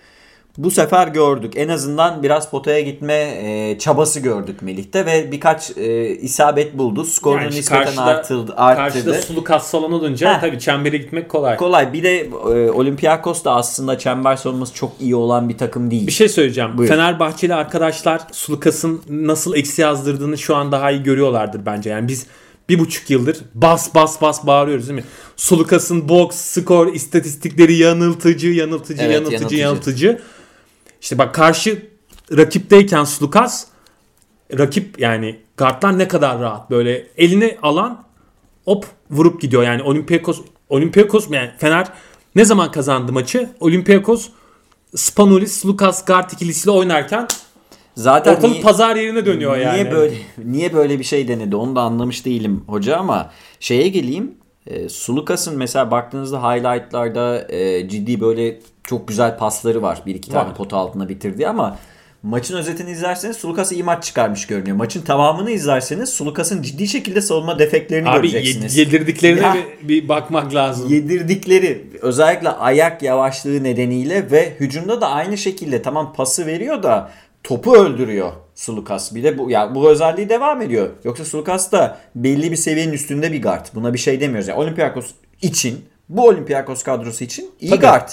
Bu 0.59 0.71
sefer 0.71 1.09
gördük. 1.09 1.53
En 1.57 1.69
azından 1.69 2.23
biraz 2.23 2.51
potaya 2.51 2.81
gitme 2.81 3.13
e, 3.15 3.79
çabası 3.79 4.21
gördük 4.21 4.63
Melih'te 4.63 5.07
ve 5.07 5.33
birkaç 5.33 5.77
e, 5.77 6.07
isabet 6.09 6.79
buldu. 6.79 7.05
Skorunu 7.05 7.43
Yani 7.43 7.55
nispeten 7.55 7.85
karşıda, 7.85 8.05
arttırdı. 8.05 8.55
arttırdı. 8.57 8.93
karşıda 8.93 9.23
sulu 9.23 9.45
kas 9.45 9.67
salon 9.71 9.93
olunca 9.93 10.35
Heh. 10.35 10.41
tabii 10.41 10.59
çembere 10.59 10.97
gitmek 10.97 11.29
kolay. 11.29 11.57
Kolay. 11.57 11.93
Bir 11.93 12.03
de 12.03 12.19
e, 12.21 12.71
Olympiakos 12.71 13.45
da 13.45 13.55
aslında 13.55 13.99
çember 13.99 14.37
savunması 14.37 14.75
çok 14.75 14.93
iyi 15.01 15.17
olan 15.17 15.49
bir 15.49 15.59
takım 15.59 15.91
değil. 15.91 16.07
Bir 16.07 16.13
şey 16.13 16.29
söyleyeceğim. 16.29 16.79
Buyur. 16.79 16.89
Fenerbahçeli 16.89 17.55
arkadaşlar 17.55 18.21
Sulukas'ın 18.33 19.03
nasıl 19.09 19.57
eksi 19.57 19.83
yazdırdığını 19.83 20.39
şu 20.39 20.57
an 20.57 20.73
daha 20.73 20.91
iyi 20.91 21.03
görüyorlardır 21.03 21.67
bence. 21.67 21.91
Yani 21.91 22.09
biz 22.09 22.27
bir 22.69 22.79
buçuk 22.79 23.11
yıldır 23.11 23.37
bas 23.55 23.95
bas 23.95 24.21
bas 24.23 24.47
bağırıyoruz 24.47 24.89
değil 24.89 25.01
mi? 25.01 25.05
Sulukas'ın 25.37 26.09
box, 26.09 26.35
skor, 26.35 26.93
istatistikleri 26.95 27.75
yanıltıcı, 27.75 28.49
yanıltıcı, 28.49 29.03
Evet, 29.03 29.14
yanıltıcı, 29.14 29.35
yanıltıcı. 29.35 29.57
yanıltıcı. 29.57 30.23
İşte 31.01 31.19
bak 31.19 31.35
karşı 31.35 31.87
rakipteyken 32.37 33.05
Sulukas 33.05 33.67
rakip 34.59 35.01
yani 35.01 35.41
guardlar 35.57 35.99
ne 35.99 36.09
kadar 36.09 36.41
rahat 36.41 36.71
böyle 36.71 37.07
eline 37.17 37.59
alan 37.62 38.05
hop 38.64 38.87
vurup 39.11 39.41
gidiyor. 39.41 39.62
Yani 39.62 39.83
Olympiakos 39.83 40.41
Olympiakos 40.69 41.31
yani 41.31 41.51
Fener 41.59 41.87
ne 42.35 42.45
zaman 42.45 42.71
kazandı 42.71 43.12
maçı? 43.12 43.51
Olympiakos 43.61 44.29
Spanulis, 44.97 45.67
Lucas 45.67 46.05
Gart 46.05 46.33
ikilisiyle 46.33 46.71
oynarken 46.71 47.27
Zaten 47.97 48.35
ortalık 48.35 48.53
niye, 48.53 48.63
pazar 48.63 48.97
yerine 48.97 49.27
dönüyor 49.27 49.57
yani. 49.57 49.75
niye 49.83 49.93
böyle 49.93 50.15
niye 50.45 50.75
böyle 50.75 50.99
bir 50.99 51.05
şey 51.05 51.29
denedi 51.29 51.57
onu 51.57 51.77
da 51.77 51.81
anlamış 51.81 52.27
değilim 52.27 52.65
hoca 52.67 52.97
ama 52.97 53.31
şeye 53.61 53.89
geleyim. 53.89 54.35
E, 54.67 54.89
Sulukas'ın 54.89 55.57
mesela 55.59 55.91
baktığınızda 55.91 56.43
highlightlarda 56.43 57.47
e, 57.53 57.89
ciddi 57.89 58.21
böyle 58.21 58.59
çok 58.85 59.09
güzel 59.09 59.39
pasları 59.39 59.83
var. 59.83 60.03
Bir 60.07 60.15
iki 60.15 60.31
tane 60.31 60.49
Var. 60.49 60.55
pot 60.57 60.73
altına 60.73 61.09
bitirdi 61.09 61.49
ama 61.49 61.77
maçın 62.23 62.57
özetini 62.57 62.91
izlerseniz 62.91 63.37
Sulukas 63.37 63.73
iyi 63.73 63.83
maç 63.83 64.05
çıkarmış 64.05 64.47
görünüyor. 64.47 64.77
Maçın 64.77 65.03
tamamını 65.03 65.51
izlerseniz 65.51 66.09
Sulukas'ın 66.09 66.63
ciddi 66.63 66.89
şekilde 66.89 67.21
savunma 67.21 67.59
defeklerini 67.59 68.09
Abi 68.09 68.17
göreceksiniz. 68.17 68.77
ye- 68.77 68.85
yedirdiklerine 68.85 69.41
Ya. 69.41 69.57
bir, 69.83 69.89
bir 69.89 70.09
bakmak 70.09 70.55
lazım. 70.55 70.89
yedirdikleri 70.93 71.87
özellikle 72.03 72.49
ayak 72.49 73.03
yavaşlığı 73.03 73.65
nedeniyle 73.65 74.31
ve 74.31 74.53
hücumda 74.61 75.01
da 75.01 75.11
aynı 75.11 75.39
şekilde 75.39 75.83
tamam 75.83 76.13
pası 76.17 76.47
veriyor 76.47 76.83
da 76.83 77.11
topu 77.47 77.77
öldürüyor 77.77 78.33
Sulukas. 78.55 79.15
Bir 79.15 79.25
de 79.25 79.39
bu 79.39 79.51
ya 79.51 79.75
bu 79.75 79.91
özelliği 79.91 80.29
devam 80.29 80.63
ediyor. 80.63 80.91
Yoksa 81.05 81.25
Sulukas 81.25 81.73
da 81.73 81.99
belli 82.15 82.51
bir 82.51 82.57
seviyenin 82.57 82.93
üstünde 82.93 83.33
bir 83.33 83.43
guard. 83.43 83.67
Buna 83.75 83.95
bir 83.95 83.99
şey 83.99 84.21
demiyoruz. 84.21 84.49
Yani 84.49 84.59
Olympiakos 84.59 85.11
için 85.43 85.85
bu 86.09 86.27
Olympiakos 86.27 86.83
kadrosu 86.83 87.25
için 87.25 87.51
iyi 87.61 87.71
Tabii. 87.71 87.81
guard. 87.81 88.09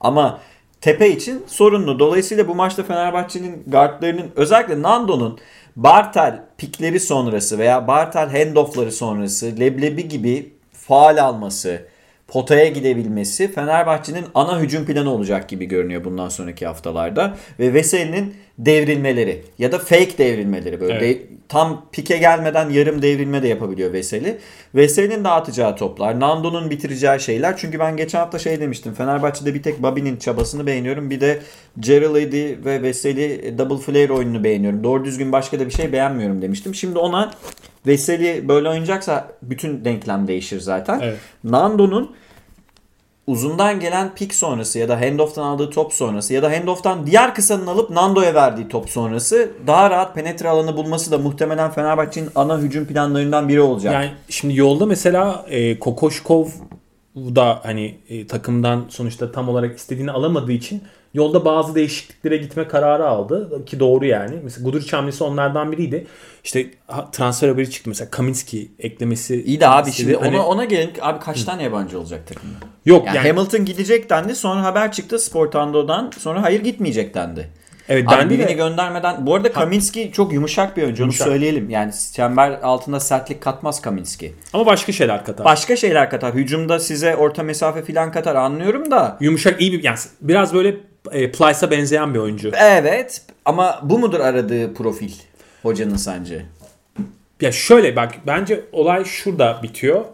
Ama 0.00 0.40
Tepe 0.80 1.10
için 1.10 1.44
sorunlu. 1.46 1.98
Dolayısıyla 1.98 2.48
bu 2.48 2.54
maçta 2.54 2.82
Fenerbahçe'nin 2.82 3.62
guardlarının 3.66 4.30
özellikle 4.36 4.82
Nando'nun 4.82 5.38
Bartel 5.76 6.42
pikleri 6.58 7.00
sonrası 7.00 7.58
veya 7.58 7.86
Bartel 7.86 8.38
handoffları 8.38 8.92
sonrası 8.92 9.46
leblebi 9.60 10.08
gibi 10.08 10.52
faal 10.72 11.22
alması, 11.22 11.86
potaya 12.32 12.68
gidebilmesi 12.68 13.52
Fenerbahçe'nin 13.52 14.24
ana 14.34 14.60
hücum 14.60 14.86
planı 14.86 15.10
olacak 15.10 15.48
gibi 15.48 15.64
görünüyor 15.64 16.04
bundan 16.04 16.28
sonraki 16.28 16.66
haftalarda. 16.66 17.36
Ve 17.58 17.74
Veseli'nin 17.74 18.34
devrilmeleri 18.58 19.42
ya 19.58 19.72
da 19.72 19.78
fake 19.78 20.18
devrilmeleri 20.18 20.80
böyle 20.80 20.92
Evet. 20.94 21.20
de- 21.20 21.26
tam 21.48 21.86
pike 21.92 22.16
gelmeden 22.16 22.70
yarım 22.70 23.02
devrilme 23.02 23.42
de 23.42 23.48
yapabiliyor 23.48 23.92
Veseli. 23.92 24.38
Veseli'nin 24.74 25.24
dağıtacağı 25.24 25.76
toplar, 25.76 26.20
Nando'nun 26.20 26.70
bitireceği 26.70 27.20
şeyler. 27.20 27.56
Çünkü 27.56 27.78
ben 27.78 27.96
geçen 27.96 28.18
hafta 28.18 28.38
şey 28.38 28.60
demiştim. 28.60 28.94
Fenerbahçe'de 28.94 29.54
bir 29.54 29.62
tek 29.62 29.82
Bobby'nin 29.82 30.16
çabasını 30.16 30.66
beğeniyorum. 30.66 31.10
Bir 31.10 31.20
de 31.20 31.38
Gerald 31.80 32.16
Eddy 32.16 32.64
ve 32.64 32.82
Veseli 32.82 33.54
double 33.58 33.76
flare 33.78 34.12
oyununu 34.12 34.44
beğeniyorum. 34.44 34.84
Doğru 34.84 35.04
düzgün 35.04 35.32
başka 35.32 35.60
da 35.60 35.66
bir 35.66 35.70
şey 35.70 35.92
beğenmiyorum 35.92 36.42
demiştim. 36.42 36.74
Şimdi 36.74 36.98
ona 36.98 37.30
Veseli 37.86 38.48
böyle 38.48 38.68
oynayacaksa 38.68 39.28
bütün 39.42 39.84
denklem 39.84 40.28
değişir 40.28 40.60
zaten. 40.60 41.00
Evet. 41.02 41.18
Nando'nun 41.44 42.10
uzundan 43.26 43.80
gelen 43.80 44.14
pik 44.14 44.34
sonrası 44.34 44.78
ya 44.78 44.88
da 44.88 45.00
handoff'tan 45.00 45.42
aldığı 45.42 45.70
top 45.70 45.92
sonrası 45.92 46.34
ya 46.34 46.42
da 46.42 46.52
handoff'tan 46.52 47.06
diğer 47.06 47.34
kısanın 47.34 47.66
alıp 47.66 47.90
Nando'ya 47.90 48.34
verdiği 48.34 48.68
top 48.68 48.90
sonrası 48.90 49.50
daha 49.66 49.90
rahat 49.90 50.14
penetre 50.14 50.48
alanı 50.48 50.76
bulması 50.76 51.10
da 51.10 51.18
muhtemelen 51.18 51.70
Fenerbahçe'nin 51.70 52.30
ana 52.34 52.58
hücum 52.58 52.86
planlarından 52.86 53.48
biri 53.48 53.60
olacak. 53.60 53.94
Yani 53.94 54.10
şimdi 54.28 54.56
yolda 54.56 54.86
mesela 54.86 55.46
e, 55.48 55.78
Kokoşkov 55.78 56.46
da 57.16 57.60
hani 57.62 57.98
e, 58.08 58.26
takımdan 58.26 58.84
sonuçta 58.88 59.32
tam 59.32 59.48
olarak 59.48 59.78
istediğini 59.78 60.10
alamadığı 60.10 60.52
için 60.52 60.82
yolda 61.14 61.44
bazı 61.44 61.74
değişikliklere 61.74 62.36
gitme 62.36 62.68
kararı 62.68 63.06
aldı 63.08 63.64
ki 63.66 63.80
doğru 63.80 64.06
yani. 64.06 64.36
Mesela 64.44 64.64
Guduric 64.64 64.96
hamlesi 64.96 65.24
onlardan 65.24 65.72
biriydi. 65.72 66.06
İşte 66.44 66.66
ha- 66.86 67.10
transfer 67.10 67.48
haberi 67.48 67.70
çıktı 67.70 67.90
mesela 67.90 68.10
Kaminski 68.10 68.70
eklemesi. 68.78 69.42
İyi 69.42 69.60
de 69.60 69.68
abi 69.68 69.90
istedi. 69.90 70.06
şimdi 70.12 70.16
Hani- 70.24 70.36
ona, 70.36 70.46
ona 70.46 70.64
gelin 70.64 70.90
abi 71.00 71.20
kaç 71.20 71.44
tane 71.44 71.62
yabancı 71.62 71.98
olacak 72.00 72.26
takımda? 72.26 72.54
yok 72.86 73.06
Yani, 73.06 73.16
yani, 73.16 73.28
Hamilton 73.28 73.64
gidecek 73.64 74.10
dendi 74.10 74.34
sonra 74.34 74.62
haber 74.62 74.92
çıktı 74.92 75.18
Sportando'dan 75.18 76.10
sonra 76.18 76.42
hayır 76.42 76.60
gitmeyecek 76.64 77.14
dendi. 77.14 77.48
evet 77.88 78.08
Abi 78.08 78.16
ben 78.16 78.30
birini 78.30 78.48
de 78.48 78.52
göndermeden 78.52 79.26
bu 79.26 79.34
arada 79.34 79.52
Kaminski 79.52 80.10
çok 80.12 80.32
yumuşak 80.32 80.76
bir 80.76 80.82
oyuncu 80.82 81.02
onu 81.02 81.06
Yumuşak. 81.06 81.28
söyleyelim. 81.28 81.70
Yani 81.70 81.92
çember 82.14 82.50
altında 82.50 83.00
sertlik 83.00 83.40
katmaz 83.40 83.80
Kaminski. 83.82 84.32
ama 84.52 84.66
başka 84.66 84.92
şeyler 84.92 85.24
katar. 85.24 85.44
Başka 85.44 85.76
şeyler 85.76 86.10
katar. 86.10 86.34
Hücumda 86.34 86.78
size 86.80 87.16
orta 87.16 87.42
mesafe 87.42 87.82
filan 87.84 88.12
katar 88.12 88.34
anlıyorum 88.34 88.90
da. 88.90 89.16
Yumuşak 89.20 89.60
iyi 89.60 89.72
bir 89.72 89.82
yani 89.84 89.98
biraz 90.20 90.54
böyle 90.54 90.76
e, 91.10 91.32
Plyce'a 91.32 91.70
benzeyen 91.70 92.14
bir 92.14 92.18
oyuncu. 92.18 92.50
Evet 92.58 93.22
ama 93.44 93.80
bu 93.82 93.98
mudur 93.98 94.20
aradığı 94.20 94.74
profil 94.74 95.12
hocanın 95.62 95.96
sence? 95.96 96.46
Ya 97.40 97.52
şöyle 97.52 97.96
bak 97.96 98.14
bence 98.26 98.64
olay 98.72 99.04
şurada 99.04 99.60
bitiyor. 99.62 100.04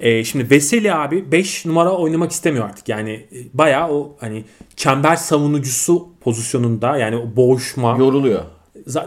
Ee, 0.00 0.24
şimdi 0.24 0.50
Veseli 0.50 0.94
abi 0.94 1.32
5 1.32 1.66
numara 1.66 1.90
oynamak 1.90 2.30
istemiyor 2.32 2.64
artık. 2.64 2.88
Yani 2.88 3.10
e, 3.12 3.36
bayağı 3.54 3.90
o 3.90 4.16
hani 4.20 4.44
çember 4.76 5.16
savunucusu 5.16 6.08
pozisyonunda 6.20 6.96
yani 6.96 7.16
o 7.16 7.36
boğuşma 7.36 7.96
Yoruluyor. 7.98 8.42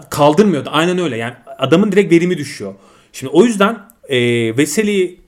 kaldırmıyordu. 0.10 0.70
Aynen 0.74 1.00
öyle. 1.00 1.18
Yani 1.18 1.34
adamın 1.58 1.92
direkt 1.92 2.14
verimi 2.14 2.38
düşüyor. 2.38 2.74
Şimdi 3.14 3.32
o 3.34 3.44
yüzden 3.44 3.78
e, 4.10 4.18
Veseli 4.58 5.20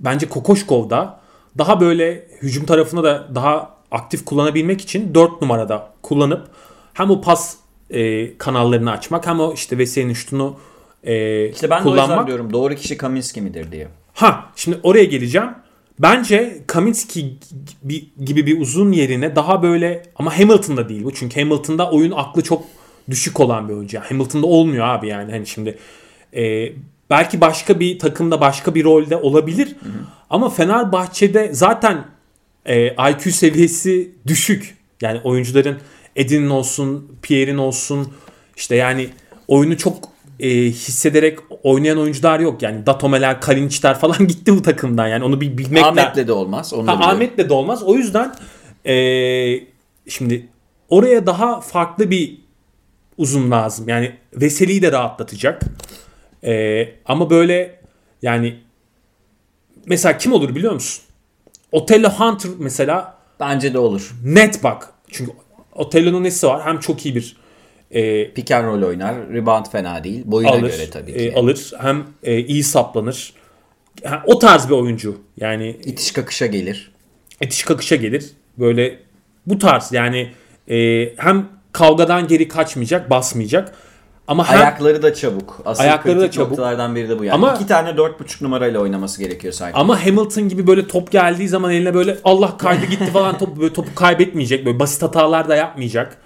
bence 0.00 0.28
Kokoşkov'da 0.28 1.20
daha 1.58 1.80
böyle 1.80 2.28
hücum 2.42 2.66
tarafında 2.66 3.02
da 3.04 3.28
daha 3.34 3.77
aktif 3.90 4.24
kullanabilmek 4.24 4.80
için 4.80 5.14
4 5.14 5.42
numarada 5.42 5.92
kullanıp 6.02 6.48
hem 6.94 7.10
o 7.10 7.20
pas 7.20 7.56
e, 7.90 8.38
kanallarını 8.38 8.90
açmak 8.90 9.26
hem 9.26 9.40
o 9.40 9.52
işte 9.52 9.78
Veseli'nin 9.78 10.14
şutunu 10.14 10.56
e, 11.04 11.48
İşte 11.48 11.70
ben 11.70 11.78
de 11.78 11.88
o 11.88 11.90
kullanmak. 11.90 12.10
yüzden 12.10 12.26
diyorum 12.26 12.52
doğru 12.52 12.74
kişi 12.74 12.96
Kaminski 12.96 13.40
midir 13.40 13.72
diye. 13.72 13.88
Ha 14.14 14.44
şimdi 14.56 14.78
oraya 14.82 15.04
geleceğim. 15.04 15.48
Bence 15.98 16.62
Kaminski 16.66 17.36
gibi, 18.24 18.46
bir 18.46 18.60
uzun 18.60 18.92
yerine 18.92 19.36
daha 19.36 19.62
böyle 19.62 20.02
ama 20.16 20.38
Hamilton'da 20.38 20.88
değil 20.88 21.04
bu. 21.04 21.14
Çünkü 21.14 21.40
Hamilton'da 21.40 21.90
oyun 21.90 22.10
aklı 22.10 22.42
çok 22.42 22.62
düşük 23.10 23.40
olan 23.40 23.68
bir 23.68 23.74
oyuncu. 23.74 24.00
Hamilton'da 24.00 24.46
olmuyor 24.46 24.86
abi 24.86 25.08
yani. 25.08 25.32
Hani 25.32 25.46
şimdi 25.46 25.78
e, 26.36 26.72
belki 27.10 27.40
başka 27.40 27.80
bir 27.80 27.98
takımda 27.98 28.40
başka 28.40 28.74
bir 28.74 28.84
rolde 28.84 29.16
olabilir. 29.16 29.76
Ama 30.30 30.50
Fenerbahçe'de 30.50 31.50
zaten 31.52 32.04
e, 32.68 32.86
IQ 33.10 33.32
seviyesi 33.32 34.10
düşük. 34.26 34.76
Yani 35.02 35.20
oyuncuların 35.24 35.78
Edin'in 36.16 36.50
olsun, 36.50 37.18
Pierre'in 37.22 37.58
olsun 37.58 38.12
işte 38.56 38.76
yani 38.76 39.08
oyunu 39.48 39.76
çok 39.76 40.08
e, 40.40 40.48
hissederek 40.50 41.38
oynayan 41.62 41.98
oyuncular 41.98 42.40
yok. 42.40 42.62
Yani 42.62 42.86
Datomeler, 42.86 43.40
Kalinçler 43.40 43.98
falan 43.98 44.18
gitti 44.28 44.56
bu 44.56 44.62
takımdan. 44.62 45.08
Yani 45.08 45.24
onu 45.24 45.40
bir 45.40 45.58
bilmek. 45.58 45.84
Ahmet'le 45.84 46.26
de 46.28 46.32
olmaz. 46.32 46.74
Onu 46.74 46.88
Ha. 46.88 46.92
Ahmet'le 46.92 47.48
de 47.48 47.52
olmaz. 47.52 47.82
O 47.82 47.94
yüzden 47.94 48.34
eee, 48.84 49.66
şimdi 50.08 50.48
oraya 50.88 51.26
daha 51.26 51.60
farklı 51.60 52.10
bir 52.10 52.38
uzun 53.18 53.50
lazım. 53.50 53.88
Yani 53.88 54.12
Veseli'yi 54.34 54.82
de 54.82 54.92
rahatlatacak. 54.92 55.62
Eee, 56.42 56.94
ama 57.04 57.30
böyle 57.30 57.80
yani 58.22 58.58
mesela 59.86 60.18
kim 60.18 60.32
olur 60.32 60.54
biliyor 60.54 60.72
musun? 60.72 61.04
Otello 61.72 62.08
Hunter 62.10 62.50
mesela 62.58 63.18
Bence 63.40 63.74
de 63.74 63.78
olur. 63.78 64.12
net 64.24 64.64
bak. 64.64 64.88
Çünkü 65.10 65.32
Otello'nun 65.74 66.24
nesi 66.24 66.46
var? 66.46 66.64
Hem 66.64 66.80
çok 66.80 67.06
iyi 67.06 67.14
bir 67.14 67.36
eee, 67.90 68.34
Pick 68.34 68.50
and 68.50 68.64
roll 68.66 68.82
oynar. 68.82 69.28
Rebound 69.32 69.66
fena 69.66 70.04
değil. 70.04 70.22
Boyuna 70.24 70.50
alır, 70.50 70.60
göre 70.70 70.90
tabii 70.90 71.12
ki. 71.12 71.18
eee, 71.18 71.34
alır. 71.34 71.72
Hem 71.80 72.06
eee, 72.22 72.38
iyi 72.46 72.64
saplanır. 72.64 73.32
Ha, 74.04 74.22
o 74.26 74.38
tarz 74.38 74.68
bir 74.68 74.74
oyuncu. 74.74 75.20
Yani 75.36 75.76
İtiş 75.84 76.12
kakışa 76.12 76.46
gelir. 76.46 76.92
etiş 77.40 77.62
kakışa 77.62 77.96
gelir. 77.96 78.30
Böyle 78.58 78.98
bu 79.46 79.58
tarz 79.58 79.92
yani 79.92 80.32
e, 80.70 81.08
hem 81.16 81.48
kavgadan 81.72 82.28
geri 82.28 82.48
kaçmayacak, 82.48 83.10
basmayacak. 83.10 83.74
Ama 84.28 84.48
hem 84.50 84.58
Ayakları 84.60 85.02
da 85.02 85.14
çabuk. 85.14 85.60
Asıl 85.64 85.82
Ayakları 85.82 86.20
da 86.20 86.30
çabuk. 86.30 86.48
noktalardan 86.50 86.96
biri 86.96 87.08
de 87.08 87.18
bu 87.18 87.24
yani. 87.24 87.34
Ama- 87.34 87.54
İki 87.54 87.66
tane 87.66 87.88
4.5 87.96 88.42
numarayla 88.44 88.80
oynaması 88.80 89.22
gerekiyor 89.22 89.52
sanki. 89.52 89.76
ama 89.78 90.06
Hamilton 90.06 90.48
gibi 90.48 90.66
böyle 90.66 90.86
top 90.88 91.10
geldiği 91.12 91.48
zaman 91.48 91.70
eline 91.72 91.94
böyle 91.94 92.16
Allah 92.24 92.56
kaydı 92.56 92.86
gitti 92.86 93.06
falan 93.12 93.38
top 93.38 93.60
böyle 93.60 93.72
topu 93.72 93.94
kaybetmeyecek. 93.94 94.66
Böyle 94.66 94.78
basit 94.80 95.02
hatalar 95.02 95.48
da 95.48 95.56
yapmayacak. 95.56 96.16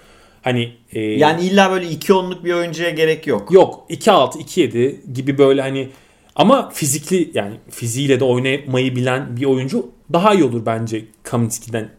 Hani 0.41 0.73
e, 0.93 0.99
Yani 1.01 1.41
illa 1.41 1.71
böyle 1.71 1.89
2 1.89 2.13
onluk 2.13 2.43
bir 2.45 2.53
oyuncuya 2.53 2.89
gerek 2.89 3.27
yok. 3.27 3.51
yok 3.51 3.85
2-6 3.89 4.37
2-7 4.39 5.13
gibi 5.13 5.37
böyle 5.37 5.61
hani 5.61 5.89
ama 6.35 6.69
fizikli 6.69 7.31
yani 7.33 7.53
fiziğiyle 7.69 8.19
de 8.19 8.23
oynamayı 8.23 8.95
bilen 8.95 9.37
bir 9.37 9.45
oyuncu 9.45 9.89
daha 10.13 10.33
iyi 10.33 10.43
olur 10.43 10.65
bence 10.65 11.05
Kaminski'den. 11.23 11.89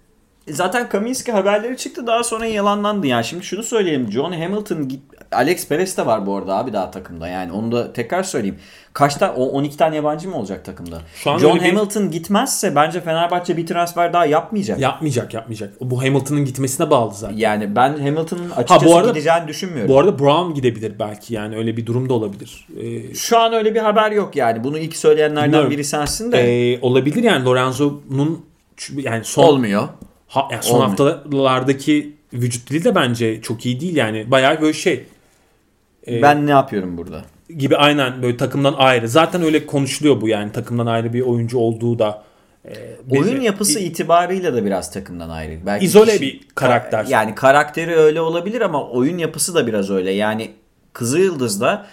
Zaten 0.48 0.88
Kaminski 0.88 1.32
haberleri 1.32 1.76
çıktı 1.76 2.07
daha 2.07 2.24
sonra 2.24 2.46
yalanlandı. 2.46 3.07
Yani 3.07 3.24
şimdi 3.24 3.44
şunu 3.44 3.62
söyleyelim. 3.62 4.12
John 4.12 4.32
Hamilton 4.32 4.88
git 4.88 5.00
Alex 5.35 5.68
Perez 5.68 5.97
de 5.97 6.07
var 6.07 6.26
bu 6.26 6.37
arada 6.37 6.57
abi 6.57 6.72
daha 6.72 6.91
takımda. 6.91 7.28
Yani 7.28 7.53
onu 7.53 7.72
da 7.72 7.93
tekrar 7.93 8.22
söyleyeyim. 8.22 8.59
Kaçta 8.93 9.35
o 9.37 9.45
12 9.47 9.76
tane 9.76 9.97
yabancı 9.97 10.28
mı 10.28 10.37
olacak 10.37 10.64
takımda? 10.64 11.01
Şu 11.16 11.30
an 11.30 11.39
John 11.39 11.51
öyle 11.57 11.64
bir- 11.64 11.72
Hamilton 11.72 12.11
gitmezse 12.11 12.74
bence 12.76 13.01
Fenerbahçe 13.01 13.57
bir 13.57 13.66
transfer 13.66 14.12
daha 14.12 14.26
yapmayacak. 14.26 14.80
Yapmayacak 14.80 15.35
yapmayacak. 15.35 15.72
Bu 15.80 16.03
Hamilton'ın 16.03 16.45
gitmesine 16.45 16.91
bağlı 16.91 17.15
zaten. 17.15 17.36
Yani 17.36 17.77
ben 17.77 17.89
Hamilton'ın 17.98 18.51
açıkçası 18.51 18.97
arada- 18.97 19.09
gideceğini 19.09 19.48
düşünmüyorum. 19.48 19.89
Bu 19.94 19.98
arada 19.98 20.19
Brown 20.19 20.55
gidebilir 20.55 20.93
belki 20.98 21.35
yani 21.35 21.56
öyle 21.56 21.77
bir 21.77 21.86
durum 21.86 22.09
da 22.09 22.15
olabilir. 22.15 22.69
Ee, 22.81 23.15
Şu 23.15 23.39
an 23.39 23.52
öyle 23.52 23.74
bir 23.74 23.81
haber 23.81 24.12
yok 24.12 24.36
yani. 24.36 24.65
Bunu 24.65 24.78
ilk 24.78 24.97
söyleyenlerden 24.97 25.44
Bilmiyorum. 25.47 25.70
biri 25.70 25.85
sensin 25.85 26.32
de. 26.32 26.73
e, 26.73 26.78
olabilir 26.81 27.23
yani 27.23 27.44
Lorenzo'nun 27.44 28.44
yani 28.97 29.24
son 29.24 29.44
Olmuyor. 29.44 29.89
ha, 30.28 30.48
yani 30.52 30.62
son 30.62 30.74
Olmuyor. 30.81 30.90
haftalardaki 31.39 32.12
vücut 32.32 32.70
dili 32.70 32.85
de 32.85 32.94
bence 32.94 33.43
çok 33.43 33.66
iyi 33.66 33.81
değil 33.81 33.97
yani. 33.97 34.31
Bayağı 34.31 34.61
böyle 34.61 34.73
şey 34.73 35.05
e, 36.09 36.22
Ben 36.22 36.47
ne 36.47 36.51
yapıyorum 36.51 36.98
burada? 36.98 37.22
gibi 37.59 37.76
aynen 37.76 38.22
böyle 38.22 38.36
takımdan 38.36 38.74
ayrı. 38.78 39.09
Zaten 39.09 39.43
öyle 39.43 39.66
konuşuluyor 39.66 40.20
bu 40.20 40.28
yani 40.28 40.52
takımdan 40.52 40.86
ayrı 40.86 41.12
bir 41.12 41.20
oyuncu 41.20 41.59
olduğu 41.59 41.98
da. 41.98 42.22
e, 42.68 42.70
bir- 43.05 43.18
Oyun 43.20 43.40
yapısı 43.40 43.78
itibarıyla 43.81 44.55
da 44.55 44.64
biraz 44.64 44.93
takımdan 44.93 45.28
ayrı. 45.31 45.59
Belki 45.66 45.85
İzole 45.86 46.10
kişi- 46.10 46.22
bir 46.22 46.40
karakter. 46.55 47.05
Yani 47.09 47.35
karakteri 47.35 47.97
öyle 47.97 48.20
olabilir 48.20 48.60
ama 48.60 48.89
oyun 48.90 49.18
yapısı 49.18 49.55
da 49.55 49.66
biraz 49.66 49.90
öyle. 49.90 50.10
Yani 50.10 50.51
Kızılyıldız'da 50.93 51.86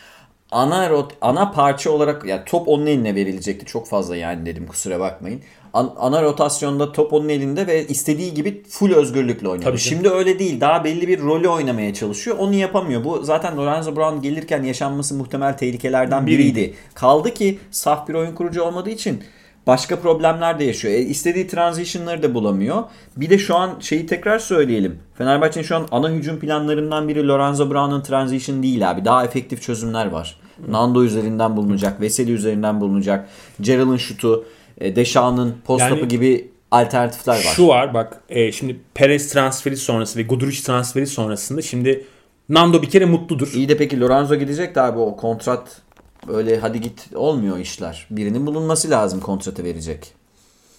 ana 0.51 0.89
rot, 0.89 1.11
ana 1.21 1.51
parça 1.51 1.91
olarak 1.91 2.25
ya 2.25 2.45
top 2.45 2.67
onun 2.67 2.85
eline 2.85 3.15
verilecekti. 3.15 3.65
Çok 3.65 3.87
fazla 3.87 4.15
yani 4.15 4.45
dedim 4.45 4.67
kusura 4.67 4.99
bakmayın. 4.99 5.41
An- 5.73 5.93
ana 5.97 6.23
rotasyonda 6.23 6.91
top 6.91 7.13
onun 7.13 7.29
elinde 7.29 7.67
ve 7.67 7.87
istediği 7.87 8.33
gibi 8.33 8.63
full 8.69 8.93
özgürlükle 8.93 9.47
oynuyor. 9.47 9.63
Tabii 9.71 9.77
canım. 9.77 9.89
Şimdi 9.89 10.09
öyle 10.09 10.39
değil. 10.39 10.61
Daha 10.61 10.83
belli 10.83 11.07
bir 11.07 11.19
rolü 11.21 11.47
oynamaya 11.47 11.93
çalışıyor. 11.93 12.37
Onu 12.39 12.53
yapamıyor. 12.53 13.03
Bu 13.03 13.23
zaten 13.23 13.57
Lorenzo 13.57 13.95
Brown 13.95 14.21
gelirken 14.21 14.63
yaşanması 14.63 15.15
muhtemel 15.15 15.57
tehlikelerden 15.57 16.27
Biriydi. 16.27 16.55
biriydi. 16.55 16.73
Kaldı 16.93 17.33
ki 17.33 17.59
saf 17.71 18.07
bir 18.07 18.13
oyun 18.13 18.35
kurucu 18.35 18.63
olmadığı 18.63 18.89
için 18.89 19.23
başka 19.67 19.99
problemler 19.99 20.59
de 20.59 20.63
yaşıyor. 20.63 20.93
E, 20.93 20.97
istediği 20.97 21.47
transition'ları 21.47 22.23
da 22.23 22.33
bulamıyor. 22.33 22.83
Bir 23.17 23.29
de 23.29 23.37
şu 23.37 23.55
an 23.55 23.71
şeyi 23.79 24.05
tekrar 24.07 24.39
söyleyelim. 24.39 24.99
Fenerbahçe'nin 25.17 25.65
şu 25.65 25.75
an 25.75 25.87
ana 25.91 26.09
hücum 26.09 26.39
planlarından 26.39 27.07
biri 27.07 27.27
Lorenzo 27.27 27.69
Brown'un 27.69 28.01
transition 28.01 28.63
değil 28.63 28.91
abi. 28.91 29.05
Daha 29.05 29.25
efektif 29.25 29.61
çözümler 29.61 30.05
var. 30.05 30.40
Nando 30.67 31.03
üzerinden 31.03 31.57
bulunacak, 31.57 32.01
Veseli 32.01 32.31
üzerinden 32.31 32.81
bulunacak, 32.81 33.29
Gerald'ın 33.61 33.97
şutu, 33.97 34.45
e, 34.77 34.95
Deşan'ın 34.95 35.55
post 35.65 35.81
Yani- 35.81 36.07
gibi 36.07 36.51
alternatifler 36.71 37.33
var. 37.33 37.53
Şu 37.55 37.67
var 37.67 37.93
bak 37.93 38.21
e, 38.29 38.51
şimdi 38.51 38.79
Perez 38.93 39.33
transferi 39.33 39.77
sonrası 39.77 40.19
ve 40.19 40.23
Guduric 40.23 40.63
transferi 40.63 41.07
sonrasında 41.07 41.61
şimdi 41.61 42.05
Nando 42.49 42.81
bir 42.81 42.89
kere 42.89 43.05
mutludur. 43.05 43.53
İyi 43.53 43.69
de 43.69 43.77
peki 43.77 43.99
Lorenzo 43.99 44.35
gidecek 44.35 44.75
de 44.75 44.81
abi 44.81 44.99
o 44.99 45.17
kontrat 45.17 45.81
öyle 46.27 46.59
hadi 46.59 46.81
git 46.81 47.07
olmuyor 47.15 47.57
işler. 47.57 48.07
Birinin 48.11 48.47
bulunması 48.47 48.89
lazım 48.89 49.19
kontratı 49.19 49.63
verecek. 49.63 50.13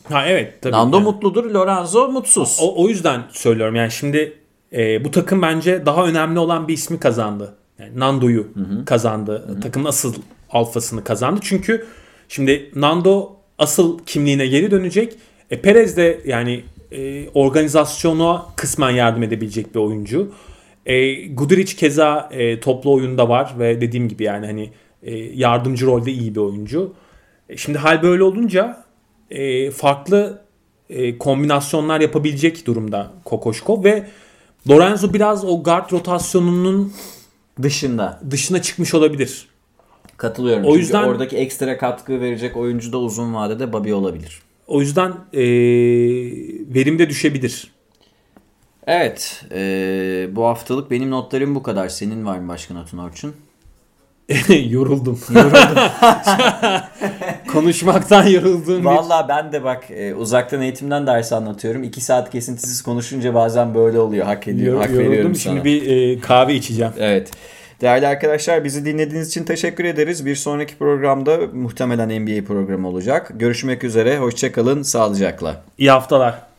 Ha 0.08 0.26
evet 0.26 0.62
tabii. 0.62 0.72
Nando 0.72 0.96
Yani 0.96 1.04
mutludur, 1.04 1.44
Lorenzo 1.44 2.08
mutsuz. 2.08 2.58
O, 2.62 2.84
o 2.84 2.88
yüzden 2.88 3.22
söylüyorum 3.32 3.74
yani 3.74 3.90
şimdi 3.90 4.38
e, 4.72 5.04
bu 5.04 5.10
takım 5.10 5.42
bence 5.42 5.86
daha 5.86 6.04
önemli 6.04 6.38
olan 6.38 6.68
bir 6.68 6.74
ismi 6.74 7.00
kazandı. 7.00 7.54
Yani 7.78 8.00
Nando'yu 8.00 8.48
kazandı. 8.86 9.60
Takımın 9.62 9.88
asıl 9.88 10.14
alfasını 10.50 11.04
kazandı. 11.04 11.40
Çünkü 11.42 11.86
şimdi 12.28 12.70
Nando 12.74 13.36
asıl 13.58 13.98
kimliğine 14.06 14.46
geri 14.46 14.70
dönecek. 14.70 15.16
E, 15.50 15.60
Perez 15.60 15.96
de 15.96 16.20
yani 16.24 16.64
e, 16.92 17.28
organizasyona 17.28 18.46
kısmen 18.56 18.90
yardım 18.90 19.22
edebilecek 19.22 19.74
bir 19.74 19.80
oyuncu. 19.80 20.32
E, 20.86 21.26
Guduric 21.26 21.76
keza 21.76 22.28
e, 22.32 22.60
toplu 22.60 22.92
oyunda 22.92 23.28
var 23.28 23.54
ve 23.58 23.80
dediğim 23.80 24.08
gibi 24.08 24.24
yani 24.24 24.46
hani 24.46 24.70
e, 25.02 25.16
yardımcı 25.16 25.86
rolde 25.86 26.12
iyi 26.12 26.34
bir 26.34 26.40
oyuncu. 26.40 26.94
E, 27.48 27.56
şimdi 27.56 27.78
hal 27.78 28.02
böyle 28.02 28.22
olunca 28.22 28.84
e, 29.30 29.70
farklı 29.70 30.42
e, 30.90 31.18
kombinasyonlar 31.18 32.00
yapabilecek 32.00 32.66
durumda 32.66 33.10
Kokoşkov 33.24 33.84
ve 33.84 34.06
Lorenzo 34.70 35.12
biraz 35.14 35.44
o 35.44 35.62
guard 35.62 35.92
rotasyonunun 35.92 36.92
Dışında. 37.62 38.20
dışına 38.30 38.62
çıkmış 38.62 38.94
olabilir. 38.94 39.48
Katılıyorum. 40.16 40.64
O 40.64 40.66
Çünkü 40.66 40.78
yüzden- 40.80 41.02
oradaki 41.04 41.36
ekstra 41.36 41.78
katkı 41.78 42.20
verecek 42.20 42.56
oyuncu 42.56 42.92
da 42.92 42.98
uzun 42.98 43.34
vadede 43.34 43.72
Bobby 43.72 43.92
olabilir. 43.92 44.42
O 44.66 44.80
yüzden 44.80 45.10
e, 45.32 45.42
verimde 46.74 47.08
düşebilir. 47.10 47.72
Evet. 48.86 49.44
eee, 49.50 50.28
bu 50.32 50.44
haftalık 50.44 50.90
benim 50.90 51.10
notlarım 51.10 51.54
bu 51.54 51.62
kadar. 51.62 51.88
Senin 51.88 52.26
var 52.26 52.38
mı 52.38 52.48
başka 52.48 52.74
notun 52.74 52.98
Orçun? 52.98 53.34
yoruldum. 54.68 55.20
Konuşmaktan 57.52 58.26
yoruldum. 58.26 58.84
Valla 58.84 59.26
ben 59.28 59.52
de 59.52 59.64
bak 59.64 59.90
e, 59.90 60.14
uzaktan 60.14 60.62
eğitimden 60.62 61.06
ders 61.06 61.32
anlatıyorum. 61.32 61.82
İki 61.82 62.00
saat 62.00 62.30
kesintisiz 62.30 62.82
konuşunca 62.82 63.34
bazen 63.34 63.74
böyle 63.74 63.98
oluyor. 63.98 64.26
Hak 64.26 64.48
ediyor. 64.48 64.74
Yor- 64.74 64.82
hak 64.82 64.90
veriyorum 64.90 65.14
yoruldum. 65.14 65.34
sana. 65.34 65.54
Şimdi 65.54 65.64
bir 65.64 66.16
e, 66.16 66.20
kahve 66.20 66.54
içeceğim. 66.54 66.92
Evet. 66.98 67.30
Değerli 67.80 68.06
arkadaşlar 68.06 68.64
bizi 68.64 68.84
dinlediğiniz 68.84 69.28
için 69.28 69.44
teşekkür 69.44 69.84
ederiz. 69.84 70.26
Bir 70.26 70.34
sonraki 70.34 70.78
programda 70.78 71.38
muhtemelen 71.52 72.22
NBA 72.22 72.44
programı 72.44 72.88
olacak. 72.88 73.32
Görüşmek 73.34 73.84
üzere. 73.84 74.18
Hoşçakalın. 74.18 74.82
Sağlıcakla. 74.82 75.62
İyi 75.78 75.90
haftalar. 75.90 76.51